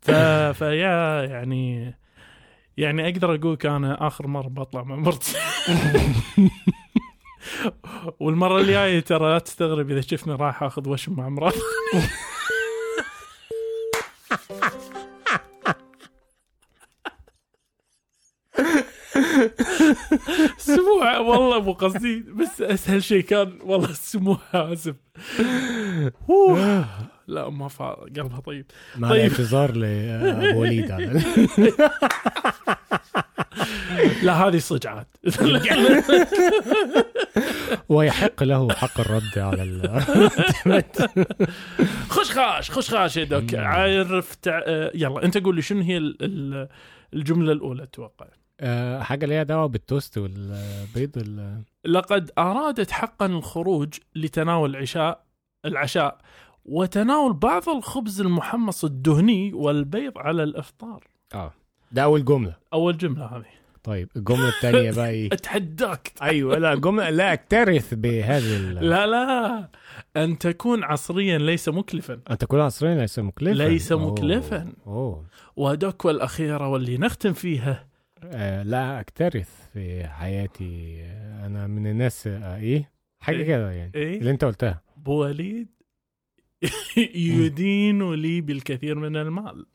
فيا 0.53 1.23
يعني 1.23 1.95
يعني 2.77 3.09
أقدر 3.09 3.35
أقول 3.35 3.57
أنا 3.65 4.07
آخر 4.07 4.27
مرة 4.27 4.47
بطلع 4.47 4.83
مع 4.83 4.95
مرتي 4.95 5.37
والمرة 8.19 8.61
الجاية 8.61 8.99
ترى 8.99 9.33
لا 9.33 9.39
تستغرب 9.39 9.91
إذا 9.91 10.01
شفني 10.01 10.35
رايح 10.35 10.63
آخذ 10.63 10.89
وشم 10.89 11.13
مع 11.13 11.29
مراتي 11.29 11.59
سموع 20.57 21.17
والله 21.19 21.61
مو 21.61 21.73
قصدي 21.73 22.19
بس 22.19 22.61
أسهل 22.61 23.03
شيء 23.03 23.21
كان 23.21 23.59
والله 23.63 23.89
السموع 23.89 24.39
أسف. 24.53 24.95
لا 27.27 27.49
ما 27.49 27.67
فا 27.67 27.85
قلبها 27.93 28.39
طيب. 28.39 28.65
مع 28.97 29.09
طيب. 29.09 29.25
الاعتذار 29.25 29.71
لابو 29.71 30.59
وليد 30.61 30.91
لا 34.23 34.33
هذه 34.33 34.57
صجعات 34.57 35.07
ويحق 37.89 38.43
له 38.43 38.69
حق 38.73 38.99
الرد 38.99 39.37
على 39.37 39.63
ال... 39.63 40.01
خش 42.09 42.31
خاش 42.31 42.71
خش 42.71 42.89
خاش 42.89 43.17
يا 43.17 43.23
دوك. 43.23 43.55
عارف 43.55 44.35
تع... 44.35 44.61
آه، 44.65 44.91
يلا 44.95 45.23
انت 45.25 45.37
قول 45.37 45.55
لي 45.55 45.61
شنو 45.61 45.81
هي 45.81 45.97
ال- 45.97 46.17
ال- 46.21 46.67
الجملة 47.13 47.51
الأولى 47.51 47.83
أتوقع؟ 47.83 48.25
حاجة 49.01 49.25
ليها 49.25 49.43
دعوه 49.43 49.65
بالتوست 49.67 50.17
والبيض 50.17 51.11
ال... 51.17 51.61
لقد 51.85 52.31
أرادت 52.37 52.91
حقا 52.91 53.25
الخروج 53.25 53.93
لتناول 54.15 54.69
العشاء 54.69 55.25
العشاء. 55.65 56.17
وتناول 56.65 57.33
بعض 57.33 57.69
الخبز 57.69 58.21
المحمص 58.21 58.83
الدهني 58.85 59.53
والبيض 59.53 60.17
على 60.17 60.43
الإفطار. 60.43 61.03
آه. 61.33 61.53
ده 61.91 62.03
أول 62.03 62.25
جملة. 62.25 62.55
أول 62.73 62.97
جملة 62.97 63.25
هذه. 63.25 63.45
طيب 63.83 64.09
الجملة 64.15 64.47
الثانية 64.49 64.91
بقى 64.91 65.09
إيه؟ 65.09 65.29
اتحداك. 65.33 66.11
أيوه 66.21 66.57
لا 66.57 66.75
جملة 66.75 67.09
لا 67.09 67.33
اكترث 67.33 67.93
بهذه. 67.93 68.57
لا 68.81 69.07
لا. 69.07 69.69
أن 70.17 70.37
تكون 70.37 70.83
عصريا 70.83 71.37
ليس 71.37 71.69
مكلفا. 71.69 72.19
انت 72.31 72.45
كل 72.45 72.59
عصرين 72.59 72.97
ليس 72.97 73.19
مكلفا. 73.19 73.63
ليس 73.63 73.91
أوه. 73.91 74.11
مكلفا. 74.11 74.73
أوه. 74.87 75.25
ودك 75.55 76.05
والأخيرة 76.05 76.67
واللي 76.67 76.97
نختم 76.97 77.33
فيها. 77.33 77.87
آه 78.23 78.63
لا 78.63 78.99
اكترث 78.99 79.49
في 79.73 80.07
حياتي. 80.07 81.05
أنا 81.45 81.67
من 81.67 81.87
الناس 81.87 82.27
آه 82.27 82.57
إيه؟ 82.57 82.91
حاجة 83.19 83.35
إيه؟ 83.37 83.45
كده 83.45 83.71
يعني 83.71 83.91
إيه؟ 83.95 84.19
اللي 84.19 84.31
أنت 84.31 84.45
قلتها. 84.45 84.81
بوليد 84.97 85.67
يدين 87.15 88.13
لي 88.13 88.41
بالكثير 88.41 88.95
من 88.99 89.15
المال. 89.15 89.65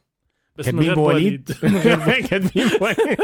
بس 0.57 0.69
من 0.69 0.81
غير 0.81 0.95
بوليد. 0.95 1.51
كاتبين 2.31 2.69
بوليد. 2.69 3.19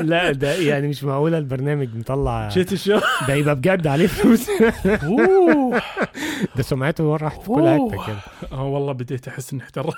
لا 0.00 0.32
ده 0.32 0.54
يعني 0.54 0.88
مش 0.88 1.04
معقوله 1.04 1.38
البرنامج 1.38 1.96
مطلع 1.96 2.48
شفت 2.48 2.74
شو؟ 2.74 3.00
ده 3.28 3.34
يبقى 3.34 3.56
بجد 3.56 3.86
عليه 3.86 4.06
فلوس. 4.06 4.50
ده 6.56 6.62
سمعته 6.62 7.16
راحت 7.16 7.40
في 7.42 7.48
كل. 7.48 7.68
حتة 7.68 8.06
كده. 8.06 8.18
آه 8.52 8.64
والله 8.64 8.92
بديت 8.92 9.28
أحس 9.28 9.52
إني 9.52 9.62
احتريت. 9.62 9.94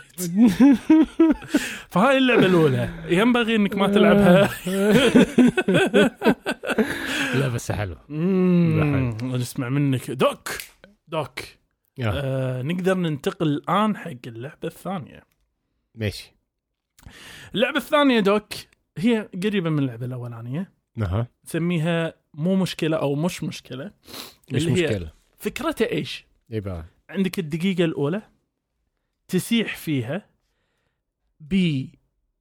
فهاي 1.89 2.19
اللعبة 2.19 2.47
الأولى. 2.47 2.89
ينبغي 3.09 3.57
إنك 3.57 3.77
ما 3.77 3.87
تلعبها. 3.89 4.51
لا 7.35 7.49
بس 7.49 7.73
حلو. 7.73 7.97
نسمع 9.23 9.69
منك. 9.69 10.11
دوك. 10.11 10.49
دوك. 11.09 11.39
آه. 12.03 12.63
نقدر 12.63 12.95
ننتقل 12.95 13.47
الآن 13.47 13.97
حق 13.97 14.11
اللعبة 14.27 14.59
الثانية. 14.69 15.23
ماشي. 15.95 16.33
اللعبة 17.55 17.77
الثانية 17.77 18.21
دوك 18.21 18.53
هي 18.99 19.29
قريبة 19.45 19.71
من 19.71 19.79
اللعبة 19.79 20.07
الأولانية. 20.07 20.73
أها 20.99 21.27
نسميها 21.45 22.15
مو 22.35 22.57
مشكلة 22.57 22.97
أو 22.97 23.15
مش 23.15 23.43
مشكلة. 23.45 23.91
مش 24.53 24.67
اللي 24.67 24.83
هي 24.83 24.87
مشكلة. 24.87 25.11
فكرتها 25.37 25.91
إيش؟ 25.93 26.27
بقى. 26.49 26.85
عندك 27.09 27.39
الدقيقة 27.39 27.85
الأولى 27.85 28.23
تسيح 29.29 29.77
فيها 29.77 30.27
ب 31.41 31.85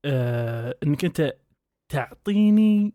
آه 0.06 0.76
إنك 0.84 1.06
أنت 1.06 1.34
تعطيني 1.89 2.94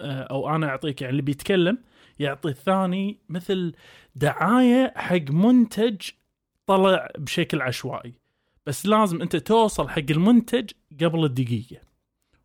آه 0.00 0.22
أو 0.22 0.54
أنا 0.56 0.68
أعطيك 0.68 1.00
يعني 1.02 1.10
اللي 1.10 1.22
بيتكلم 1.22 1.78
يعطي 2.18 2.48
الثاني 2.48 3.18
مثل 3.28 3.74
دعاية 4.14 4.92
حق 4.96 5.30
منتج 5.30 6.00
طلع 6.66 7.08
بشكل 7.18 7.62
عشوائي. 7.62 8.12
بس 8.66 8.86
لازم 8.86 9.22
أنت 9.22 9.36
توصل 9.36 9.88
حق 9.88 10.10
المنتج 10.10 10.70
قبل 11.00 11.24
الدقيقة. 11.24 11.76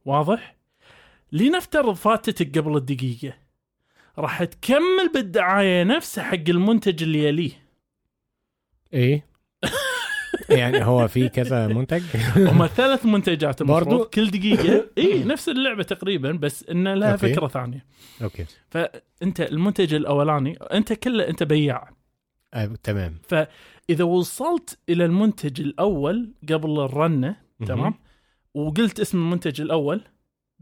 واضح؟ 0.05 0.55
لنفترض 1.31 1.93
فاتتك 1.93 2.57
قبل 2.57 2.77
الدقيقة. 2.77 3.34
راح 4.17 4.43
تكمل 4.43 5.12
بالدعاية 5.13 5.84
نفسها 5.84 6.23
حق 6.23 6.49
المنتج 6.49 7.03
اللي 7.03 7.23
يليه. 7.23 7.51
إيه؟ 8.93 9.31
يعني 10.52 10.86
هو 10.86 11.08
في 11.08 11.30
كذا 11.30 11.68
منتج. 11.68 12.02
هم 12.38 12.68
ثلاث 12.68 13.06
منتجات 13.06 13.64
برضو؟ 13.64 14.04
كل 14.04 14.32
دقيقة. 14.32 14.86
إي 14.98 15.24
نفس 15.24 15.50
اللعبة 15.50 15.84
تقريبا 15.84 16.32
بس 16.32 16.66
إن 16.70 16.94
لها 16.94 17.12
okay. 17.12 17.34
فكرة 17.34 17.48
ثانية. 17.48 17.86
okay. 18.24 18.45
فأنت 18.70 19.42
المنتج 19.42 19.94
الأولاني 19.94 20.58
أنت 20.74 20.94
كله 20.94 21.28
أنت 21.28 21.44
بياع. 21.44 21.90
آه، 22.54 22.70
تمام. 22.84 23.16
اذا 23.90 24.04
وصلت 24.04 24.80
إلى 24.90 25.06
المنتج 25.06 25.62
الأول 25.62 26.34
قبل 26.50 26.80
الرنة 26.80 27.36
تمام؟ 27.68 27.94
وقلت 28.54 29.00
اسم 29.00 29.18
المنتج 29.18 29.62
الأول 29.62 30.02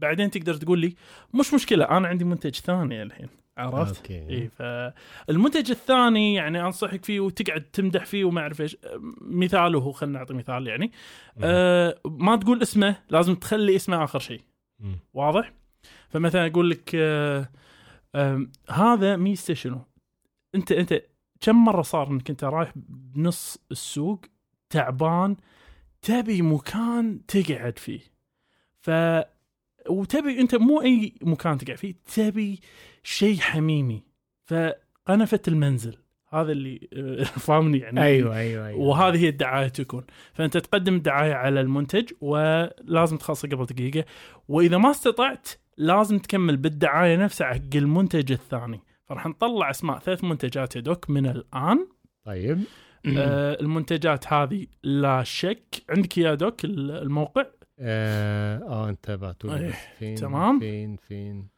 بعدين 0.00 0.30
تقدر 0.30 0.54
تقول 0.54 0.78
لي 0.78 0.94
مش 1.34 1.54
مشكلة 1.54 1.84
أنا 1.84 2.08
عندي 2.08 2.24
منتج 2.24 2.54
ثاني 2.54 3.02
الحين 3.02 3.28
عرفت؟ 3.58 3.96
أوكي. 3.96 4.28
إي 4.30 4.48
فالمنتج 4.48 5.70
الثاني 5.70 6.34
يعني 6.34 6.62
أنصحك 6.62 7.04
فيه 7.04 7.20
وتقعد 7.20 7.62
تمدح 7.62 8.04
فيه 8.04 8.24
وما 8.24 8.40
أعرف 8.40 8.60
إيش 8.60 8.76
مثاله 9.20 9.78
هو 9.78 9.92
خلينا 9.92 10.18
نعطي 10.18 10.34
مثال 10.34 10.66
يعني. 10.66 10.92
آه 11.42 11.98
ما 12.04 12.36
تقول 12.36 12.62
اسمه 12.62 12.96
لازم 13.10 13.34
تخلي 13.34 13.76
اسمه 13.76 14.04
آخر 14.04 14.18
شيء. 14.18 14.40
واضح؟ 15.14 15.52
فمثلا 16.08 16.46
أقول 16.46 16.70
لك 16.70 16.90
آه 16.94 17.48
آه 18.14 18.46
هذا 18.70 19.16
ميزته 19.16 19.54
شنو؟ 19.54 19.80
أنت 20.54 20.72
أنت 20.72 21.02
كم 21.40 21.64
مرة 21.64 21.82
صار 21.82 22.10
إنك 22.10 22.30
أنت 22.30 22.44
رايح 22.44 22.72
بنص 22.76 23.58
السوق 23.70 24.20
تعبان 24.70 25.36
تبي 26.02 26.42
مكان 26.42 27.26
تقعد 27.26 27.78
فيه. 27.78 28.00
ف 28.80 28.90
وتبي 29.88 30.40
أنت 30.40 30.54
مو 30.54 30.82
أي 30.82 31.14
مكان 31.22 31.58
تقعد 31.58 31.76
فيه 31.76 31.94
تبي 32.14 32.60
شيء 33.02 33.38
حميمي. 33.38 34.02
فقنفه 34.44 35.40
المنزل. 35.48 35.96
هذا 36.32 36.52
اللي 36.52 36.88
آه، 36.92 37.22
فاهمني 37.46 37.78
يعني. 37.78 38.02
أيوه 38.02 38.36
أيوه 38.36 38.66
أيوه. 38.66 38.80
وهذه 38.80 39.16
هي 39.24 39.28
الدعاية 39.28 39.68
تكون. 39.68 40.04
فأنت 40.32 40.56
تقدم 40.56 40.94
الدعاية 40.94 41.34
على 41.34 41.60
المنتج 41.60 42.10
ولازم 42.20 43.16
تخلصه 43.16 43.48
قبل 43.48 43.66
دقيقة. 43.66 44.04
وإذا 44.48 44.78
ما 44.78 44.90
استطعت 44.90 45.48
لازم 45.76 46.18
تكمل 46.18 46.56
بالدعاية 46.56 47.16
نفسها 47.16 47.46
حق 47.46 47.60
المنتج 47.74 48.32
الثاني. 48.32 48.80
فراح 49.08 49.26
نطلع 49.26 49.70
أسماء 49.70 49.98
ثلاث 49.98 50.24
منتجات 50.24 50.76
يا 50.76 50.80
دوك 50.80 51.10
من 51.10 51.26
الآن. 51.26 51.88
طيب. 52.24 52.60
آه 53.18 53.60
المنتجات 53.60 54.32
هذه 54.32 54.66
لا 54.82 55.22
شك. 55.22 55.82
عندك 55.90 56.18
يا 56.18 56.34
دوك 56.34 56.64
ال- 56.64 56.90
الموقع؟ 56.90 57.44
آه 57.80 58.58
آه، 58.58 58.88
انت 58.88 59.10
بعتولي 59.10 59.68
بس 59.68 59.74
فين 59.98 60.14
تمام. 60.14 60.60
فين 60.60 60.96
فين؟ 60.96 61.48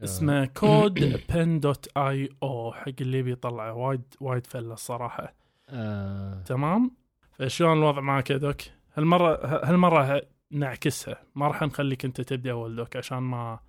آه، 0.00 0.04
اسمه 0.04 0.44
كود 0.46 1.22
بن 1.28 1.60
dot 1.60 1.96
io 1.96 2.72
حق 2.72 2.92
اللي 3.00 3.22
بيطلعه 3.22 3.72
وايد 3.72 4.02
وايد 4.20 4.46
فله 4.46 4.74
الصراحة. 4.74 5.34
آه. 5.68 6.42
تمام؟ 6.42 6.90
فشلون 7.32 7.78
الوضع 7.78 8.00
معك 8.00 8.30
يا 8.30 8.36
دوك؟ 8.36 8.60
هالمرة 8.94 9.46
هالمرة 9.64 10.22
نعكسها. 10.50 11.22
ما 11.34 11.48
راح 11.48 11.62
نخليك 11.62 12.04
انت 12.04 12.20
تبدأ 12.20 12.50
أول 12.50 12.76
دوك 12.76 12.96
عشان 12.96 13.18
ما 13.18 13.60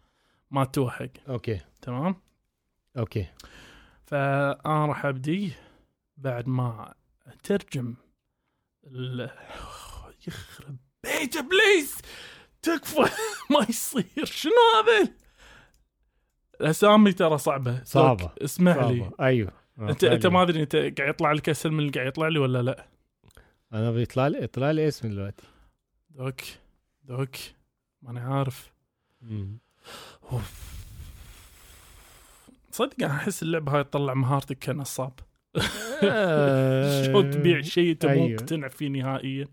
ما 0.51 0.63
توهق. 0.65 1.09
okay. 1.29 1.59
تمام؟ 1.81 2.15
okay. 2.97 3.27
فأنا 4.05 4.85
راح 4.85 5.05
أبدي 5.05 5.53
بعد 6.17 6.47
ما 6.47 6.93
اترجم 7.27 7.95
ال... 8.87 9.29
يخرب 10.27 10.77
بيت 11.07 11.37
ابليس 11.37 11.97
تكفى 12.61 12.99
ما 13.51 13.65
يصير. 13.69 14.25
شنو 14.25 14.51
هذا؟ 14.75 15.11
الأسامي 16.61 17.13
ترى 17.13 17.37
صعبة. 17.37 17.83
صعبة. 17.83 18.23
دوك، 18.23 18.37
اسمح 18.43 18.75
لي. 18.77 18.99
صعبة. 18.99 19.11
أيوه. 19.25 19.51
انت 19.79 20.03
أنت. 20.03 20.27
ما 20.27 20.41
أدري 20.41 20.61
أنت 20.63 20.75
قاعد 20.75 21.09
يطلع 21.09 21.31
لك 21.31 21.49
اسهل 21.49 21.71
من 21.73 21.79
اللي 21.79 21.91
قاعد 21.91 22.07
يطلع 22.07 22.27
لي 22.27 22.39
ولا 22.39 22.61
لا؟ 22.61 22.85
أنا 23.73 23.91
بيطلع 23.91 24.27
لي 24.27 24.43
يطلع 24.43 24.71
لي 24.71 24.87
اسم 24.87 25.09
دلوقتي. 25.09 25.43
دوك 26.09 26.41
دوك. 27.03 27.35
ماني 28.01 28.19
عارف. 28.19 28.71
صدق 32.71 33.03
أنا 33.03 33.13
أحس 33.15 33.43
اللعبة 33.43 33.71
هاي 33.77 33.83
تطلع 33.83 34.13
مهارتك 34.13 34.65
كنصاب 34.65 35.13
آه، 36.03 37.03
شلون 37.05 37.31
تبيع 37.31 37.61
شيء 37.61 37.91
أنت 37.91 38.05
مو 38.05 38.11
أيوة. 38.11 38.27
مقتنع 38.29 38.67
فيه 38.67 38.87
نهائيا. 38.89 39.47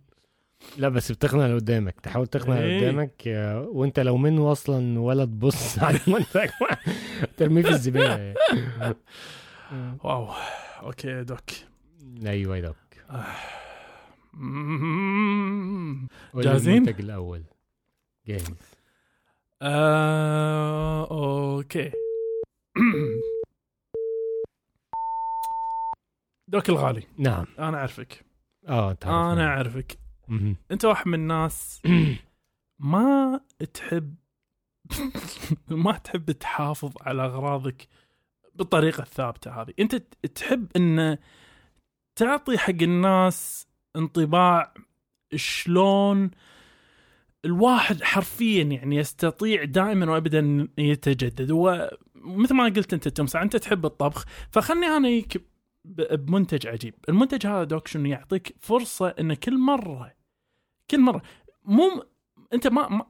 لا 0.79 0.89
بس 0.89 1.13
بتقنع 1.13 1.45
اللي 1.47 1.57
قدامك 1.57 2.01
تحاول 2.01 2.27
تقنع 2.27 2.59
اللي 2.59 2.67
إيه. 2.67 2.81
قدامك 2.81 3.29
آه، 3.29 3.61
وانت 3.61 4.01
لو 4.01 4.17
منه 4.17 4.53
أصلا 4.53 5.01
ولا 5.01 5.25
تبص 5.25 5.79
على 5.85 6.01
المنتج 6.07 6.51
ترميه 7.37 7.63
في 7.63 7.69
الزبالة. 7.71 8.19
يعني. 8.19 8.35
واو. 10.05 10.29
okay 10.83 11.09
يا 11.09 11.23
دوك. 11.23 11.41
أيوه 12.27 12.57
يا 12.57 12.61
دوك. 12.63 12.77
لي 16.35 16.43
جاهزين؟ 16.43 16.75
المنتج 16.77 17.01
الأول. 17.01 17.43
جاهز. 18.27 18.51
آه، 19.63 21.11
أوكي. 21.11 21.91
دوك 26.49 26.69
الغالي. 26.69 27.03
نعم. 27.19 27.47
أنا 27.59 27.79
أعرفك. 27.79 28.25
آه 28.69 28.97
أنا. 29.05 29.47
أعرفك. 29.47 30.04
انت 30.71 30.85
واحد 30.85 31.09
من 31.09 31.15
الناس 31.15 31.83
ما 32.79 33.41
تحب 33.75 34.15
ما 35.85 35.93
تحب 35.93 36.31
تحافظ 36.31 36.93
على 37.01 37.25
أغراضك 37.25 37.89
بالطريقة 38.55 39.03
الثابتة 39.03 39.63
هذه. 39.63 39.73
انت 39.81 39.95
تحب 40.35 40.69
إن 40.77 41.19
تعطي 42.17 42.59
حق 42.59 42.83
الناس 42.83 43.69
انطباع 43.97 44.75
شلون 45.35 46.31
الواحد 47.45 48.03
حرفيا 48.03 48.63
يعني 48.63 48.97
يستطيع 48.97 49.65
دائما 49.65 50.11
وابدا 50.11 50.69
يتجدد. 50.79 51.51
ومثل 51.51 52.55
ما 52.55 52.65
قلت 52.65 52.93
أنت 52.93 53.09
تمسح 53.09 53.41
أنت 53.41 53.57
تحب 53.57 53.87
الطبخ. 53.87 54.25
فخلني 54.51 54.87
أنا 54.87 55.23
بمنتج 55.85 56.67
عجيب. 56.67 56.95
المنتج 57.09 57.47
هذا 57.47 57.65
دوك 57.65 57.89
شنو 57.89 58.09
يعطيك 58.09 58.57
فرصة 58.61 59.09
إن 59.09 59.35
كل 59.35 59.59
مرة 59.59 60.15
كل 60.91 61.01
مرة. 61.01 61.23
مو 61.65 62.05
أنت 62.53 62.67
ما, 62.67 62.89
ما 62.89 63.07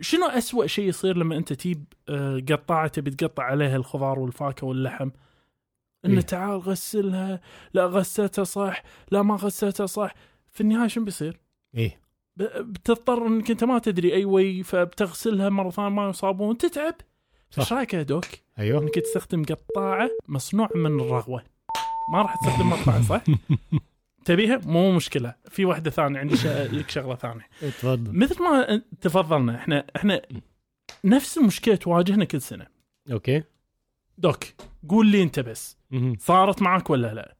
شنو 0.00 0.26
أسوأ 0.26 0.66
شيء 0.66 0.88
يصير 0.88 1.16
لما 1.16 1.36
أنت 1.36 1.52
تجيب 1.52 1.84
آه، 2.08 2.42
قطاعة 2.48 2.88
تبي 2.88 3.10
تقطع 3.10 3.42
عليها 3.42 3.76
الخضار 3.76 4.18
والفاكهة 4.18 4.66
واللحم؟ 4.66 5.10
انه 6.04 6.14
إيه. 6.14 6.20
تعال 6.20 6.58
غسلها. 6.58 7.40
لا 7.74 7.86
غسلتها 7.86 8.44
صح 8.44 8.82
لا 9.10 9.22
ما 9.22 9.34
غسلتها 9.34 9.86
صح. 9.86 10.14
في 10.50 10.60
النهاية 10.60 10.88
شنو 10.88 11.04
بيصير؟ 11.04 11.40
إيه. 11.74 12.00
بتضطر 12.36 13.26
إنك 13.26 13.50
أنت 13.50 13.64
ما 13.64 13.78
تدري 13.78 14.14
أي 14.14 14.24
وي 14.24 14.62
فبتغسلها 14.62 15.48
مرة 15.48 15.70
ثانية 15.70 15.88
ما 15.88 16.08
يصابون. 16.08 16.58
تتعب. 16.58 16.94
إيش 17.58 17.72
رأيك 17.72 17.94
يا 17.94 18.02
دوك؟ 18.02 18.24
أيوه. 18.58 18.82
إنك 18.82 18.94
تستخدم 18.94 19.44
قطاعة 19.44 20.10
مصنوع 20.28 20.68
من 20.74 21.00
الرغوة. 21.00 21.44
ما 22.12 22.22
راح 22.22 22.36
تستخدم 22.36 22.70
مقطع 22.70 23.00
صح؟ 23.18 23.22
تبيها؟ 24.24 24.60
مو 24.64 24.92
مشكلة. 24.92 25.34
في 25.50 25.64
واحدة 25.64 25.90
ثانية 25.90 26.18
عندي. 26.18 26.34
لك 26.78 26.90
شغلة 26.90 27.14
ثانية. 27.14 27.48
اتفضل 27.62 28.18
مثل 28.18 28.42
ما 28.42 28.82
تفضلنا 29.00 29.56
إحنا 29.56 29.86
إحنا 29.96 30.22
نفس 31.04 31.38
المشكلة 31.38 31.74
تواجهنا 31.74 32.24
كل 32.24 32.40
سنة. 32.40 32.66
أوكي. 33.12 33.42
دوك 34.18 34.44
قول 34.88 35.06
لي 35.06 35.22
أنت 35.22 35.40
بس. 35.40 35.78
صارت 36.18 36.62
معك 36.62 36.90
ولا 36.90 37.14
لا؟ 37.14 37.36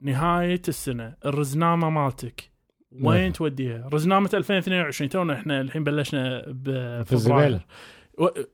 نهاية 0.00 0.62
السنة 0.68 1.14
الرزنامة 1.26 1.90
مالتك 1.90 2.50
وين 2.92 3.22
نعم. 3.22 3.32
توديها؟ 3.32 3.88
رزنامة 3.92 4.30
2022 4.34 5.10
تونا 5.10 5.34
إحنا 5.34 5.60
الحين 5.60 5.84
بلشنا 5.84 6.44
بفبراير 6.46 7.60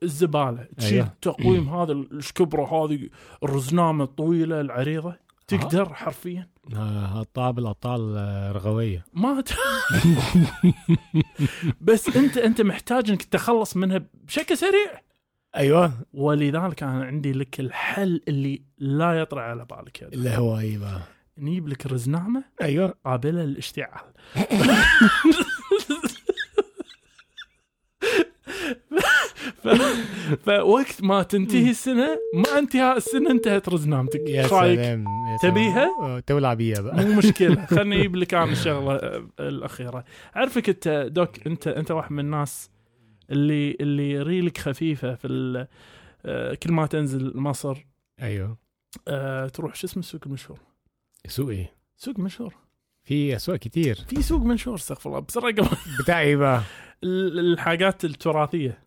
الزبالة. 0.03 0.67
تشيل 0.77 0.93
أيوه. 0.93 1.07
التقويم 1.07 1.69
هذا 1.69 1.91
الشكبره 1.91 2.65
هذه 2.65 3.09
الرزنامة 3.43 4.03
الطويلة 4.03 4.61
العريضة؟ 4.61 5.15
تقدر 5.47 5.93
حرفيا. 5.93 6.47
آه، 6.75 7.21
الطابل 7.21 7.61
الابطال 7.61 8.15
آه، 8.17 8.51
رغوية. 8.51 9.05
ما 9.13 9.41
ت... 9.41 9.53
بس 11.81 12.17
أنت 12.17 12.37
أنت 12.37 12.61
محتاج 12.61 13.09
إنك 13.09 13.23
تتخلص 13.23 13.77
منها 13.77 14.01
بشكل 14.13 14.57
سريع. 14.57 15.01
أيوه. 15.55 15.93
ولذلك 16.13 16.83
أنا 16.83 17.03
عندي 17.05 17.31
لك 17.31 17.59
الحل 17.59 18.21
اللي 18.27 18.61
لا 18.77 19.13
يطرأ 19.13 19.41
على 19.41 19.65
بالك 19.65 20.03
هذا 20.03 20.13
اللي 20.13 20.29
هو 20.37 20.55
بقى؟ 20.55 21.01
نجيب 21.37 21.67
لك 21.67 21.85
رزنامه 21.85 22.43
أيوه. 22.61 22.93
قابلة 23.05 23.43
للاشتعال. 23.43 24.05
ف... 29.75 30.49
فوقت 30.49 31.03
ما 31.03 31.23
تنتهي 31.23 31.69
السنة 31.69 32.19
ما 32.33 32.59
انتهاء 32.59 32.97
السنة 32.97 33.31
انتهت 33.31 33.69
رزنامتك 33.69 34.29
يا؟ 34.29 34.47
سلام. 34.47 35.05
تبيها؟ 35.43 36.19
تولع 36.19 36.53
بيها 36.53 36.81
بقى. 36.81 37.05
مو 37.05 37.13
مشكلة. 37.13 37.65
خلني 37.75 37.99
أجيب 37.99 38.15
لك 38.15 38.33
أنا 38.33 38.51
الشغلة 38.51 38.95
آه، 38.95 39.27
الأخيرة. 39.39 40.03
أعرفك 40.35 40.69
أنت 40.69 41.07
دوك 41.11 41.47
أنت 41.47 41.67
أنت 41.67 41.91
واحد 41.91 42.11
من 42.11 42.19
الناس 42.19 42.69
اللي 43.31 43.77
اللي 43.81 44.21
ريلك 44.21 44.57
خفيفة 44.57 45.15
في 45.15 45.27
ال- 45.27 45.67
آه، 46.25 46.53
كل 46.53 46.71
ما 46.71 46.85
تنزل 46.87 47.31
مصر 47.37 47.85
أيوه. 48.21 48.57
آه، 49.07 49.47
تروح 49.47 49.75
شو 49.75 49.87
اسمه 49.87 50.03
السوق 50.03 50.21
المشهور 50.25 50.59
سوق 51.27 51.49
إيه؟ 51.49 51.71
سوق 51.97 52.19
مشهور. 52.19 52.53
في 53.03 53.35
أسواق 53.35 53.57
كتير. 53.57 53.95
في 54.09 54.21
سوق 54.21 54.41
منشور 54.41 54.75
استغفر 54.75 55.09
الله. 55.09 55.19
بسرعة 55.19 55.51
قبل. 55.51 55.67
بتاع 56.03 56.21
إيه 56.21 56.35
بقى. 56.35 56.61
ال- 57.03 57.39
الحاجات 57.39 58.05
التراثية. 58.05 58.79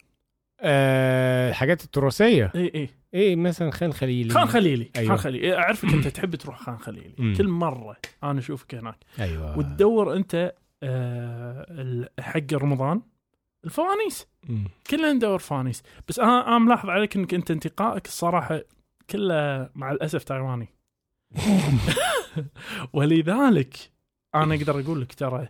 آه 0.62 1.50
الحاجات 1.50 1.84
التراثية. 1.84 2.52
اي 2.54 2.72
اي 2.74 2.88
إيه 3.14 3.36
مثلا 3.36 3.70
خان 3.70 3.92
خليلي. 3.92 4.34
خان 4.34 4.46
خليلي 4.46 4.90
أيوة. 4.96 5.08
خان 5.08 5.16
خليلي 5.18 5.56
أعرفك 5.56 5.92
أنت 5.94 6.08
تحب 6.08 6.34
تروح 6.36 6.60
خان 6.62 6.78
خليلي. 6.78 7.14
مم. 7.18 7.34
كل 7.36 7.48
مرة 7.48 7.96
أنا 8.22 8.38
أشوفك 8.38 8.74
هناك. 8.74 8.96
أيوه. 9.20 9.58
وتدور 9.58 10.16
أنت 10.16 10.52
آه، 10.82 12.08
حق 12.20 12.52
رمضان 12.54 13.02
الفوانيس. 13.64 14.26
كلنا 14.90 15.12
ندور 15.12 15.38
فوانيس. 15.38 15.82
بس 16.08 16.18
أنا 16.18 16.48
أنا 16.48 16.58
ملاحظ 16.58 16.88
عليك 16.90 17.16
إنك 17.16 17.34
أنت 17.34 17.50
انتقائك 17.50 18.06
الصراحة 18.06 18.60
كله 19.10 19.70
مع 19.74 19.90
الأسف 19.92 20.24
تايواني. 20.24 20.68
ولذلك 22.92 23.76
أنا 24.34 24.54
أقدر 24.54 24.80
أقول 24.80 25.00
لك 25.00 25.14
ترى 25.14 25.48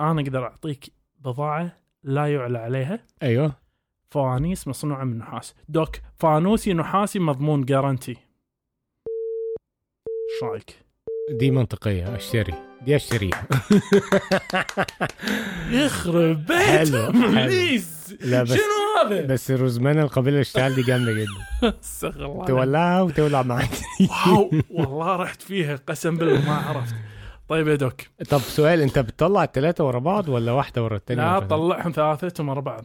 أنا 0.00 0.20
أقدر 0.20 0.44
أعطيك 0.44 0.92
بضاعة 1.18 1.76
لا 2.04 2.26
يعلى 2.34 2.58
عليها. 2.58 2.98
أيوه. 3.22 3.61
فوانيس 4.12 4.68
مصنوعه 4.68 5.04
من 5.04 5.18
نحاس 5.18 5.54
دوك 5.68 5.96
فانوسي 6.14 6.74
نحاسي 6.74 7.18
مضمون 7.18 7.64
جارنتي 7.64 8.16
إيش 10.32 10.42
رايك؟ 10.42 10.76
دي 11.30 11.50
منطقية 11.50 12.16
أشتري. 12.16 12.54
دي 12.82 12.96
أشتريها. 12.96 13.46
يخرب 15.84 16.46
بيت. 16.46 16.92
please 16.92 18.16
لا 18.20 18.42
بس 18.42 18.52
شنو 18.52 19.06
هذا؟ 19.06 19.26
بس 19.26 19.50
الرزمان 19.50 19.98
القابله 19.98 20.34
للاشتعال 20.34 20.74
دي 20.74 20.82
جامدة 20.82 21.12
جدا. 21.12 21.74
استغفر 21.80 22.24
الله. 22.24 22.46
تولعها 22.46 23.02
وتولع 23.02 23.42
معاك. 23.42 23.70
واو 24.00 24.50
والله 24.70 25.16
رحت 25.16 25.42
فيها 25.42 25.76
قسم 25.76 26.16
بالله 26.16 26.46
ما 26.46 26.56
عرفت. 26.56 26.94
طيب 27.48 27.68
يا 27.68 27.74
دوك. 27.74 28.00
طب 28.30 28.38
سؤال 28.38 28.80
انت 28.80 28.98
بتطلع 28.98 29.44
الثلاثه 29.44 29.84
ورا 29.86 29.98
بعض 29.98 30.28
ولا 30.28 30.52
واحدة 30.52 30.84
ورا 30.84 30.96
الثانية 30.96 31.22
لا 31.22 31.38
طلعهم 31.38 31.92
ثلاثتهم 31.92 32.48
ورا 32.48 32.60
بعض. 32.60 32.84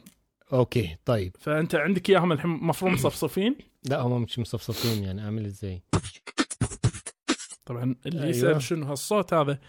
okay 0.54 0.98
طيب. 1.06 1.36
فأنت 1.40 1.76
عندك 1.76 2.10
إياهم 2.10 2.32
الحين 2.32 2.52
مفروض 2.52 2.92
مصفصفين؟ 2.92 3.56
لا 3.84 4.02
هم 4.02 4.22
مش 4.22 4.40
مصفصفين 4.40 5.04
يعني 5.04 5.26
أعمل 5.26 5.46
إزاي؟ 5.46 5.82
طبعا 7.66 7.96
اللي 8.06 8.20
أيوة. 8.20 8.30
يسأل 8.30 8.62
شنو 8.62 8.86
هالصوت 8.86 9.34
هذا؟ 9.34 9.60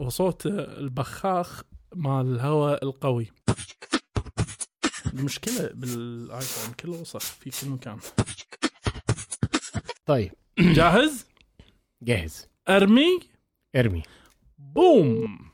هو 0.00 0.08
صوت 0.08 0.46
البخاخ 0.46 1.62
مال 1.94 2.34
الهواء 2.34 2.84
القوي. 2.84 3.26
المشكلة 5.14 5.70
بالآيفون 5.74 6.74
كله 6.74 7.00
وسخ 7.00 7.20
في 7.20 7.50
كل 7.50 7.68
مكان. 7.68 7.98
طيب. 10.06 10.32
جاهز؟ 10.58 11.26
جاهز. 12.02 12.48
أرمي؟ 12.68 13.20
أرمي. 13.76 14.02
بوم! 14.58 15.47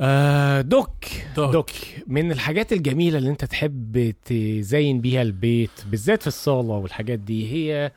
آه 0.00 0.60
دوك. 0.60 1.04
دوك. 1.36 1.52
دوك. 1.52 1.70
من 2.06 2.32
الحاجات 2.32 2.72
الجميلة 2.72 3.18
اللي 3.18 3.30
انت 3.30 3.44
تحب 3.44 4.14
تزين 4.24 5.00
بيها 5.00 5.22
البيت 5.22 5.70
بالذات 5.86 6.20
في 6.20 6.26
الصالة 6.26 6.68
والحاجات 6.74 7.18
دي 7.18 7.52
هي 7.52 7.92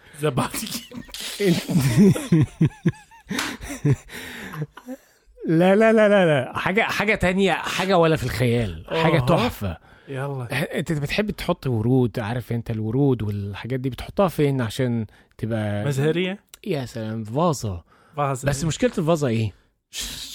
لا 5.48 5.76
لا 5.76 5.94
لا 5.94 6.10
لا 6.10 6.26
لا. 6.26 6.58
حاجة 6.58 6.82
حاجة 6.82 7.16
تانية 7.16 7.52
حاجة 7.54 7.98
ولا 7.98 8.16
في 8.16 8.24
الخيال 8.24 8.86
حاجة. 8.90 9.20
تحفة. 9.20 9.78
يلا. 10.08 10.48
انت 10.80 10.92
بتحب 10.92 11.32
تحط 11.32 11.68
ورود 11.68 12.20
عارف 12.20 12.52
انت 12.52 12.72
الورود 12.72 13.22
والحاجات 13.22 13.80
دي 13.80 13.90
بتحطها 13.90 14.28
فين 14.28 14.62
عشان 14.62 15.06
تبقى 15.38 15.86
مزهرية؟ 15.86 16.40
يا 16.68 16.86
سلام 16.86 17.24
فازة. 17.24 17.84
فازة. 18.18 18.48
بس 18.50 18.64
مشكلة 18.64 18.92
الفازة 18.98 19.28
إيه؟ 19.28 19.54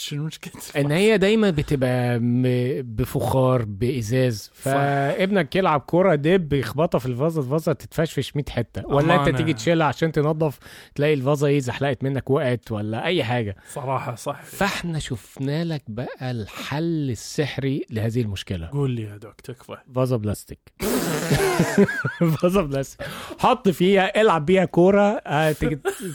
شنو 0.04 0.24
مشكلة 0.24 0.52
إن 0.76 0.90
هي 0.90 1.18
دايما 1.18 1.50
بتبقى 1.50 2.18
بفخار 2.82 3.64
بإزاز. 3.64 4.50
فابنك 4.54 5.56
يلعب 5.56 5.82
كرة 5.86 6.14
دب 6.14 6.52
يخبطها 6.52 6.98
في 6.98 7.06
الفازة 7.06 7.40
الفازة 7.42 7.72
تتفشفش 7.72 8.36
100 8.36 8.44
حتة. 8.50 8.86
ولا 8.86 9.26
أنت. 9.26 9.36
تيجي 9.36 9.52
تشيلها 9.52 9.86
عشان 9.86 10.12
تنظف 10.12 10.58
تلاقي 10.94 11.14
الفازة 11.14 11.46
إيه 11.46 11.60
زحلقت 11.60 12.04
منك 12.04 12.30
وقعت 12.30 12.72
ولا 12.72 13.04
أي 13.04 13.24
حاجة. 13.24 13.56
صراحة 13.72 14.14
صح. 14.14 14.42
فإحنا 14.42 14.98
شفنا 14.98 15.64
لك 15.64 15.82
بقى 15.88 16.30
الحل 16.30 17.10
السحري 17.10 17.86
لهذه 17.90 18.20
المشكلة. 18.20 18.66
قول 18.66 18.90
لي 18.90 19.02
يا 19.02 19.16
دوك 19.16 19.40
تكفى 19.40 19.76
فازة 19.94 20.16
بلاستيك. 20.16 20.58
فازة 22.42 22.62
بلاستيك. 22.62 23.06
حط 23.38 23.68
فيها 23.68 24.20
العب 24.20 24.46
بيها 24.46 24.64
كورة 24.64 25.02
آه، 25.26 25.52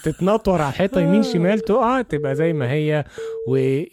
تتنطور 0.04 0.62
على 0.62 0.70
الحيطة 0.70 1.02
يمين 1.02 1.24
شمال 1.24 1.60
تقع 1.60 2.02
تبقى 2.02 2.36
زي 2.36 2.54
ما 2.54 2.72
هي 2.72 3.06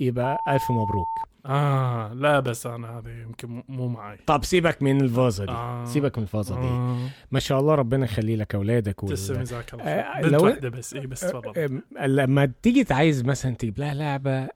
ويبقى 0.01 0.38
ألف 0.49 0.70
مبروك 0.70 1.09
آه 1.46 2.12
لا 2.12 2.40
بس 2.40 2.66
أنا 2.66 2.99
هذه 2.99 3.09
يمكن 3.22 3.62
مو- 3.68 3.88
معي 3.88 4.18
طب 4.27 4.44
سيبك 4.44 4.83
من 4.83 5.01
الفازة 5.01 5.44
دي 5.44 5.51
آه. 5.53 5.85
سيبك 5.85 6.18
من 6.18 6.22
الفازة 6.25 6.61
دي 6.61 6.66
آه. 6.66 6.99
ما 7.31 7.38
شاء 7.40 7.61
الله 7.61 7.75
ربنا 7.75 8.05
يخلي 8.05 8.37
لك 8.37 8.55
أولادك 8.55 9.03
وال- 9.05 9.12
تسلم 9.12 9.40
جزاك 9.42 9.75
الله 9.75 9.85
آه،. 9.85 10.20
بنت 10.22 10.33
لو- 10.33 10.44
واحدة 10.44 10.68
بس 10.68 10.94
اي 10.94 11.07
بس 11.07 11.20
تفضل 11.20 11.53
أم- 11.99 12.03
لما 12.03 12.53
تيجي 12.62 12.87
عايز 12.94 13.25
مثلا 13.25 13.55
تجيب 13.55 13.79
لها 13.79 13.94
لعبة 13.94 14.49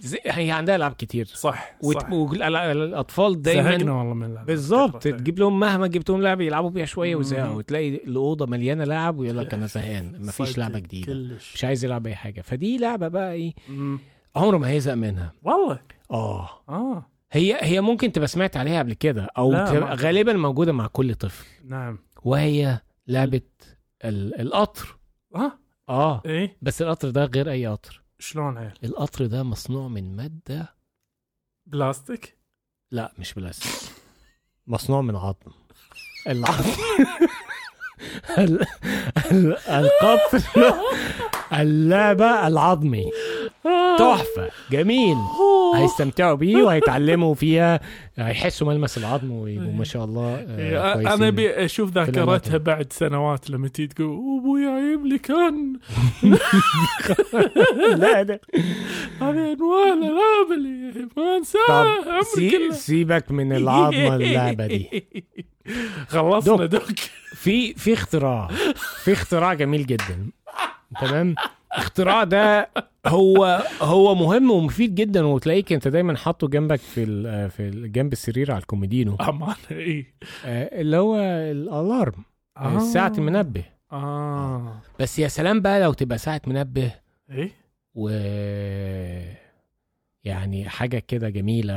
زي 0.00 0.18
هي 0.26 0.50
عندها 0.50 0.76
ألعاب 0.76 0.92
كتير 0.92 1.24
صح 1.26 1.72
وت- 1.82 2.02
صح 2.02 2.12
وال- 2.12 2.42
الأطفال 2.56 3.42
زهقنا 3.42 3.76
دايما 3.76 3.92
والله 3.92 4.14
من 4.14 4.26
اللعبة. 4.26 4.46
بالظبط. 4.46 5.02
تجيب 5.02 5.38
لهم 5.38 5.60
مهما 5.60 5.86
جبت 5.86 6.10
لهم 6.10 6.22
لعبة 6.22 6.44
يلعبوا 6.44 6.70
بيها 6.70 6.84
شوية 6.84 7.10
مم. 7.14 7.18
ويزهقوا 7.18 7.54
وتلاقي 7.56 7.88
الأوضة 7.88 8.46
مليانة 8.46 8.84
لعب 8.84 9.18
ويقول 9.18 9.38
لك 9.38 9.54
أنا 9.54 9.66
زهقان 9.66 10.12
مفيش 10.20 10.58
لعبة 10.58 10.78
جديدة 10.78 11.06
كلش 11.12 11.54
مش 11.54 11.64
عايز 11.64 11.84
يلعب 11.84 12.06
أي 12.06 12.14
حاجة 12.14 12.40
فدي 12.40 12.78
لعبة 12.78 13.08
بقى 13.08 13.32
إيه 13.32 13.54
مم. 13.68 13.98
عمره 14.36 14.58
ما 14.58 14.68
هيزهق 14.68 14.94
منها. 14.94 15.32
والله؟ 15.42 15.80
آه. 16.10 16.48
آه. 16.68 17.06
هي 17.32 17.58
هي 17.62 17.80
ممكن 17.80 18.12
تبقى 18.12 18.28
سمعت 18.28 18.56
عليها 18.56 18.78
قبل 18.78 18.92
كده 18.92 19.28
أو 19.38 19.52
تبقى 19.52 19.94
غالبا 19.96 20.32
موجودة 20.32 20.72
مع 20.72 20.86
كل 20.86 21.14
طفل. 21.14 21.46
نعم. 21.64 21.98
وهي 22.22 22.80
لعبة 23.06 23.40
ال- 24.04 24.40
القطر. 24.40 24.96
آه. 25.34 25.52
آه. 25.88 26.22
إيه؟ 26.26 26.56
بس 26.62 26.82
القطر 26.82 27.10
ده 27.10 27.24
غير 27.24 27.50
أي 27.50 27.66
قطر. 27.66 28.02
شلون 28.18 28.58
عيل؟ 28.58 28.72
القطر 28.84 29.26
ده 29.26 29.42
مصنوع 29.42 29.88
من 29.88 30.16
مادة 30.16 30.74
بلاستيك؟ 31.66 32.38
لا 32.90 33.12
مش 33.18 33.34
بلاستيك. 33.34 33.92
مصنوع 34.66 35.00
من 35.00 35.16
عظم. 35.16 35.52
العظم. 36.28 36.70
ال- 36.70 37.06
ال- 37.06 37.28
القطر 39.68 40.40
اللعبة 41.52 42.46
العظمي. 42.46 43.10
تحفة. 43.98 44.48
جميل. 44.70 45.16
هيستمتعوا 45.74 46.34
بيه 46.34 46.56
وهيتعلموا 46.56 47.34
فيها. 47.34 47.80
هيحسوا 48.18 48.66
ملمس 48.66 48.98
العظم 48.98 49.30
ويبقوا 49.32 49.72
ما 49.72 49.84
شاء 49.84 50.04
الله 50.04 50.34
آه، 50.34 50.58
إيه، 50.58 50.92
كويسين. 50.94 51.12
أنا 51.12 51.28
أبي 51.28 51.50
أشوف 51.64 51.90
ذاكرتها. 51.92 52.56
بعد 52.58 52.92
سنوات 52.92 53.50
لما 53.50 53.68
تيجي 53.68 53.94
تقول 53.94 54.38
أبوي 54.40 54.66
عيب 54.66 55.06
لي 55.06 55.18
كان 55.18 55.72
لا. 57.96 58.22
ده 58.22 58.40
هذه 59.20 59.52
انواع 59.52 59.92
الالعاب 59.92 60.52
اللي 60.56 61.08
ما 61.16 61.36
أنساها 61.36 61.96
عمري. 62.06 62.50
كله 62.50 62.72
سيبك 62.72 63.30
من 63.30 63.52
العظمة 63.52 64.16
اللعبة 64.16 64.66
دي. 64.66 65.04
خلصنا 66.08 66.66
دوك. 66.66 66.82
دوك. 66.82 66.98
في 67.34 67.74
في 67.74 67.92
اختراع. 67.92 68.48
في 69.04 69.12
اختراع 69.12 69.54
جميل 69.54 69.86
جدا. 69.86 70.30
تمام؟ 71.00 71.34
اختراع 71.72 72.24
ده 72.24 72.70
هو 73.06 73.64
هو 73.82 74.14
مهم 74.14 74.50
ومفيد 74.50 74.94
جدا 74.94 75.26
وتلاقيك 75.26 75.72
أنت 75.72 75.88
دايما 75.88 76.16
حاطه 76.16 76.48
جنبك 76.48 76.78
في 76.80 77.02
ال- 77.04 77.50
في 77.50 77.70
جنب 77.88 78.12
السرير 78.12 78.52
على 78.52 78.60
الكوميدينو. 78.60 79.16
أمان 79.16 79.54
اي 79.70 80.06
آه، 80.44 80.80
اللي 80.80 80.96
هو 80.96 81.16
الألارم. 81.50 82.24
آه. 82.56 82.78
ساعة 82.78 83.12
المنبه. 83.18 83.64
آه. 83.92 84.80
بس 85.00 85.18
يا 85.18 85.28
سلام 85.28 85.60
بقى 85.60 85.80
لو 85.80 85.92
تبقى 85.92 86.18
ساعة 86.18 86.42
منبه 86.46 86.92
إيه؟ 87.30 87.50
و 87.94 88.08
يعني 90.24 90.68
حاجة 90.68 90.98
كده 91.08 91.28
جميلة 91.28 91.74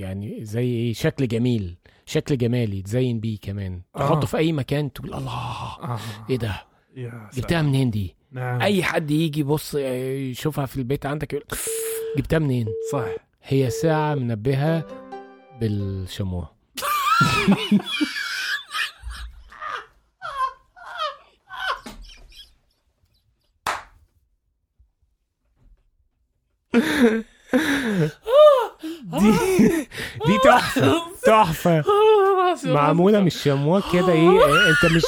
يعني 0.00 0.44
زي 0.44 0.64
إيه؟ 0.64 0.92
شكل 0.92 1.28
جميل. 1.28 1.76
شكل 2.06 2.38
جمالي 2.38 2.82
تزين 2.82 3.20
بيه 3.20 3.38
كمان. 3.42 3.82
آه. 3.96 3.98
تحطه 3.98 4.26
في 4.26 4.36
أي 4.36 4.52
مكان 4.52 4.92
تقول 4.92 5.14
الله 5.14 5.32
آه. 5.32 5.98
إيه 6.30 6.36
ده؟ 6.38 6.64
جبتها. 7.34 7.62
منين 7.62 7.90
دي؟ 7.90 8.16
نعم. 8.32 8.60
أي 8.62 8.82
حد 8.84 9.10
يجي 9.10 9.40
يبص 9.40 9.74
يشوفها 9.74 10.66
في 10.66 10.76
البيت 10.76 11.06
عندك 11.06 11.32
يقول 11.32 11.44
جبتها 12.16 12.38
منين؟ 12.38 12.66
صح. 12.92 13.06
هي 13.42 13.70
ساعة 13.70 14.14
منبهة 14.14 14.84
بالشموع. 15.60 16.54
دي 29.02 29.30
دي 30.26 30.38
آه، 31.78 32.50
راسي 32.50 32.72
معمولة 32.72 33.16
راسي. 33.18 33.26
مش 33.26 33.42
شموع 33.42 33.80
كده 33.92 34.12
إيه 34.12 34.68
أنت 34.70 34.92
مش 34.92 35.02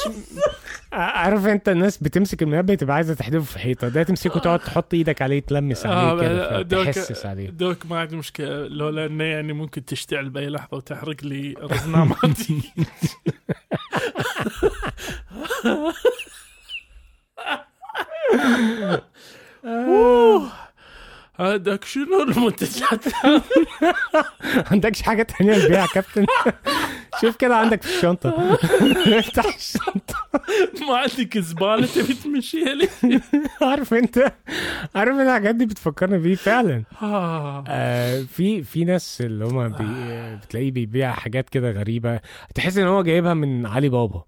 عارف 0.91 1.45
أنت 1.45 1.69
الناس 1.69 1.97
بتمسك 1.97 2.41
المنبه 2.43 2.75
تبقى 2.75 2.95
عايزة 2.95 3.13
تحدفه 3.13 3.43
في 3.53 3.59
حيطة 3.59 3.87
ده 3.87 4.03
تمسكه 4.03 4.39
تقعد 4.39 4.59
تحط 4.59 4.93
إيدك 4.93 5.21
عليه 5.21 5.39
تلمس 5.39 5.85
آه، 5.85 6.09
عليه 6.11 6.21
كده 6.21 6.61
دوك- 6.61 6.85
تحسس 6.85 7.25
عليه 7.25 7.49
دوك 7.49 7.85
ما 7.85 7.99
عندي 7.99 8.15
مشكلة 8.15 8.67
لولا 8.67 9.05
انه 9.05 9.23
يعني 9.23 9.53
ممكن 9.53 9.85
تشتعل 9.85 10.29
بأي 10.29 10.49
لحظة 10.49 10.77
وتحرق 10.77 11.15
لي 11.23 11.53
رزناماتي 11.61 12.61
أوه. 19.65 20.51
هذاك 21.39 21.83
شنو 21.85 22.23
المنتجات 22.23 23.05
عندكش 24.71 25.01
حاجة 25.01 25.23
تانية 25.23 25.65
تبيعها 25.65 25.81
يا 25.81 25.87
كابتن؟ 25.93 26.25
شوف 27.21 27.35
كده 27.35 27.55
عندك 27.55 27.81
في 27.83 27.97
الشنطة. 27.97 28.57
افتح 29.19 29.55
الشنطة. 29.55 30.15
ما 30.87 30.97
عندك 30.97 31.37
زباله 31.37 31.87
تبي 31.87 32.13
تمشيها 32.13 32.73
لي؟ 32.75 32.89
عارف 33.69 33.93
انت؟ 33.93 34.33
عارف 34.95 35.09
ان 35.15 35.21
الحاجات 35.21 35.55
دي 35.55 35.65
بتفكرني 35.65 36.17
بيه 36.17 36.35
فعلا. 36.35 36.83
آه. 37.01 37.63
آه 37.67 38.21
في 38.21 38.63
في 38.63 38.85
ناس 38.85 39.21
اللي 39.21 39.45
هم 39.45 39.67
بي 39.69 39.85
بتلاقيه 40.35 40.71
بيبيع 40.71 41.11
حاجات 41.11 41.49
كده 41.49 41.71
غريبة. 41.71 42.19
تحس 42.55 42.77
ان 42.77 42.87
هو 42.87 43.03
جايبها 43.03 43.33
من 43.33 43.65
علي 43.65 43.89
بابا. 43.89 44.23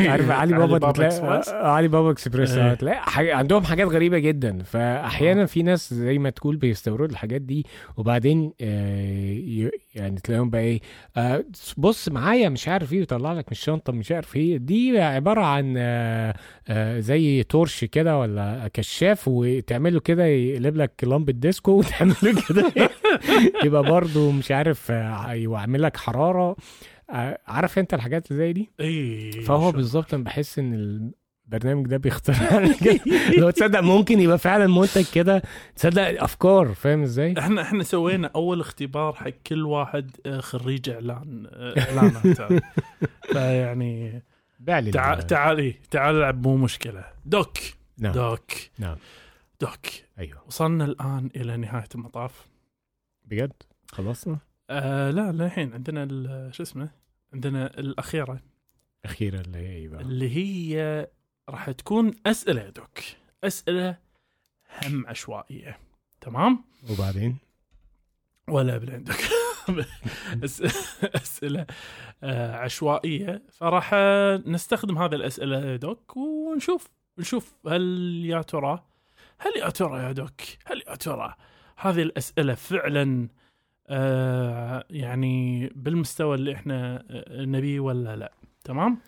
عارف 0.00 0.30
علي 0.30 0.56
بابا؟ 0.58 0.90
بتلاقي؟ 0.90 1.42
آه، 1.48 1.66
علي 1.72 1.88
بابا 1.88 2.10
اكسبريس 2.10 2.50
إيه. 2.50 2.70
آه، 2.70 2.74
تلاقي 2.74 3.02
حاجة 3.02 3.36
عندهم 3.36 3.64
حاجات 3.64 3.88
غريبة 3.88 4.18
جدا. 4.18 4.62
فاحيانا 4.62 5.46
في 5.46 5.62
ناس 5.62 5.94
زي 5.94 6.18
ما 6.18 6.28
تقول 6.52 6.56
بيستوردوا 6.56 7.12
الحاجات 7.14 7.40
دي 7.40 7.66
وبعدين 7.96 8.52
آه، 8.60 9.70
يعني 9.94 10.20
تلاقيهم 10.20 10.50
بقى 10.50 10.60
إيه 10.60 10.80
آه، 11.16 11.44
بص 11.76 12.08
معايا 12.08 12.48
مش 12.48 12.68
عارف 12.68 12.92
إيه 12.92 13.02
يطلع 13.02 13.32
لك 13.32 13.44
من 13.46 13.52
الشنطة 13.52 13.92
مش 13.92 14.12
عارف 14.12 14.36
إيه 14.36 14.56
دي 14.56 15.00
عبارة 15.00 15.40
عن 15.40 15.74
آه، 15.78 16.34
زي 17.00 17.42
تورش 17.42 17.84
كده 17.84 18.18
ولا 18.18 18.70
كشاف 18.74 19.28
وتعمله 19.28 20.00
كده 20.00 20.24
يقلب 20.24 20.76
لك 20.76 20.92
لمبة 21.04 21.32
ديسكو 21.32 21.72
وتعمله 21.72 22.42
كده 22.48 22.72
يبقى 23.64 23.82
برضو 23.82 24.30
مش 24.30 24.50
عارف 24.50 24.88
يعمل 24.90 25.82
لك 25.82 25.96
حرارة. 25.96 26.56
عارف 27.48 27.78
أنت 27.78 27.94
الحاجات 27.94 28.30
اللي 28.30 28.42
زي 28.42 28.52
دي؟ 28.52 28.70
اي 28.80 29.30
فهو 29.32 29.72
بالظبط 29.72 30.14
أنا 30.14 30.24
بحس 30.24 30.58
إن 30.58 31.10
البرنامج 31.44 31.86
ده 31.86 31.96
بيخترع 31.96 32.68
لو 33.38 33.50
تصدق 33.50 33.80
ممكن 33.80 34.20
يبقى 34.20 34.38
فعلا 34.38 34.66
منتج 34.66 35.04
كده. 35.14 35.42
تصدق 35.76 36.22
أفكار 36.22 36.74
فاهم 36.74 37.02
إزاي؟ 37.02 37.34
إحنا 37.38 37.62
إحنا 37.62 37.82
سوينا 37.82 38.30
أول 38.34 38.60
اختبار 38.60 39.12
حق 39.12 39.28
كل 39.46 39.62
واحد 39.66 40.10
آه، 40.26 40.40
خريج 40.40 40.90
إعلان 40.90 41.46
آه، 41.52 41.74
اعلانات. 41.80 42.62
فيعني 43.32 44.22
تعال 44.92 45.26
تعال 45.26 45.58
إيه، 45.58 45.80
تعال 45.90 46.14
العب 46.14 46.46
مو 46.46 46.56
مشكلة. 46.56 47.04
دوك. 47.24 47.58
نعم. 47.98 48.12
دوك. 48.12 48.50
نعم. 48.78 48.96
دوك. 49.60 49.86
أيوه. 50.18 50.42
وصلنا 50.46 50.84
الآن 50.84 51.30
إلى 51.36 51.56
نهاية 51.56 51.88
المطاف. 51.94 52.46
بجد؟ 53.24 53.52
خلصنا؟ 53.92 54.38
آه 54.70 55.10
لا 55.10 55.32
للحين 55.32 55.72
عندنا 55.72 56.02
ال- 56.02 56.54
شو 56.54 56.62
اسمه؟ 56.62 56.88
عندنا 57.34 57.66
الأخيرة. 57.78 58.40
أخيرا 59.04 59.40
اللي 59.40 59.58
هي 59.58 59.72
إيه 59.72 59.88
بقى؟ 59.88 60.00
اللي 60.00 60.36
هي 60.36 61.06
راح 61.48 61.70
تكون 61.70 62.14
أسئلة 62.26 62.62
يا 62.62 62.70
دوك. 62.70 62.98
أسئلة 63.44 63.96
هم 64.82 65.06
عشوائية. 65.06 65.78
تمام؟ 66.20 66.64
وبعدين؟ 66.90 67.36
ولا 68.48 68.78
من 68.78 68.90
عندك 68.90 69.14
أس- 70.46 70.74
أسئلة 71.16 71.66
آه، 72.22 72.56
عشوائية. 72.56 73.42
فراح 73.52 73.90
آه، 73.94 74.42
نستخدم 74.46 74.98
هذه 74.98 75.14
الأسئلة 75.14 75.58
يا 75.66 75.76
دوك 75.76 76.16
ونشوف. 76.16 76.88
نشوف 77.18 77.54
هل 77.68 77.82
يا 78.26 78.42
ترى 78.42 78.84
هل 79.38 79.52
يا 79.56 79.70
ترى 79.70 80.02
يا 80.02 80.12
دوك 80.12 80.40
هل 80.66 80.82
يا 80.88 80.94
ترى 80.94 81.34
هذه 81.76 82.02
الأسئلة 82.02 82.54
فعلا 82.54 83.28
آه، 83.88 84.84
يعني 84.90 85.68
بالمستوى 85.74 86.34
اللي 86.34 86.54
إحنا 86.54 87.04
نبيه 87.30 87.80
ولا 87.80 88.16
لا. 88.16 88.32
تمام؟ 88.64 88.98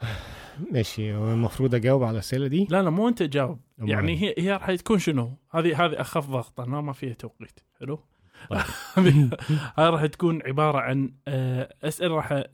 ماشي 0.70 1.14
هو 1.14 1.32
المفروض 1.32 1.74
أجاوب 1.74 2.02
على 2.02 2.10
الأسئلة 2.10 2.46
دي؟ 2.46 2.66
لا 2.70 2.82
لا 2.82 2.90
مو 2.90 3.08
أنت 3.08 3.22
جاوب. 3.22 3.60
يعني 3.78 4.22
هي 4.22 4.34
هي 4.38 4.52
راح 4.52 4.74
تكون 4.74 4.98
شنو؟ 4.98 5.38
هذه 5.50 5.84
هذه 5.84 6.00
أخف 6.00 6.30
ضغطا 6.30 6.64
ما 6.64 6.80
ما 6.80 6.92
فيها 6.92 7.14
توقيت. 7.14 7.60
حلو؟ 7.80 8.04
طيب. 8.50 8.60
هذه 8.96 9.30
هاي 9.76 9.88
راح 9.88 10.06
تكون 10.06 10.42
عبارة 10.42 10.78
عن 10.78 11.14
آه، 11.28 11.74
أسئلة 11.82 12.14
راح 12.14 12.44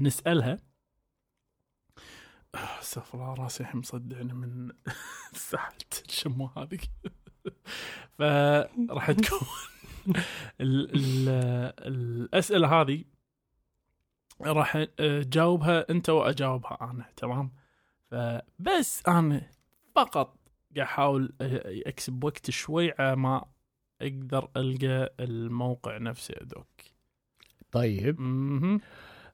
نسألها. 0.00 0.58
آه، 2.54 2.80
استغفر 2.80 3.18
الله 3.18 3.34
راسي 3.34 3.62
الحين 3.62 3.80
مصدعني 3.80 4.34
من 4.34 4.72
ساحة 5.32 5.72
الشموع 6.08 6.52
هذه. 6.56 6.78
فراح 8.18 9.10
تكون 9.12 9.48
ال 10.60 10.90
ال 10.94 11.28
الأسئلة 11.80 12.80
هذه 12.80 13.04
راح 14.40 14.76
آه، 14.76 15.22
تجاوبها 15.22 15.86
انت 15.90 16.10
واجاوبها 16.10 16.78
أنا 16.80 17.04
تمام؟ 17.16 17.52
فبس 18.10 19.02
أنا 19.08 19.42
فقط 19.94 20.36
قاعد 20.76 20.88
احاول 20.88 21.32
آه، 21.40 21.82
اكسب 21.86 22.24
وقت 22.24 22.50
شوي 22.50 22.92
على 22.98 23.16
ما 23.16 23.44
أقدر 24.02 24.48
القى 24.56 25.14
الموقع 25.20 25.98
نفسه 25.98 26.34
دوك 26.42 26.66
طيب. 27.72 28.20
مهم. 28.20 28.80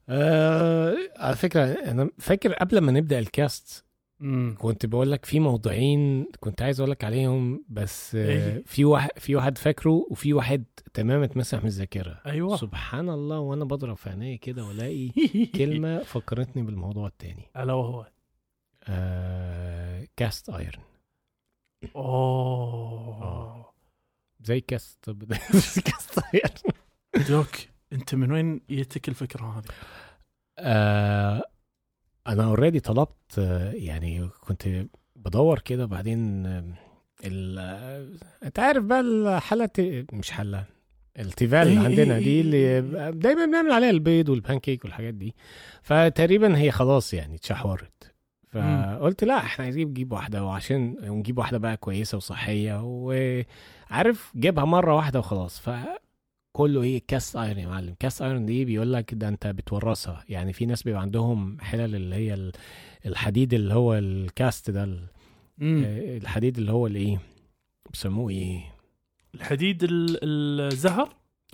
آه 0.09 0.97
على 1.17 1.37
فكرة 1.37 1.65
أنا 1.65 2.11
فاكر 2.19 2.53
قبل 2.53 2.79
ما 2.79 2.93
نبدأ 2.93 3.19
الكاست 3.19 3.85
مم. 4.23 4.55
كنت 4.59 4.87
بقول 4.87 5.13
لك 5.13 5.25
في 5.25 5.41
موضوعين 5.41 6.27
كنت 6.41 6.63
عايز 6.63 6.81
أقول 6.81 6.91
لك 6.91 7.05
عليهم 7.05 7.65
بس 7.69 8.15
آه 8.15 8.29
إيه؟ 8.29 8.63
في 8.67 8.85
واحد 8.85 9.11
في 9.19 9.37
واحد 9.37 9.59
فاكره 9.59 10.07
وفي 10.11 10.33
واحد 10.33 10.65
تمام 10.95 11.23
اتمسح 11.23 11.59
من 11.59 11.67
الذاكرة. 11.67 12.21
أيوه. 12.27 12.57
سبحان 12.57 13.09
الله 13.09 13.39
وأنا 13.39 13.65
بضرب 13.65 13.97
في 13.97 14.11
عينيا 14.11 14.37
كده 14.37 14.65
وألاقي 14.65 15.09
كلمة 15.59 15.99
فكرتني 15.99 16.63
بالموضوع 16.63 17.07
التاني. 17.07 17.51
ألا 17.57 17.73
وهو؟ 17.73 18.07
آه 18.89 20.07
cast 20.17 20.51
iron. 20.51 20.85
أوه. 21.97 23.73
زي 24.45 24.61
cast 24.61 25.11
cast 25.87 26.19
iron. 26.35 27.29
دوك 27.29 27.51
أنت 27.93 28.15
من 28.15 28.33
وين 28.33 28.61
جتك 28.71 29.09
الفكرة 29.09 29.59
هذه؟ 29.59 29.65
آه 30.59 31.43
أنا 32.29 32.45
already 32.45 32.81
طلبت 32.81 33.39
يعني 33.75 34.29
كنت 34.41 34.69
بدور 35.17 35.59
كده 35.59 35.87
بعدين 35.87 36.47
ال 37.25 37.59
أنت 38.43 38.59
عارف 38.59 38.85
بقى 38.85 39.01
الحلة 39.01 39.67
ت- 39.67 40.07
مش 40.13 40.31
حلة 40.31 40.65
التيفال 41.19 41.69
إيه، 41.69 41.75
اللي 41.77 41.85
عندنا 41.89 42.17
إيه، 42.17 42.25
دي 42.25 42.31
إيه، 42.31 42.41
اللي 42.41 43.13
دايما 43.13 43.47
بنعمل 43.47 43.73
عليها 43.73 43.91
البيض 43.91 44.29
والبانكيك 44.29 44.85
والحاجات 44.85 45.15
دي. 45.15 45.35
فتقريبا 45.83 46.59
هي 46.59 46.71
خلاص 46.71 47.15
يعني 47.15 47.35
اتشحورت. 47.35 48.13
فقلت 48.49 49.25
لا 49.25 49.37
إحنا 49.39 49.65
عايزين 49.65 49.89
نجيب 49.89 50.13
واحدة 50.13 50.45
وعشان 50.45 50.97
ونجيب 51.09 51.39
واحدة 51.39 51.59
بقى 51.59 51.77
كويسة 51.77 52.17
وصحية 52.17 52.81
وعارف 52.85 54.33
جيبها 54.37 54.65
مرة 54.65 54.95
واحدة 54.95 55.19
وخلاص. 55.19 55.61
فكله 56.55 56.83
إيه 56.83 57.03
cast 57.09 57.37
iron 57.37 57.59
يا 57.59 57.67
معلم. 57.69 57.95
cast 58.01 58.23
iron 58.23 58.47
دي 58.47 58.65
بيقول 58.65 58.93
لك 58.93 59.15
ده 59.15 59.29
انت 59.29 59.47
بتورثها. 59.47 60.25
يعني 60.29 60.53
في 60.53 60.67
ناس 60.67 60.83
بيبقى 60.83 61.01
عندهم 61.01 61.61
حلل 61.61 61.95
اللي 61.95 62.17
هي 62.17 62.35
ال- 62.35 62.53
الحديد 63.07 63.55
اللي 63.55 63.75
هو 63.75 63.95
الكاست 63.95 64.71
ده 64.71 64.85
مم. 65.59 65.83
الحديد 65.87 66.59
اللي 66.59 66.73
هو 66.73 66.87
الايه 66.87 67.19
بيسموه 67.93 68.31
إيه؟ 68.31 68.61
الحديد 69.35 69.83
ال- 69.85 70.19
الزهر؟ 70.73 71.09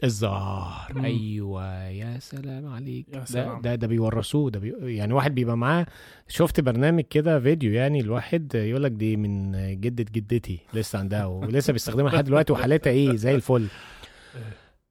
الزهر. 0.05 0.93
مم. 0.95 1.05
أيوه 1.05 1.85
يا 1.89 2.19
سلام 2.19 2.67
عليك. 2.67 3.09
يا 3.09 3.19
ده 3.19 3.25
سلام. 3.25 3.61
ده, 3.61 3.75
ده 3.75 3.87
بيورثوه. 3.87 4.51
ده 4.51 4.59
بي... 4.61 4.97
يعني 4.97 5.13
واحد 5.13 5.35
بيبقى 5.35 5.57
معاه 5.57 5.87
شفت 6.29 6.61
برنامج 6.61 7.05
كده 7.11 7.41
فيديو 7.41 7.73
يعني 7.73 8.01
الواحد 8.01 8.55
يقول 8.55 8.83
لك 8.85 8.93
دي 8.93 9.17
من 9.17 9.53
جدة 9.81 10.05
جدتي 10.13 10.59
لسه 10.75 10.99
عندها 10.99 11.27
ولسه 11.27 11.73
بيستخدمها 11.73 12.11
لحد 12.13 12.25
دلوقتي 12.25 12.53
وحالتها 12.53 12.91
إيه؟ 12.91 13.17
زي 13.17 13.35
الفل. 13.35 13.67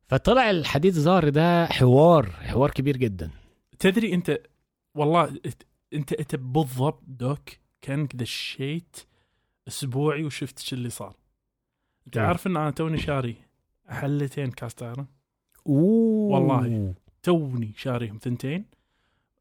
فطلع 0.08 0.50
الحديد 0.50 0.96
الزهر 0.96 1.30
ده 1.30 1.66
حوار 1.66 2.30
حوار 2.32 2.72
كبير 2.72 2.98
جدا 2.98 3.32
تدري 3.80 4.14
أنت 4.14 4.40
والله 4.96 5.40
أنت 5.94 6.14
أنت 6.14 6.36
بالضبط 6.36 7.04
دوك 7.08 7.50
كانك 7.82 8.16
دشيت 8.16 8.96
أسبوعي 9.68 10.24
وشفت 10.24 10.60
شو 10.60 10.76
اللي 10.76 10.90
صار 10.90 11.16
أنت 12.08 12.18
إيه. 12.18 12.24
عارف 12.26 12.48
إن 12.48 12.58
أنا 12.58 12.72
توني 12.72 12.98
شاري 12.98 13.36
حلتين 13.88 14.52
كاست 14.52 14.84
آيرون 14.84 15.08
أوه 15.68 16.32
والله. 16.40 16.94
توني 17.24 17.74
شاريهم 17.78 18.18
ثنتين 18.22 18.66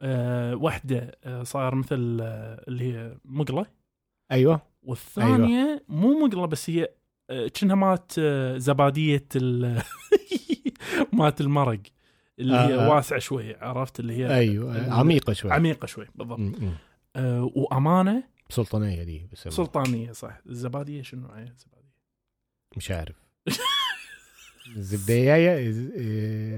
أه 0.01 0.55
واحدة 0.57 1.19
أه 1.25 1.43
صاير 1.43 1.75
مثل 1.75 2.19
أه 2.23 2.65
اللي 2.69 2.85
هي 2.95 3.17
مقلة 3.25 3.67
أيوه 4.33 4.61
والثانية 4.83 5.65
أيوة. 5.67 5.81
مو 5.89 6.27
مقلة 6.27 6.47
بس 6.47 6.71
هي 6.71 6.89
أه 7.31 7.49
كأنها 7.49 7.75
مات 7.77 8.13
أه 8.19 8.59
زبادية 8.59 9.27
ال- 9.37 9.83
مات 11.13 11.41
المرق 11.41 11.81
اللي 12.39 12.55
هي 12.57 12.75
آه. 12.75 12.89
واسعه 12.91 13.19
شوي 13.19 13.55
عرفت؟ 13.57 14.01
اللي 14.01 14.17
هي 14.17 14.35
أيوه 14.37 14.95
عميقة 14.95 15.33
شوي. 15.33 15.53
عميقة 15.53 15.87
شوي 15.87 16.07
بالضبط. 16.15 16.39
م- 16.39 16.43
م. 16.65 16.73
أه 17.17 17.51
وأمانة 17.55 18.25
سلطانية 18.49 19.03
دي 19.03 19.29
بس 19.33 19.49
سلطانية 19.49 20.13
صح. 20.13 20.39
الزبادية 20.47 21.03
شنو 21.03 21.29
هي 21.29 21.43
الزبادية؟ 21.43 21.93
مش 22.77 22.91
عارف. 22.91 23.17
الزبدية 24.77 25.35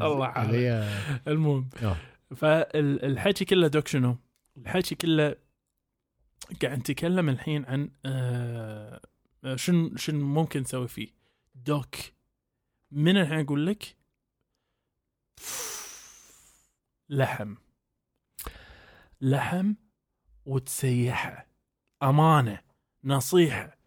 الله 0.07 0.27
هي 0.29 0.89
المهم 1.29 1.69
آه. 1.83 1.97
فالحكي 2.37 3.45
كله 3.45 3.67
دوك 3.69 3.89
شنو؟ 3.89 4.17
الحكي 4.57 4.95
كله 4.95 5.37
قاعد 6.63 6.79
نتكلم 6.79 7.29
الحين 7.29 7.65
عن 7.65 7.91
آه 8.05 9.01
شنو 9.55 9.97
شنو 9.97 10.25
ممكن 10.27 10.61
نسوي 10.61 10.89
فيه. 10.89 11.09
دوك 11.55 11.95
من 12.93 13.17
الحين 13.17 13.39
أقول 13.45 13.67
لك 13.67 13.97
لحم. 17.09 17.55
لحم 19.21 19.75
وتسيحه. 20.47 21.47
أمانة. 22.03 22.59
نصيحة. 23.05 23.79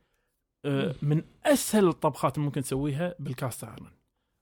آه، 0.66 0.96
من 1.02 1.22
أسهل 1.46 1.88
الطبخات 1.88 2.36
اللي 2.36 2.46
ممكن 2.46 2.62
تسويها 2.62 3.16
بالكاست 3.20 3.64
أيرون. 3.64 3.92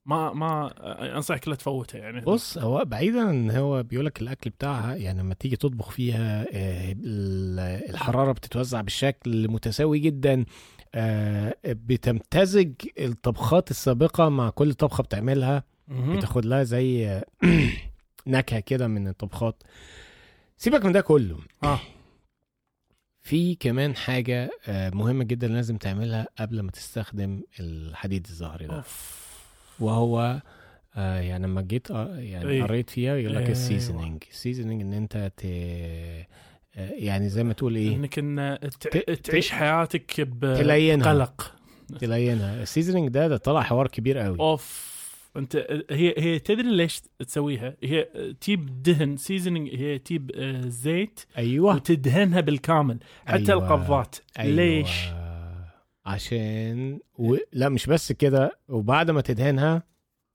ما 0.05 0.34
ما 0.34 0.72
أنصحك 1.16 1.47
لا 1.47 1.55
تفوتها 1.55 1.99
يعني. 1.99 2.22
بص 2.22 2.57
هو 2.57 2.86
بعيدا 2.86 3.30
إن 3.30 3.51
هو 3.51 3.84
بيقول 3.84 4.05
لك 4.05 4.22
الأكل 4.22 4.49
بتاعها 4.49 4.95
يعني 4.95 5.20
لما 5.20 5.34
تيجي 5.34 5.55
تطبخ 5.55 5.89
فيها 5.89 6.45
ال- 6.51 7.60
الحرارة 7.89 8.32
بتتوزع 8.32 8.82
بشكل 8.82 9.47
متساوي 9.47 9.99
جدا 9.99 10.45
آه، 10.95 11.55
بتمتزج 11.66 12.74
الطبخات 12.99 13.72
السابقة 13.72 14.30
مع 14.30 14.49
كل 14.49 14.74
طبخة 14.74 15.03
بتعملها. 15.03 15.64
بتاخد 15.89 16.45
لها 16.45 16.63
زي 16.63 17.21
نكهة 18.27 18.59
كده 18.59 18.87
من 18.87 19.07
الطبخات. 19.07 19.63
سيبك 20.57 20.85
من 20.85 20.91
ده 20.91 21.01
كله. 21.01 21.37
آه. 21.63 21.79
في 23.21 23.55
كمان 23.55 23.95
حاجة 23.95 24.51
آه، 24.67 24.89
مهمة 24.89 25.23
جدا 25.23 25.47
لازم 25.47 25.77
تعملها 25.77 26.27
قبل 26.39 26.59
ما 26.61 26.71
تستخدم 26.71 27.41
الحديد 27.59 28.25
الزهري 28.29 28.67
ده. 28.67 28.75
أوف. 28.75 29.29
وهو 29.79 30.41
آه 30.95 31.19
يعني 31.19 31.47
لما 31.47 31.61
جيت 31.61 31.91
آه 31.91 32.15
يعني 32.19 32.49
إيه. 32.49 32.63
قريت 32.63 32.89
فيها 32.89 33.15
يقول 33.15 33.31
لك 33.33 33.37
أيوة. 33.41 33.51
ال 33.51 33.58
seasoning. 33.58 34.24
ال 34.32 34.36
seasoning 34.36 34.82
إن 34.81 34.93
أنت 34.93 35.31
ت 35.37 35.43
يعني 36.75 37.29
زي 37.29 37.43
ما 37.43 37.53
تقول 37.53 37.75
إيه؟ 37.75 37.95
إنك 37.95 38.19
إن 38.19 38.57
ت- 38.79 38.97
تعيش 39.23 39.51
حياتك 39.51 40.11
تلينها. 40.41 41.13
بقلق 41.13 41.55
تلينها. 41.99 42.61
ال 42.63 42.68
seasoning 42.68 43.09
ده 43.09 43.27
ده 43.27 43.37
طلع 43.37 43.61
حوار 43.61 43.87
كبير 43.87 44.17
قوي. 44.17 44.39
أوف. 44.39 44.99
انت 45.38 45.84
هي 45.91 46.13
هي 46.17 46.39
تدري 46.39 46.75
ليش 46.75 47.01
تسويها؟ 47.27 47.75
هي 47.84 48.07
تيب 48.41 48.84
دهن 48.84 49.17
seasoning 49.17 49.76
هي 49.75 49.99
تيب 49.99 50.32
آه، 50.36 50.61
زيت 50.61 51.19
أيوه 51.38 51.75
وتدهنها 51.75 52.41
بالكامل 52.41 52.99
حتى 53.25 53.51
أيوة. 53.51 53.63
القضات 53.63 54.15
أيوة. 54.39 54.55
ليش؟ 54.55 54.89
عشان 56.05 56.99
و... 57.17 57.36
لا 57.53 57.69
مش 57.69 57.86
بس 57.86 58.11
كده 58.11 58.59
وبعد 58.69 59.11
ما 59.11 59.21
تدهنها 59.21 59.84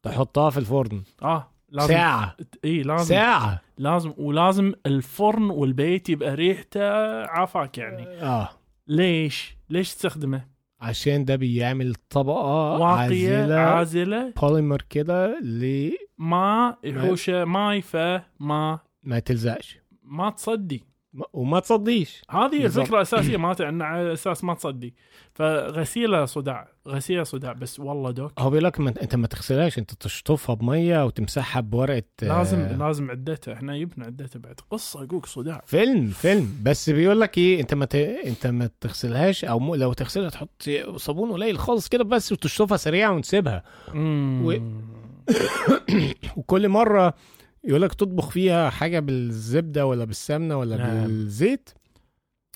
تحطها 0.03 0.51
في 0.51 0.59
الفرن 0.59 1.03
آه 1.23 1.51
لازم 1.69 1.89
ساعة 1.89 2.37
اي 2.65 2.83
لازم 2.83 3.05
ساعة 3.05 3.61
لازم 3.79 4.15
ولازم 4.17 4.73
الفرن 4.87 5.51
والبيت 5.51 6.09
يبقى 6.09 6.35
ريحته 6.35 6.91
عافاك 7.27 7.79
يعني 7.79 8.07
آه 8.23 8.49
ليش؟ 8.89 9.57
ليش 9.71 9.95
تستخدمه؟ 9.95 10.54
عشان 10.85 11.25
ده 11.25 11.37
بيعمل 11.37 11.95
طبقة 12.11 12.79
واقية 12.79 13.37
عازلة 13.37 13.55
عازلة. 13.55 14.33
بوليمر 14.43 14.83
كده 14.91 15.39
اللي 15.39 15.93
ما 16.19 16.77
يحوشه 16.85 17.45
ماي 17.45 17.83
فما 17.83 18.79
ما 19.03 19.19
تلزقش. 19.19 19.79
ما 20.03 20.31
تصدي 20.31 20.85
وما 21.33 21.61
تصديش. 21.61 22.23
هذه. 22.31 22.65
الفكرة 22.67 22.97
الأساسية 22.97 23.37
مالته 23.37 23.69
انه 23.69 23.85
على 23.85 24.13
أساس 24.13 24.45
ما 24.45 24.55
تصدي. 24.55 24.95
فغسيله 25.35 26.25
صداع 26.25 26.69
غسيله 26.89 27.23
صداع 27.25 27.53
بس 27.53 27.81
والله 27.81 28.11
Doc. 28.11 28.33
هو 28.39 28.51
بيقول 28.51 28.65
لك 28.65 28.81
أنت 28.81 29.15
ما 29.17 29.27
تغسلهاش 29.27 29.79
أنت 29.79 29.95
تشطفها 29.95 30.55
بمية 30.55 31.05
وتمسحها 31.05 31.61
بورقة 31.61 32.03
لازم 32.23 32.59
آه، 32.61 32.77
لازم 32.77 33.11
عدته 33.11 33.53
إحنا 33.53 33.79
جبنا 33.79 34.07
عدته 34.07 34.41
بعد. 34.41 34.61
قصة 34.71 35.05
أقولك 35.05 35.27
صداع. 35.27 35.63
فيلم 35.67 36.07
فيلم. 36.09 36.59
بس 36.63 36.91
بيقول 36.91 37.21
لك 37.21 37.39
إيه 37.39 37.61
أنت 37.61 37.75
ما 37.75 37.85
ت... 37.85 37.95
أنت 37.95 38.47
ما 38.47 38.71
تغسلهاش 38.81 39.45
أو 39.45 39.59
م... 39.59 39.75
لو 39.75 39.93
تغسلها 39.93 40.29
تحط 40.31 40.71
صابون 40.97 41.33
قليل 41.33 41.59
خالص 41.59 41.89
كده 41.89 42.05
بس 42.05 42.33
وتشطفها 42.33 42.77
سريعا 42.77 43.11
وتسيبها 43.11 43.63
مم. 43.95 44.43
و- 44.47 44.85
وكل 46.37 46.69
مرة 46.69 47.15
يقول 47.65 47.83
لك 47.83 47.95
تطبخ 47.95 48.31
فيها 48.31 48.71
حاجة 48.71 49.01
بالزبدة 49.01 49.87
ولا 49.87 50.05
بالسمنة 50.05 50.57
ولا 50.59 50.77
نعم. 50.77 51.03
بالزيت 51.03 51.71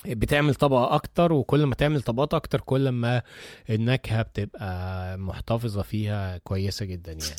بتعمل 0.05 0.55
طبقة 0.55 0.95
أكتر 0.95 1.33
وكل 1.33 1.63
ما 1.63 1.75
تعمل 1.75 2.01
طبقات 2.01 2.33
أكتر 2.33 2.61
كل 2.61 2.89
ما 2.89 3.21
النكهة 3.69 4.21
بتبقى 4.21 5.17
محتفظة 5.17 5.81
فيها 5.81 6.37
كويسة 6.37 6.85
جدا 6.85 7.11
يعني. 7.11 7.35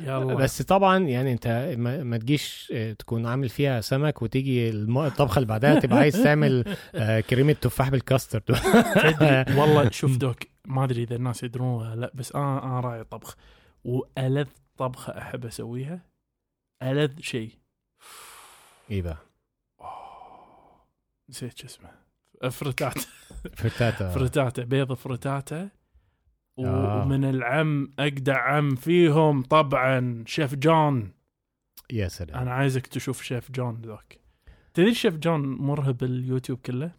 يلا. 0.00 0.34
بس 0.34 0.62
طبعا 0.62 0.98
يعني 0.98 1.32
أنت 1.32 1.74
ما, 1.78 2.02
ما 2.02 2.16
تجيش 2.16 2.72
آه، 2.74 2.92
تكون 2.92 3.26
عامل 3.26 3.48
فيها 3.48 3.80
سمك 3.80 4.22
وتيجي 4.22 4.70
الطبخة 4.70 5.38
اللي 5.38 5.48
بعدها 5.48 5.80
تبقى 5.80 5.98
عايز 5.98 6.22
تعمل 6.22 6.64
آه، 6.94 7.20
كريمة 7.20 7.52
تفاح 7.52 7.88
بالكاسترد. 7.90 8.42
والله 9.58 9.90
شوف 9.90 10.16
دوك 10.16 10.38
ما 10.66 10.84
أدري 10.84 11.02
إذا 11.02 11.16
الناس 11.16 11.42
يدرون 11.42 11.68
ولا 11.68 12.00
لا 12.00 12.12
بس 12.14 12.32
أنا 12.32 12.64
أنا 12.64 12.80
راعي 12.80 13.04
طبخ. 13.04 13.36
وألذ 13.84 14.46
طبخة 14.76 15.18
أحب 15.18 15.46
أسويها 15.46 16.15
ألذ 16.82 17.20
شيء. 17.20 17.50
بقى؟ 18.90 19.16
نسيت 21.28 21.58
شو 21.58 21.66
اسمه. 21.66 21.90
فرتات. 22.50 22.98
frittata. 23.58 24.10
frittata 24.10 24.64
بيض 24.64 24.92
frittata. 24.92 25.70
آه. 26.58 27.02
ومن 27.02 27.24
العم 27.24 27.92
اجدع 27.98 28.38
عم 28.38 28.74
فيهم 28.74 29.42
طبعا 29.42 30.24
Chef 30.26 30.54
John. 30.54 31.12
يا 31.92 32.08
سلام. 32.08 32.38
أنا 32.38 32.52
عايزك 32.52 32.86
تشوف 32.86 33.22
Chef 33.22 33.52
John 33.52 33.82
ذاك. 33.82 34.20
تدري 34.74 34.94
Chef 34.94 35.16
John 35.16 35.40
مرهب 35.40 36.04
اليوتيوب 36.04 36.58
كله؟ 36.58 36.92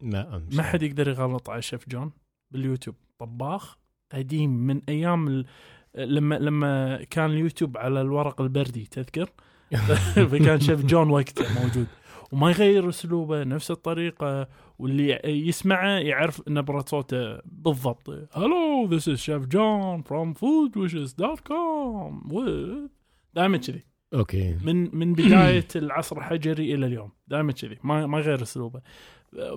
لا 0.00 0.48
ما 0.52 0.62
حد 0.62 0.82
يقدر 0.82 1.08
يغلط 1.08 1.50
على 1.50 1.62
Chef 1.62 1.88
John 1.88 2.12
باليوتيوب. 2.50 2.96
طباخ 3.18 3.78
قديم 4.12 4.50
من 4.50 4.82
أيام 4.88 5.28
ال... 5.28 5.46
لما 5.96 6.34
لما 6.34 7.02
كان 7.10 7.30
اليوتيوب 7.30 7.76
على 7.78 8.00
الورق 8.00 8.40
البردي 8.40 8.84
تذكر؟ 8.90 9.30
فكان 10.30 10.60
Chef 10.60 10.84
John 10.86 11.10
وقتها 11.10 11.62
موجود. 11.62 11.86
وما 12.32 12.50
يغير 12.50 12.88
أسلوبه 12.88 13.44
نفس 13.44 13.70
الطريقة 13.70 14.48
واللي 14.78 15.20
يسمعه 15.24 15.88
يعرف 15.98 16.42
نبرة 16.48 16.84
صوته 16.88 17.38
بالضبط. 17.44 18.10
Hello 18.32 18.86
this 18.90 19.08
is 19.08 19.18
Chef 19.18 19.46
John 19.46 20.02
from 20.02 20.34
foodwishes.com 20.34 22.32
with 22.32 22.90
دائما 23.34 23.56
كذي. 23.56 23.84
Okay. 24.14 24.56
من 24.64 24.96
من 24.96 25.12
بداية 25.12 25.66
العصر 25.76 26.18
الحجري 26.18 26.74
إلى 26.74 26.86
اليوم. 26.86 27.10
دائما 27.28 27.52
كذي. 27.52 27.78
ما 27.84 28.06
ما 28.06 28.18
يغير 28.18 28.42
أسلوبه. 28.42 28.80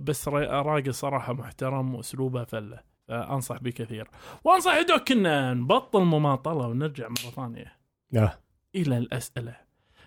بس 0.02 0.28
را- 0.28 0.62
راقي 0.62 0.92
صراحة 0.92 1.34
محترم 1.34 1.96
وأسلوبه 1.96 2.44
فلة. 2.44 2.80
فانصح 3.10 3.58
به 3.58 3.72
كثير. 3.72 4.08
وأنصح 4.44 4.82
Doc 4.82 5.12
ان 5.12 5.58
نبطل 5.58 6.04
مماطلة 6.04 6.68
ونرجع 6.68 7.08
مرة 7.08 7.32
ثانية. 7.32 7.78
آه. 8.16 8.40
إلى 8.76 8.98
الأسئلة. 8.98 9.58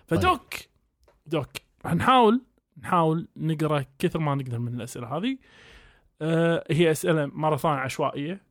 فدوك 0.07 0.53
دوك 1.25 1.49
نحاول 1.85 2.41
نحاول 2.81 3.27
نقرأ 3.37 3.85
كثر 3.99 4.19
ما 4.19 4.35
نقدر 4.35 4.59
من 4.59 4.73
الأسئلة 4.73 5.17
هذه. 5.17 5.37
آه 6.21 6.63
هي 6.71 6.91
أسئلة 6.91 7.25
مرة 7.25 7.57
ثانية 7.57 7.77
عشوائية. 7.77 8.41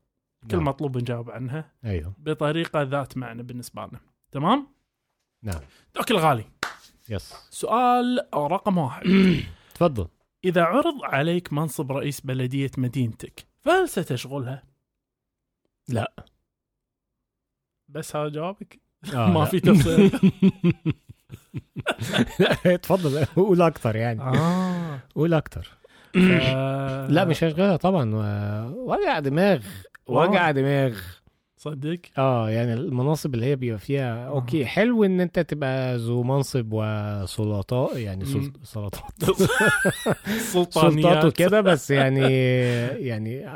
كل 0.51 0.57
نعم. 0.57 0.65
مطلوب 0.67 0.99
نجاوب 0.99 1.31
عنها. 1.31 1.73
أيوه. 1.85 2.15
بطريقة 2.19 2.83
ذات 2.83 3.17
معنى 3.17 3.43
بالنسبة 3.43 3.87
لنا. 3.87 4.01
تمام؟ 4.33 4.67
نعم. 5.43 5.61
دوك 5.95 6.11
الغالي. 6.11 6.45
يس. 7.09 7.35
سؤال 7.51 8.29
رقم 8.35 8.79
واحد. 8.79 9.07
تفضل. 9.75 10.09
إذا 10.45 10.63
عرض 10.63 11.05
عليك 11.05 11.53
منصب 11.53 11.93
رئيس 11.93 12.21
بلدية 12.21 12.71
مدينتك 12.79 13.52
فهل 13.65 13.89
ستشغلها؟ 13.89 14.63
لا. 15.89 16.13
بس 17.89 18.17
هذا 18.17 18.29
جوابك؟ 18.29 18.81
آه 19.15 19.31
ما. 19.33 19.45
في 19.45 19.61
تفصيل. 19.61 20.11
لا 22.65 22.77
تفضل. 22.77 23.25
قول 23.25 23.63
أكتر 23.63 23.97
يعني. 23.97 24.21
آه. 24.23 25.01
قول 25.15 25.35
أكتر 25.35 25.71
ف... 26.15 26.17
لا 27.09 27.25
مش 27.25 27.45
هشغلها 27.45 27.77
طبعا. 27.77 28.15
وجع 28.75 29.19
دماغ. 29.19 29.61
وجع 30.07 30.51
دماغ. 30.51 30.99
صدق 31.63 32.01
آه 32.19 32.51
يعني 32.51 32.75
المناصب 32.75 33.35
اللي 33.35 33.47
هي 33.47 33.57
بيبقى 33.57 33.79
فيها 33.79 34.29
أوكي 34.29 34.67
حلو 34.67 35.05
إن 35.05 35.21
أنت 35.21 35.39
تبقى 35.39 35.97
ذو 35.97 36.23
منصب 36.23 36.69
وسلطاء 36.73 37.99
يعني. 37.99 38.25
سلطات. 38.63 39.25
سلطات 40.73 41.25
وكده 41.25 41.61
بس 41.61 41.91
يعني 41.91 42.21
يعني 43.09 43.49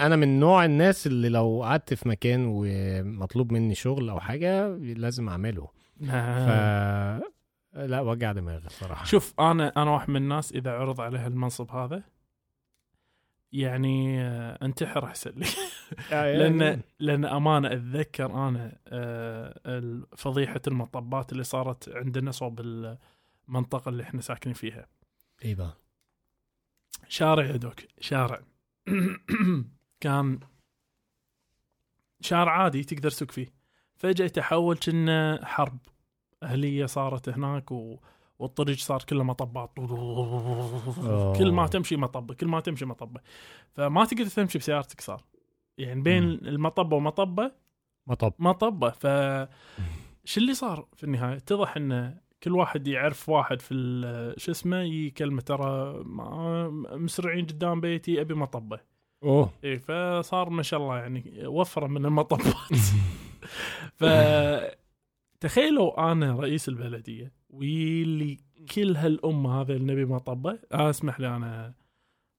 أنا 0.00 0.16
من 0.16 0.40
نوع 0.40 0.64
الناس 0.64 1.06
اللي 1.06 1.28
لو 1.28 1.62
قعدت 1.62 1.94
في 1.94 2.08
مكان 2.08 2.44
ومطلوب 2.48 3.52
مني 3.52 3.74
شغل 3.74 4.10
أو 4.10 4.20
حاجة 4.20 4.68
لازم 4.76 5.28
أعمله. 5.28 5.68
ف 6.00 6.04
نعم. 6.04 7.20
لا 7.74 8.00
وجع 8.00 8.32
دماغ 8.32 8.66
الصراحة. 8.66 9.04
شوف 9.04 9.34
أنا 9.40 9.72
أنا 9.76 9.90
واحد 9.90 10.10
من 10.10 10.16
الناس 10.16 10.52
إذا 10.52 10.70
عرض 10.70 11.00
عليها 11.00 11.26
المنصب 11.26 11.70
هذا 11.70 12.02
يعني 13.52 14.22
آه، 14.22 14.58
انتحر 14.62 15.04
أحسن 15.04 15.30
لي. 15.36 15.46
لأن 16.10 16.80
لأن 16.98 17.24
أمانة 17.24 17.72
أتذكر 17.72 18.48
أنا 18.48 18.78
آه، 18.88 20.02
فضيحة 20.16 20.60
المطبات 20.66 21.32
اللي 21.32 21.44
صارت 21.44 21.88
عندنا 21.88 22.30
صوب 22.30 22.60
المنطقة 23.48 23.88
اللي 23.88 24.02
إحنا 24.02 24.20
ساكنين 24.20 24.54
فيها. 24.54 24.86
إيه 25.44 25.54
بقى 25.54 25.76
شارع 27.08 27.44
يا 27.44 27.56
دوك 27.56 27.80
شارع. 28.00 28.40
كان 30.00 30.40
شارع 32.20 32.52
عادي 32.62 32.84
تقدر 32.84 33.10
تسوق 33.10 33.30
فيه. 33.30 33.52
فجأة 33.96 34.26
تحول 34.26 34.76
كنا 34.76 35.40
حرب. 35.44 35.78
أهلية 36.42 36.86
صارت 36.86 37.28
هناك 37.28 37.72
و... 37.72 38.00
والطريق 38.38 38.76
صار 38.76 39.02
كله 39.02 39.24
مطبات. 39.24 39.70
كل 41.38 41.52
ما 41.52 41.66
تمشي 41.66 41.96
مطبة 41.96 42.34
كل 42.34 42.46
ما 42.46 42.60
تمشي 42.60 42.84
مطبة. 42.84 43.20
فما 43.74 44.04
تقدر 44.04 44.26
تمشي 44.26 44.58
بسيارتك 44.58 45.00
صار. 45.00 45.24
يعني 45.78 46.00
بين 46.02 46.22
مم. 46.22 46.38
المطبة 46.42 46.96
ومطبة؟ 46.96 47.52
مطب. 48.06 48.32
مطبة. 48.38 48.90
ف 48.90 49.06
شو 50.24 50.40
اللي 50.40 50.54
صار 50.54 50.88
في 50.96 51.04
النهاية؟ 51.04 51.36
اتضح 51.36 51.76
إن 51.76 52.18
كل 52.42 52.52
واحد 52.52 52.88
يعرف 52.88 53.28
واحد 53.28 53.60
في 53.60 53.74
شو 54.36 54.50
اسمه؟ 54.50 54.76
يكلمه 54.76 55.40
ترى 55.40 56.02
مسرعين 56.96 57.46
قدام 57.46 57.80
بيتي 57.80 58.20
أبي 58.20 58.34
مطبة. 58.34 58.80
أوه. 59.22 59.50
إي 59.64 59.78
فصار 59.78 60.50
ما 60.50 60.62
شاء 60.62 60.80
الله 60.80 60.98
يعني 60.98 61.46
وفرة 61.46 61.86
من 61.86 62.06
المطبات. 62.06 62.76
ف 63.98 64.04
تخيلوا 65.40 66.12
أنا 66.12 66.32
رئيس 66.32 66.68
البلدية 66.68 67.32
ويلي 67.50 68.38
كل 68.74 68.96
هالأمة 68.96 69.60
هذا 69.60 69.72
اللي 69.72 69.92
نبي 69.92 70.04
مطبة 70.04 70.58
آه 70.72 70.90
اسمح 70.90 71.20
لي 71.20 71.36
أنا 71.36 71.74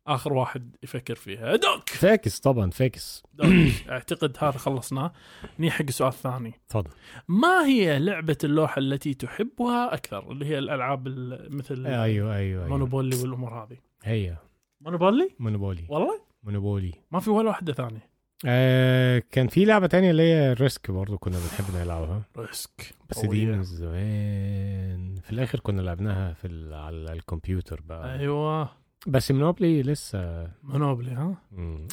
آخر 0.07 0.33
واحد 0.33 0.75
يفكر 0.83 1.15
فيها. 1.15 1.55
Doc! 1.55 1.89
فاكس 1.89 2.39
طبعا 2.39 2.69
فاكس. 2.69 3.23
Doc 3.33 3.47
أعتقد 3.89 4.37
هذا 4.39 4.51
خلصناه 4.57 5.11
نيجي 5.59 5.71
حق 5.71 5.85
السؤال 5.87 6.09
الثاني 6.09 6.53
تفضل. 6.69 6.89
ما 7.27 7.65
هي 7.65 7.99
لعبة 7.99 8.37
اللوحة 8.43 8.79
التي 8.79 9.13
تحبها 9.13 9.93
أكثر؟ 9.93 10.31
اللي 10.31 10.45
هي 10.45 10.57
الألعاب 10.59 11.07
ال- 11.07 11.55
مثل 11.57 11.85
أيوه 11.87 12.05
أيوه 12.05 12.35
أيوه. 12.35 12.67
Monopoly 12.67 13.15
والأمور 13.15 13.63
هذه. 13.63 13.77
هي. 14.03 14.35
Monopoly؟ 14.81 15.29
Monopoly. 15.39 15.85
والله؟ 15.89 16.21
Monopoly. 16.43 16.93
ما 17.11 17.19
في 17.19 17.29
ولا 17.29 17.47
واحدة 17.49 17.73
ثانية. 17.73 18.15
آه 18.45 19.23
كان 19.31 19.47
في 19.47 19.65
لعبة 19.65 19.87
تانية 19.87 20.11
اللي 20.11 20.23
هي 20.23 20.53
Risk 20.53 20.91
برضو 20.91 21.17
كنا 21.17 21.37
بنحب 21.39 21.75
نلعبها. 21.75 22.21
Risk. 22.37 22.93
بس 23.09 23.25
دي 23.25 23.45
من 23.45 23.63
زمان. 23.63 25.15
في 25.23 25.31
الآخر 25.31 25.59
كنا 25.59 25.81
لعبناها 25.81 26.33
في. 26.33 26.69
على 26.73 27.13
الكمبيوتر 27.13 27.81
بقى. 27.81 28.19
أيوه. 28.19 28.84
بس 29.07 29.31
Monopoly 29.31 29.81
لسه. 29.81 30.51
Monopoly 30.63 31.11
ها؟ 31.11 31.37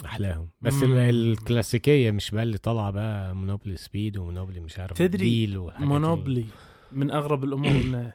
أحلاهم. 0.05 0.49
بس 0.61 0.75
مم. 0.83 0.93
ال- 0.93 0.99
الكلاسيكية 1.33 2.11
مش 2.11 2.31
بقى 2.31 2.43
اللي 2.43 2.59
طالعة 2.59 2.91
بقى 2.91 3.35
Monopoly 3.35 3.77
Speed 3.77 4.17
و 4.17 4.22
Monopoly 4.22 4.61
مش 4.61 4.79
عارف 4.79 4.99
تدري 4.99 5.25
Deal 5.47 5.59
Monopoly 5.79 6.45
من 6.93 7.11
أغرب 7.11 7.45
الأمور 7.45 7.71
انه 7.71 8.13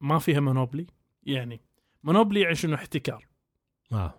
ما 0.00 0.18
فيها 0.18 0.40
Monopoly 0.40 0.86
يعني 1.22 1.60
monopoly 2.04 2.40
يعني 2.40 2.54
شنو 2.54 2.74
احتكار. 2.74 3.26
آه. 3.92 4.14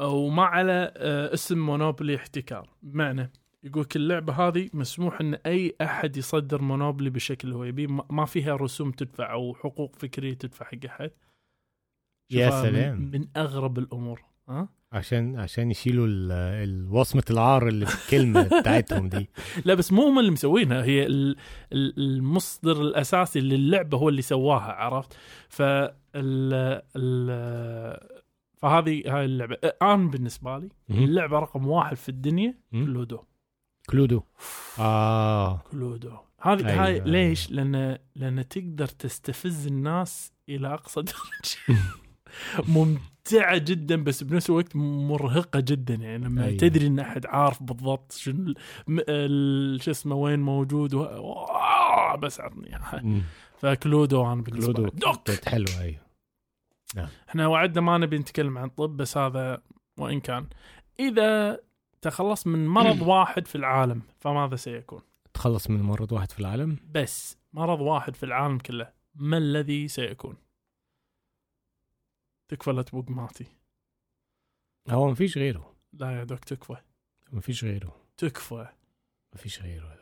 وما 0.00 0.44
على 0.44 0.92
آه، 0.96 1.34
اسم 1.34 1.58
monopoly 1.58 2.16
احتكار. 2.16 2.70
بمعنى 2.82 3.32
يقول 3.64 3.84
كل 3.84 4.00
اللعبه 4.00 4.32
هذه 4.32 4.68
مسموح 4.74 5.20
إن 5.20 5.34
أي 5.34 5.74
أحد 5.82 6.16
يصدر 6.16 6.62
Monopoly 6.62 7.10
اللي 7.44 7.54
هو. 7.54 7.64
يبيه 7.64 7.86
ما 7.86 8.04
ما 8.10 8.24
فيها 8.24 8.56
رسوم 8.56 8.90
تدفع 8.90 9.32
أو 9.32 9.54
حقوق 9.54 9.96
فكرية 9.96 10.34
تدفع 10.34 10.66
حق 10.66 10.86
أحد. 10.86 11.10
يا 12.30 12.46
من- 12.50 12.62
سلام. 12.62 13.10
من 13.12 13.26
أغرب 13.36 13.78
الأمور 13.78 14.22
ها 14.48 14.68
عشان 14.92 15.36
عشان 15.38 15.70
يشيلوا 15.70 16.06
ال- 16.06 16.32
ال- 16.32 16.88
وصمة 16.90 17.22
العار 17.30 17.68
اللي 17.68 17.86
في 17.86 18.04
الكلمة 18.04 18.42
بتاعتهم 18.60 19.08
دي 19.08 19.28
لا 19.64 19.74
بس 19.74 19.92
مو 19.92 20.02
هم 20.08 20.18
اللي 20.18 20.30
مسوينها 20.30 20.84
هي 20.84 21.06
ال- 21.06 21.36
ال- 21.72 21.94
المصدر 21.98 22.80
الأساسي 22.82 23.40
للعبة 23.40 23.98
هو 23.98 24.08
اللي 24.08 24.22
سواها 24.22 24.72
عرفت 24.72 25.16
ف 25.48 25.62
فهذه 28.58 29.02
هاي 29.06 29.24
اللعبة 29.24 29.56
أنا 29.82 30.10
بالنسبة 30.10 30.58
لي. 30.58 30.68
اللعبة 30.90 31.38
رقم 31.38 31.66
واحد 31.68 31.96
في 31.96 32.08
الدنيا. 32.08 32.54
Cluedo 32.72 33.18
Cluedo 33.90 34.22
آه 34.78 35.60
Cluedo 35.72 36.10
هذه 36.40 36.68
أيوة. 36.68 36.84
هاي 36.86 37.00
ليش؟ 37.00 37.50
لأن 37.50 37.98
لأن 38.16 38.48
تقدر 38.48 38.86
تستفز 38.86 39.66
الناس 39.66 40.32
إلى 40.48 40.74
أقصى 40.74 41.02
درجة 41.12 41.80
ممتعة 42.68 43.58
جدا 43.58 44.04
بس 44.04 44.22
بنفس 44.22 44.50
الوقت 44.50 44.76
مرهقة 44.76 45.60
جدا 45.60 45.94
يعني 45.94 46.24
لما 46.24 46.44
أيوة. 46.44 46.58
تدري 46.58 46.86
إن 46.86 46.98
أحد 46.98 47.26
عارف 47.26 47.62
بالضبط 47.62 48.12
شنو 48.12 48.54
شو 49.80 49.90
اسمه 49.90 50.16
وين 50.16 50.40
موجود 50.40 50.94
و... 50.94 51.06
بس 52.22 52.40
عطني. 52.40 52.78
فكلودو 53.58 54.32
أنا 54.32 54.42
بالنسبة 54.42 54.72
كلودو 54.72 54.98
دوك 54.98 55.48
حلوة 55.48 55.80
أيوه 55.80 56.06
إحنا 57.28 57.46
وعدنا 57.46 57.80
ما 57.80 57.98
نبي 57.98 58.18
نتكلم 58.18 58.58
عن 58.58 58.68
طب 58.68 58.96
بس 58.96 59.16
هذا 59.16 59.62
وإن 59.98 60.20
كان 60.20 60.46
إذا 61.00 61.60
تخلص 62.02 62.46
من 62.46 62.68
مرض 62.68 63.02
واحد 63.12 63.46
في 63.46 63.54
العالم 63.54 64.02
فماذا 64.18 64.56
سيكون؟ 64.56 65.00
تخلص 65.34 65.70
من 65.70 65.82
مرض 65.82 66.12
واحد 66.12 66.32
في 66.32 66.40
العالم 66.40 66.76
بس 66.90 67.38
مرض 67.52 67.80
واحد 67.80 68.16
في 68.16 68.22
العالم 68.22 68.58
كله 68.58 68.92
ما 69.14 69.38
الذي 69.38 69.88
سيكون؟ 69.88 70.36
تكفى 72.48 72.70
لا 72.72 72.82
تبوق 72.82 73.10
ماتي 73.10 73.46
هو 74.90 75.10
مفيش 75.10 75.38
غيره. 75.38 75.74
لا 75.92 76.18
يا 76.18 76.24
دوك 76.24 76.44
تكفى. 76.44 76.76
مفيش 77.32 77.64
غيره. 77.64 77.96
تكفى. 78.16 78.66
مفيش 79.34 79.62
غيره 79.62 79.96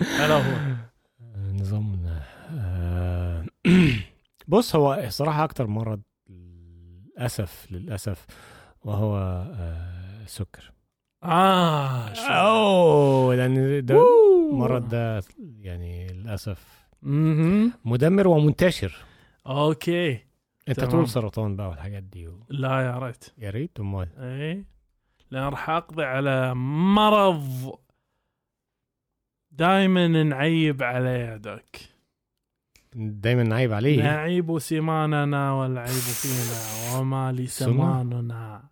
هلا 0.00 0.34
هو. 0.42 0.76
آه، 1.20 1.52
نظام 1.60 2.06
آه، 2.50 3.44
بص 4.48 4.76
هو 4.76 5.04
صراحة 5.08 5.44
أكتر 5.44 5.66
مرض 5.66 6.02
للأسف 6.30 7.66
للأسف 7.70 8.26
وهو 8.84 9.16
آه، 9.16 10.22
السكر. 10.22 10.72
آه 11.22 12.12
شو- 12.12 12.22
أوه 12.22 13.34
لأن 13.34 13.84
ده. 13.84 13.94
المرض 14.52 14.88
ده 14.88 15.22
يعني 15.38 16.06
للأسف. 16.06 16.88
مدمر 17.84 18.28
ومنتشر. 18.28 18.96
Okay. 19.46 20.27
انت 20.68 20.76
تمام. 20.76 20.90
تقول 20.90 21.08
سرطان 21.08 21.56
بقى 21.56 21.68
والحاجات 21.68 22.02
دي 22.02 22.26
و... 22.26 22.46
لا 22.48 22.80
يا 22.80 22.98
ريت 22.98 23.24
يا 23.38 23.50
ريت 23.50 23.80
أمال 23.80 24.08
اي 24.18 24.64
لأن 25.30 25.42
راح 25.44 25.70
أقضي 25.70 26.04
على 26.04 26.54
مرض 26.54 27.74
دائما 29.50 30.08
نعيب 30.08 30.82
عليه 30.82 31.10
يا 31.10 31.36
Doc 31.36 31.76
دايما 32.94 33.42
نعيب 33.42 33.72
عليه 33.72 34.02
نعيب 34.02 34.58
سماننا 34.58 35.52
والعيب 35.52 35.88
فينا 35.88 36.98
وما 37.00 37.32
لي 37.32 37.46
سمان؟ 37.46 38.10
سماننا. 38.10 38.62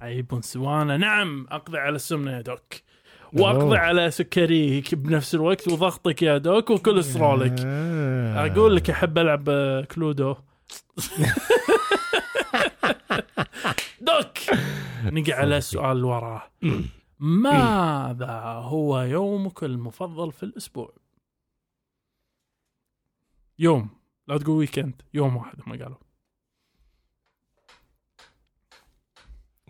عيب 0.00 0.38
سوانا 0.40 0.96
نعم 0.96 1.46
أقضي 1.50 1.78
على 1.78 1.96
السمنة 1.96 2.30
يا 2.32 2.40
Doc 2.40 2.74
وأقضي. 3.32 3.76
على 3.76 4.10
سكريك 4.10 4.94
بنفس 4.94 5.34
الوقت 5.34 5.68
وضغطك 5.68 6.22
يا 6.22 6.38
Doc 6.38 6.70
وكوليسترولك 6.70 7.54
آه. 7.64 8.46
أقول 8.46 8.76
لك 8.76 8.90
أحب 8.90 9.18
ألعب 9.18 9.44
Cluedo 9.84 10.36
Doc 14.00 14.38
نقع 15.02 15.34
على 15.34 15.56
السؤال 15.56 15.92
اللي 15.92 16.06
وراه. 16.06 16.50
ماذا 17.18 18.40
هو 18.40 19.00
يومك 19.00 19.64
المفضل 19.64 20.32
في 20.32 20.42
الأسبوع؟ 20.42 20.94
يوم. 23.58 23.88
لا 24.28 24.38
تقول 24.38 24.56
weekend 24.56 25.02
يوم 25.14 25.36
واحد 25.36 25.60
هم 25.66 25.72
قالوا. 25.82 25.98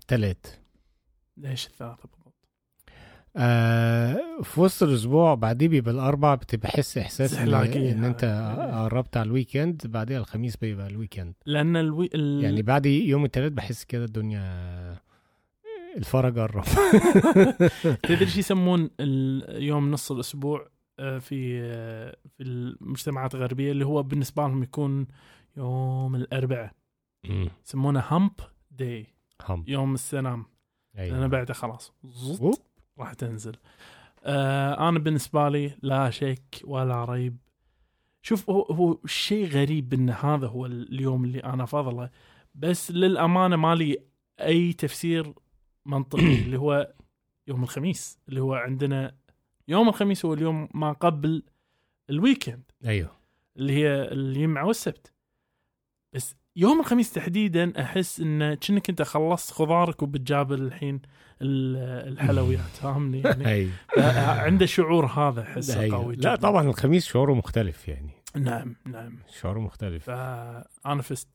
تلات 0.08 0.46
ليش 1.36 1.66
الثلاثة؟ 1.66 2.15
آه 3.36 4.20
في 4.42 4.60
وسط 4.60 4.82
الأسبوع 4.82 5.34
بعديه 5.34 5.68
بيبقى 5.68 5.94
الأربع 5.94 6.34
بتبقى 6.34 6.68
حس 6.68 6.98
إحساس 6.98 7.32
ان, 7.34 7.38
استحلاقية. 7.38 7.92
إن 7.92 8.04
أنت 8.04 8.24
قربت 8.72 9.16
على 9.16 9.26
ال 9.26 9.34
weekend 9.34 9.86
بعديها 9.86 10.18
الخميس 10.18 10.56
بيبقى 10.56 10.86
ال 10.86 10.92
weekend 10.92 11.34
لأن 11.46 11.76
الوي... 11.76 12.10
ال... 12.14 12.44
يعني 12.44 12.62
بعد 12.62 12.86
يوم 12.86 13.24
التلات 13.24 13.52
بحس 13.52 13.84
كده 13.84 14.04
الدنيا 14.04 14.96
الفرج 15.96 16.38
قرب 16.38 16.64
تدري 18.08 18.26
شو 18.26 18.38
يسمون 18.38 18.90
يوم 19.48 19.90
نص 19.90 20.12
الأسبوع 20.12 20.68
آه، 20.98 21.18
في 21.18 21.60
آه، 21.62 22.16
في 22.36 22.42
المجتمعات 22.42 23.34
الغربية 23.34 23.72
اللي 23.72 23.86
هو 23.86 24.02
بالنسبة 24.02 24.42
لهم 24.42 24.62
يكون 24.62 25.06
يوم 25.56 26.14
الأربعاء. 26.14 26.72
يسمونه 27.66 28.04
hump 28.10 28.32
day 28.70 29.06
يوم 29.66 29.94
السنام. 29.94 30.46
أيوة. 30.98 31.18
أنا 31.18 31.26
بعده 31.26 31.54
خلاص. 31.54 31.92
راح 32.98 33.12
تنزل. 33.14 33.56
آه 34.24 34.88
أنا 34.88 34.98
بالنسبة 34.98 35.48
لي 35.48 35.76
لا 35.82 36.10
شك 36.10 36.62
ولا 36.64 37.04
ريب. 37.04 37.36
شوف 38.22 38.50
هو 38.50 38.62
هو 38.62 38.98
شيء 39.06 39.46
غريب 39.46 39.94
إن 39.94 40.10
هذا 40.10 40.46
هو 40.46 40.66
اليوم 40.66 41.24
اللي 41.24 41.40
أنا 41.40 41.66
فضله 41.66 42.10
بس 42.54 42.90
للأمانة 42.90 43.56
ما 43.56 43.74
لي 43.74 43.98
أي 44.40 44.72
تفسير 44.72 45.34
منطقي 45.86 46.34
اللي 46.44 46.58
هو 46.58 46.92
يوم 47.48 47.62
الخميس 47.62 48.18
اللي 48.28 48.40
هو 48.40 48.54
عندنا 48.54 49.16
يوم 49.68 49.88
الخميس 49.88 50.24
هو 50.24 50.34
اليوم 50.34 50.68
ما 50.74 50.92
قبل 50.92 51.42
الويكند 52.10 52.62
أيوه. 52.86 53.16
اللي 53.56 53.72
هي 53.72 54.12
الجمعة 54.12 54.66
والسبت. 54.66 55.12
بس 56.12 56.36
يوم 56.56 56.80
الخميس 56.80 57.12
تحديدا 57.12 57.72
أحس 57.82 58.20
إن 58.20 58.54
كأنك 58.54 58.88
أنت 58.90 59.02
خلصت 59.02 59.50
خضارك 59.52 60.02
وبتجاب 60.02 60.52
الحين 60.52 61.00
ال- 61.42 62.08
الحلويات 62.12 62.70
فاهمني؟ 62.82 63.20
يعني 63.20 63.70
عنده 64.18 64.66
شعور 64.66 65.06
هذا 65.06 65.42
أحسه 65.42 65.80
أيوة. 65.80 65.96
قوي 66.02 66.16
لا. 66.16 66.36
طبعا 66.36 66.62
الخميس 66.68 67.06
شعوره 67.06 67.34
مختلف 67.34 67.88
يعني. 67.88 68.10
نعم 68.36 68.76
نعم. 68.86 69.18
شعوره 69.40 69.58
مختلف. 69.58 70.04
فانا 70.04 71.02
فزت. 71.02 71.28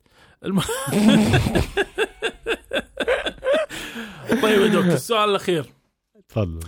الم... 0.46 0.60
طيب 4.42 4.62
يا 4.62 4.68
دوك 4.68 4.86
السؤال 4.86 5.30
الأخير. 5.30 5.66
تفضل. 6.30 6.60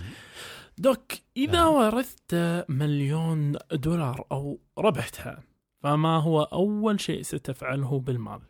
دوك 0.78 1.12
إذا 1.36 1.52
نعم. 1.52 1.72
ورثت 1.72 2.34
مليون 2.68 3.52
دولار 3.72 4.24
أو 4.32 4.60
ربحتها 4.78 5.42
فما 5.84 6.18
هو 6.18 6.42
أول 6.42 7.00
شيء 7.00 7.22
ستفعله 7.22 8.00
بالمال؟ 8.00 8.40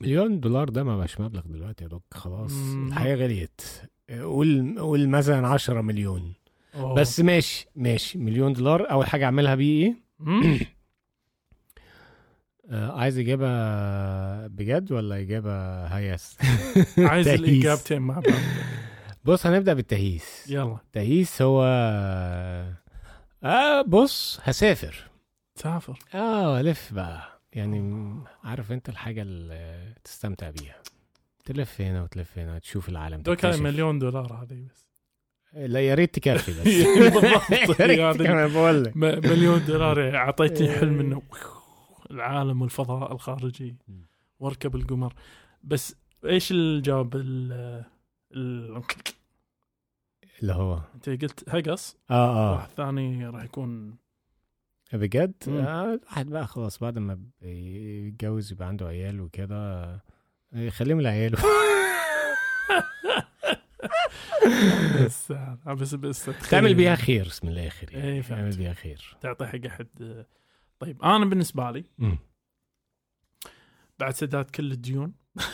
مليون 0.00 0.40
دولار 0.40 0.68
ده 0.68 0.84
ما 0.84 0.96
بقاش 0.96 1.20
مبلغ 1.20 1.42
دلوقتي 1.46 1.84
يا 1.84 1.88
دوك 1.88 2.02
خلاص 2.14 2.52
مم. 2.52 2.88
الحياة 2.88 3.14
غليت 3.16 3.60
قول 4.20 4.78
قول 4.78 5.08
مثلا 5.08 5.48
10 5.48 5.80
مليون 5.80 6.34
أوه. 6.74 6.94
بس 6.94 7.20
ماشي 7.20 7.66
ماشي 7.76 8.18
مليون 8.18 8.52
دولار 8.52 8.90
أول 8.90 9.06
حاجة 9.06 9.24
أعملها 9.24 9.54
بيه 9.54 9.84
إيه 9.86 9.94
مم؟ 10.18 10.60
آه 12.70 13.00
عايز 13.00 13.18
إجابة 13.18 13.46
بجد 14.46 14.92
ولا 14.92 15.20
إجابة 15.20 15.84
هيس 15.86 16.36
عايز 16.98 17.26
تهيس. 17.26 17.40
الإجابتين 17.40 18.02
مع 18.02 18.14
بعض 18.14 18.24
بص 19.24 19.46
هنبدأ 19.46 19.74
بالتهييس 19.74 20.50
يلا 20.50 20.76
التهييس 20.86 21.42
هو 21.42 21.62
آه 23.44 23.82
بص 23.82 24.40
هسافر 24.42 25.13
سافر 25.54 25.98
آه 26.14 26.60
الف 26.60 26.94
بقى. 26.94 27.40
يعني 27.52 28.14
عارف 28.44 28.72
أنت 28.72 28.88
الحاجة 28.88 29.22
اللي 29.22 29.94
تستمتع 30.04 30.50
بيها. 30.50 30.82
تلف 31.44 31.80
هنا 31.80 32.02
وتلف 32.02 32.38
هنا 32.38 32.58
تشوف 32.58 32.88
العالم 32.88 33.14
هاي 33.14 33.22
تكتشف. 33.36 33.60
مليون 33.60 33.98
دولار 33.98 34.32
هذه 34.32 34.66
بس. 34.70 34.84
لا 35.52 35.80
يا 35.80 35.94
ريت 35.94 36.14
تكفي 36.18 36.52
بس. 36.52 36.66
بالضبط. 37.14 38.52
بقول 38.54 38.84
لك. 38.84 38.96
مليون 38.96 39.64
دولار 39.66 40.16
أعطيتني 40.16 40.68
حلم 40.72 41.00
إنه 41.00 41.22
العالم 42.10 42.62
والفضاء 42.62 43.12
الخارجي 43.12 43.76
واركب 44.38 44.76
القمر. 44.76 45.14
بس 45.62 45.96
إيش 46.24 46.52
الجواب 46.52 47.16
ال 47.16 47.52
ال- 48.32 48.82
اللي 50.42 50.52
هو؟ 50.52 50.80
أنت 50.94 51.08
قلت 51.08 51.44
هقص؟ 51.48 51.96
آه 52.10 52.52
واحد 52.52 52.68
آه 52.70 52.74
ثاني 52.74 53.26
راح 53.26 53.44
يكون 53.44 53.96
بجد. 54.94 55.34
آه، 55.48 55.94
الواحد 55.94 56.26
بقى 56.26 56.46
خلاص 56.46 56.78
بعد 56.78 56.98
ما 56.98 57.18
بيتجوز 57.42 58.52
يبقى 58.52 58.68
عنده 58.68 58.86
عيال 58.86 59.20
وكده 59.20 59.84
آه، 59.84 60.00
يخليهم 60.52 61.00
لعياله 61.00 61.38
بس 65.04 65.32
بس 65.66 65.94
بس 65.94 66.24
تخيل. 66.24 66.50
تعمل 66.50 66.74
بيها 66.74 66.94
خير 66.94 67.24
بسم 67.26 67.48
الله 67.48 67.68
خير 67.68 67.92
يعني 67.92 68.22
فهمت. 68.22 68.40
تعمل 68.40 68.56
بيها 68.56 68.72
خير. 68.72 69.16
تعطي 69.20 69.46
حق 69.46 69.58
احد 69.66 70.24
طيب 70.78 71.02
أنا 71.02 71.24
بالنسبة 71.24 71.70
لي. 71.70 71.84
بعد 73.98 74.14
سداد 74.14 74.44
كل 74.44 74.72
الديون. 74.72 75.12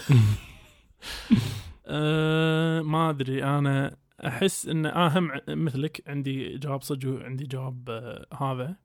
أه 1.86 2.80
ما 2.82 3.10
أدري 3.10 3.44
أنا 3.44 3.96
أحس 4.26 4.66
إن 4.68 4.86
أهم 4.86 5.30
مثلك 5.48 6.02
عندي 6.06 6.58
جواب 6.58 6.82
صدق 6.82 7.22
عندي 7.24 7.44
جواب 7.44 7.90
آه 7.90 8.26
هذا. 8.52 8.76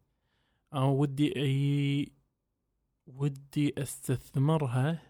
أو 0.75 1.01
ودي 1.01 1.35
أي 1.35 2.11
ودي 3.07 3.73
أستثمرها 3.77 5.01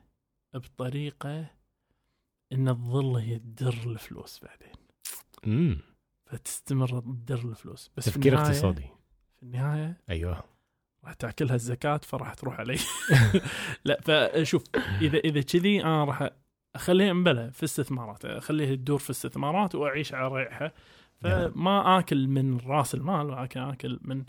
بطريقة 0.53 1.45
إن 2.53 2.66
تظل 2.66 3.16
هي 3.16 3.39
تدر 3.39 3.74
الفلوس 3.86 4.39
بعدين. 4.43 4.76
مم. 5.45 5.78
فتستمر 6.26 6.99
تدر 6.99 7.39
الفلوس. 7.39 7.91
بس 7.97 8.09
في 8.09 8.11
تفكير 8.11 8.38
اقتصادي. 8.38 8.89
في 9.36 9.43
النهاية 9.43 9.97
أيوه. 10.09 10.43
راح 11.03 11.13
تأكلها 11.13 11.55
الزكاة 11.55 11.97
فراح 11.97 12.34
تروح 12.34 12.59
علي. 12.59 12.78
لا 13.86 14.01
فشوف 14.01 14.63
إذا 15.01 15.18
إذا 15.18 15.41
كذي 15.41 15.84
أنا 15.84 16.03
راح 16.03 16.30
أخليها 16.76 17.13
مبلى 17.13 17.51
في 17.51 17.63
استثمارات. 17.63 18.26
أخليها 18.26 18.76
تدور 18.76 18.99
في 18.99 19.09
استثمارات 19.09 19.76
وأعيش 19.76 20.13
على 20.13 20.36
ريحها. 20.36 20.72
فما 21.22 21.99
آكل 21.99 22.28
من 22.28 22.57
رأس 22.57 22.95
المال 22.95 23.26
ولكن 23.26 23.59
آكل 23.59 23.99
من 24.01 24.20
آه، 24.20 24.26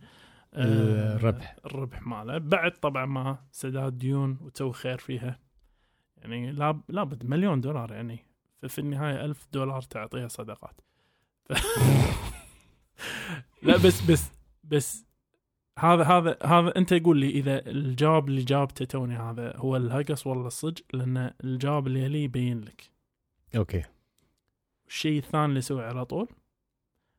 الربح. 0.57 1.57
الربح 1.67 2.07
ماله. 2.07 2.39
بعد 2.39 2.73
طبعا 2.73 3.07
ما 3.07 3.39
سداد 3.51 3.99
ديون 3.99 4.39
وتسوي 4.41 4.73
خير 4.73 4.99
فيها. 4.99 5.39
يعني 6.17 6.53
لا 6.53 6.81
لابد 6.89 7.27
مليون 7.27 7.61
دولار 7.61 7.93
يعني. 7.93 8.27
ففي 8.63 8.79
النهاية 8.79 9.25
ألف 9.25 9.49
دولار 9.53 9.83
تعطيها 9.83 10.29
صدقات. 10.29 10.81
ف... 11.45 11.53
لا 13.63 13.77
بس 13.77 14.11
بس 14.11 14.33
بس 14.65 15.07
هذا 15.79 16.05
هذا 16.05 16.39
هذا 16.45 16.77
أنت 16.77 16.95
قول 16.95 17.19
لي 17.19 17.31
إذا 17.31 17.67
الجواب 17.67 18.29
اللي 18.29 18.43
جابته 18.43 18.85
توني 18.85 19.17
هذا 19.17 19.57
هو 19.57 19.77
الهقص 19.77 20.27
ولا 20.27 20.47
الصج 20.47 20.79
لأن 20.93 21.31
الجواب 21.45 21.87
اللي 21.87 22.05
يليه 22.05 22.25
يبين 22.25 22.61
لك. 22.61 22.91
أوكي. 23.57 23.83
الشيء 24.89 25.19
الثاني 25.19 25.45
اللي 25.45 25.59
أسويه 25.59 25.85
على 25.85 26.05
طول 26.05 26.29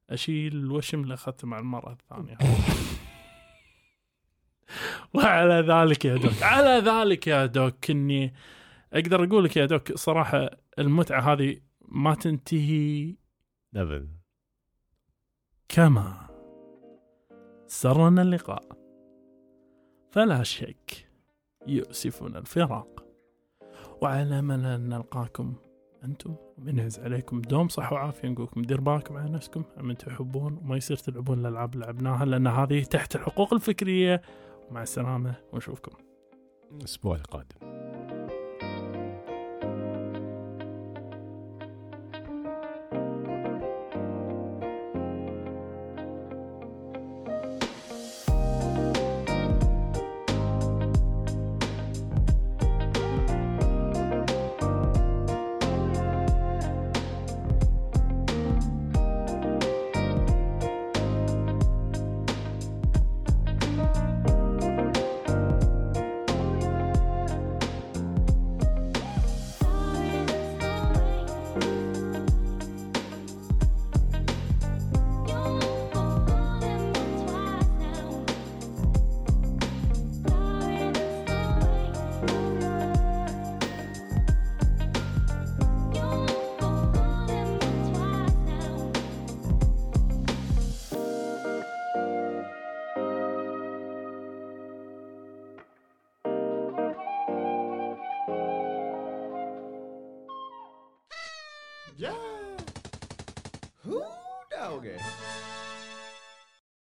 أشيل 0.10 0.56
الوشم 0.56 1.02
اللي 1.04 1.14
اخذته 1.14 1.48
مع 1.48 1.60
المره 1.60 1.92
الثانية. 1.92 2.38
وعلى 5.14 5.54
ذلك 5.54 6.06
يا 6.06 6.16
دوك. 6.16 6.44
على 6.44 6.90
ذلك 6.90 7.28
يا 7.28 7.46
دوك 7.46 7.92
إني 7.92 8.34
أقدر 8.94 9.24
أقول 9.24 9.44
لك 9.44 9.58
يا 9.58 9.66
دوك 9.66 9.94
صراحة 9.98 10.50
المتعة 10.80 11.34
هذه 11.34 11.58
ما 11.82 12.16
تنتهي 12.16 13.16
ابدا. 13.76 14.08
كما 15.70 16.28
سرنا 17.68 18.22
اللقاء. 18.22 18.78
فلا 20.12 20.44
شك 20.44 21.08
يؤسفون 21.68 22.36
الفراق. 22.36 23.06
وعلى 24.02 24.40
أن 24.40 24.90
نلقاكم 24.90 25.56
أنتم. 26.04 26.36
ومن 26.58 26.78
يعز 26.78 27.00
عليكم 27.00 27.42
دوم 27.42 27.68
صح 27.68 27.94
وعافية. 27.94 28.28
نقولكم 28.28 28.62
دير 28.62 28.82
بالكم 28.82 29.18
على 29.18 29.30
نفسكم. 29.30 29.64
من 29.78 29.98
تحبون 29.98 30.58
وما 30.58 30.78
يصير 30.78 30.98
تلعبون 30.98 31.40
الألعاب 31.40 31.74
اللي 31.74 31.86
لعبناها 31.86 32.26
لأن 32.26 32.48
هذه 32.48 32.84
تحت 32.84 33.16
الحقوق 33.16 33.54
الفكرية. 33.54 34.22
ومع 34.70 34.84
السلامة 34.84 35.36
ونشوفكم. 35.54 35.92
الأسبوع 36.72 37.16
القادم. 37.16 37.97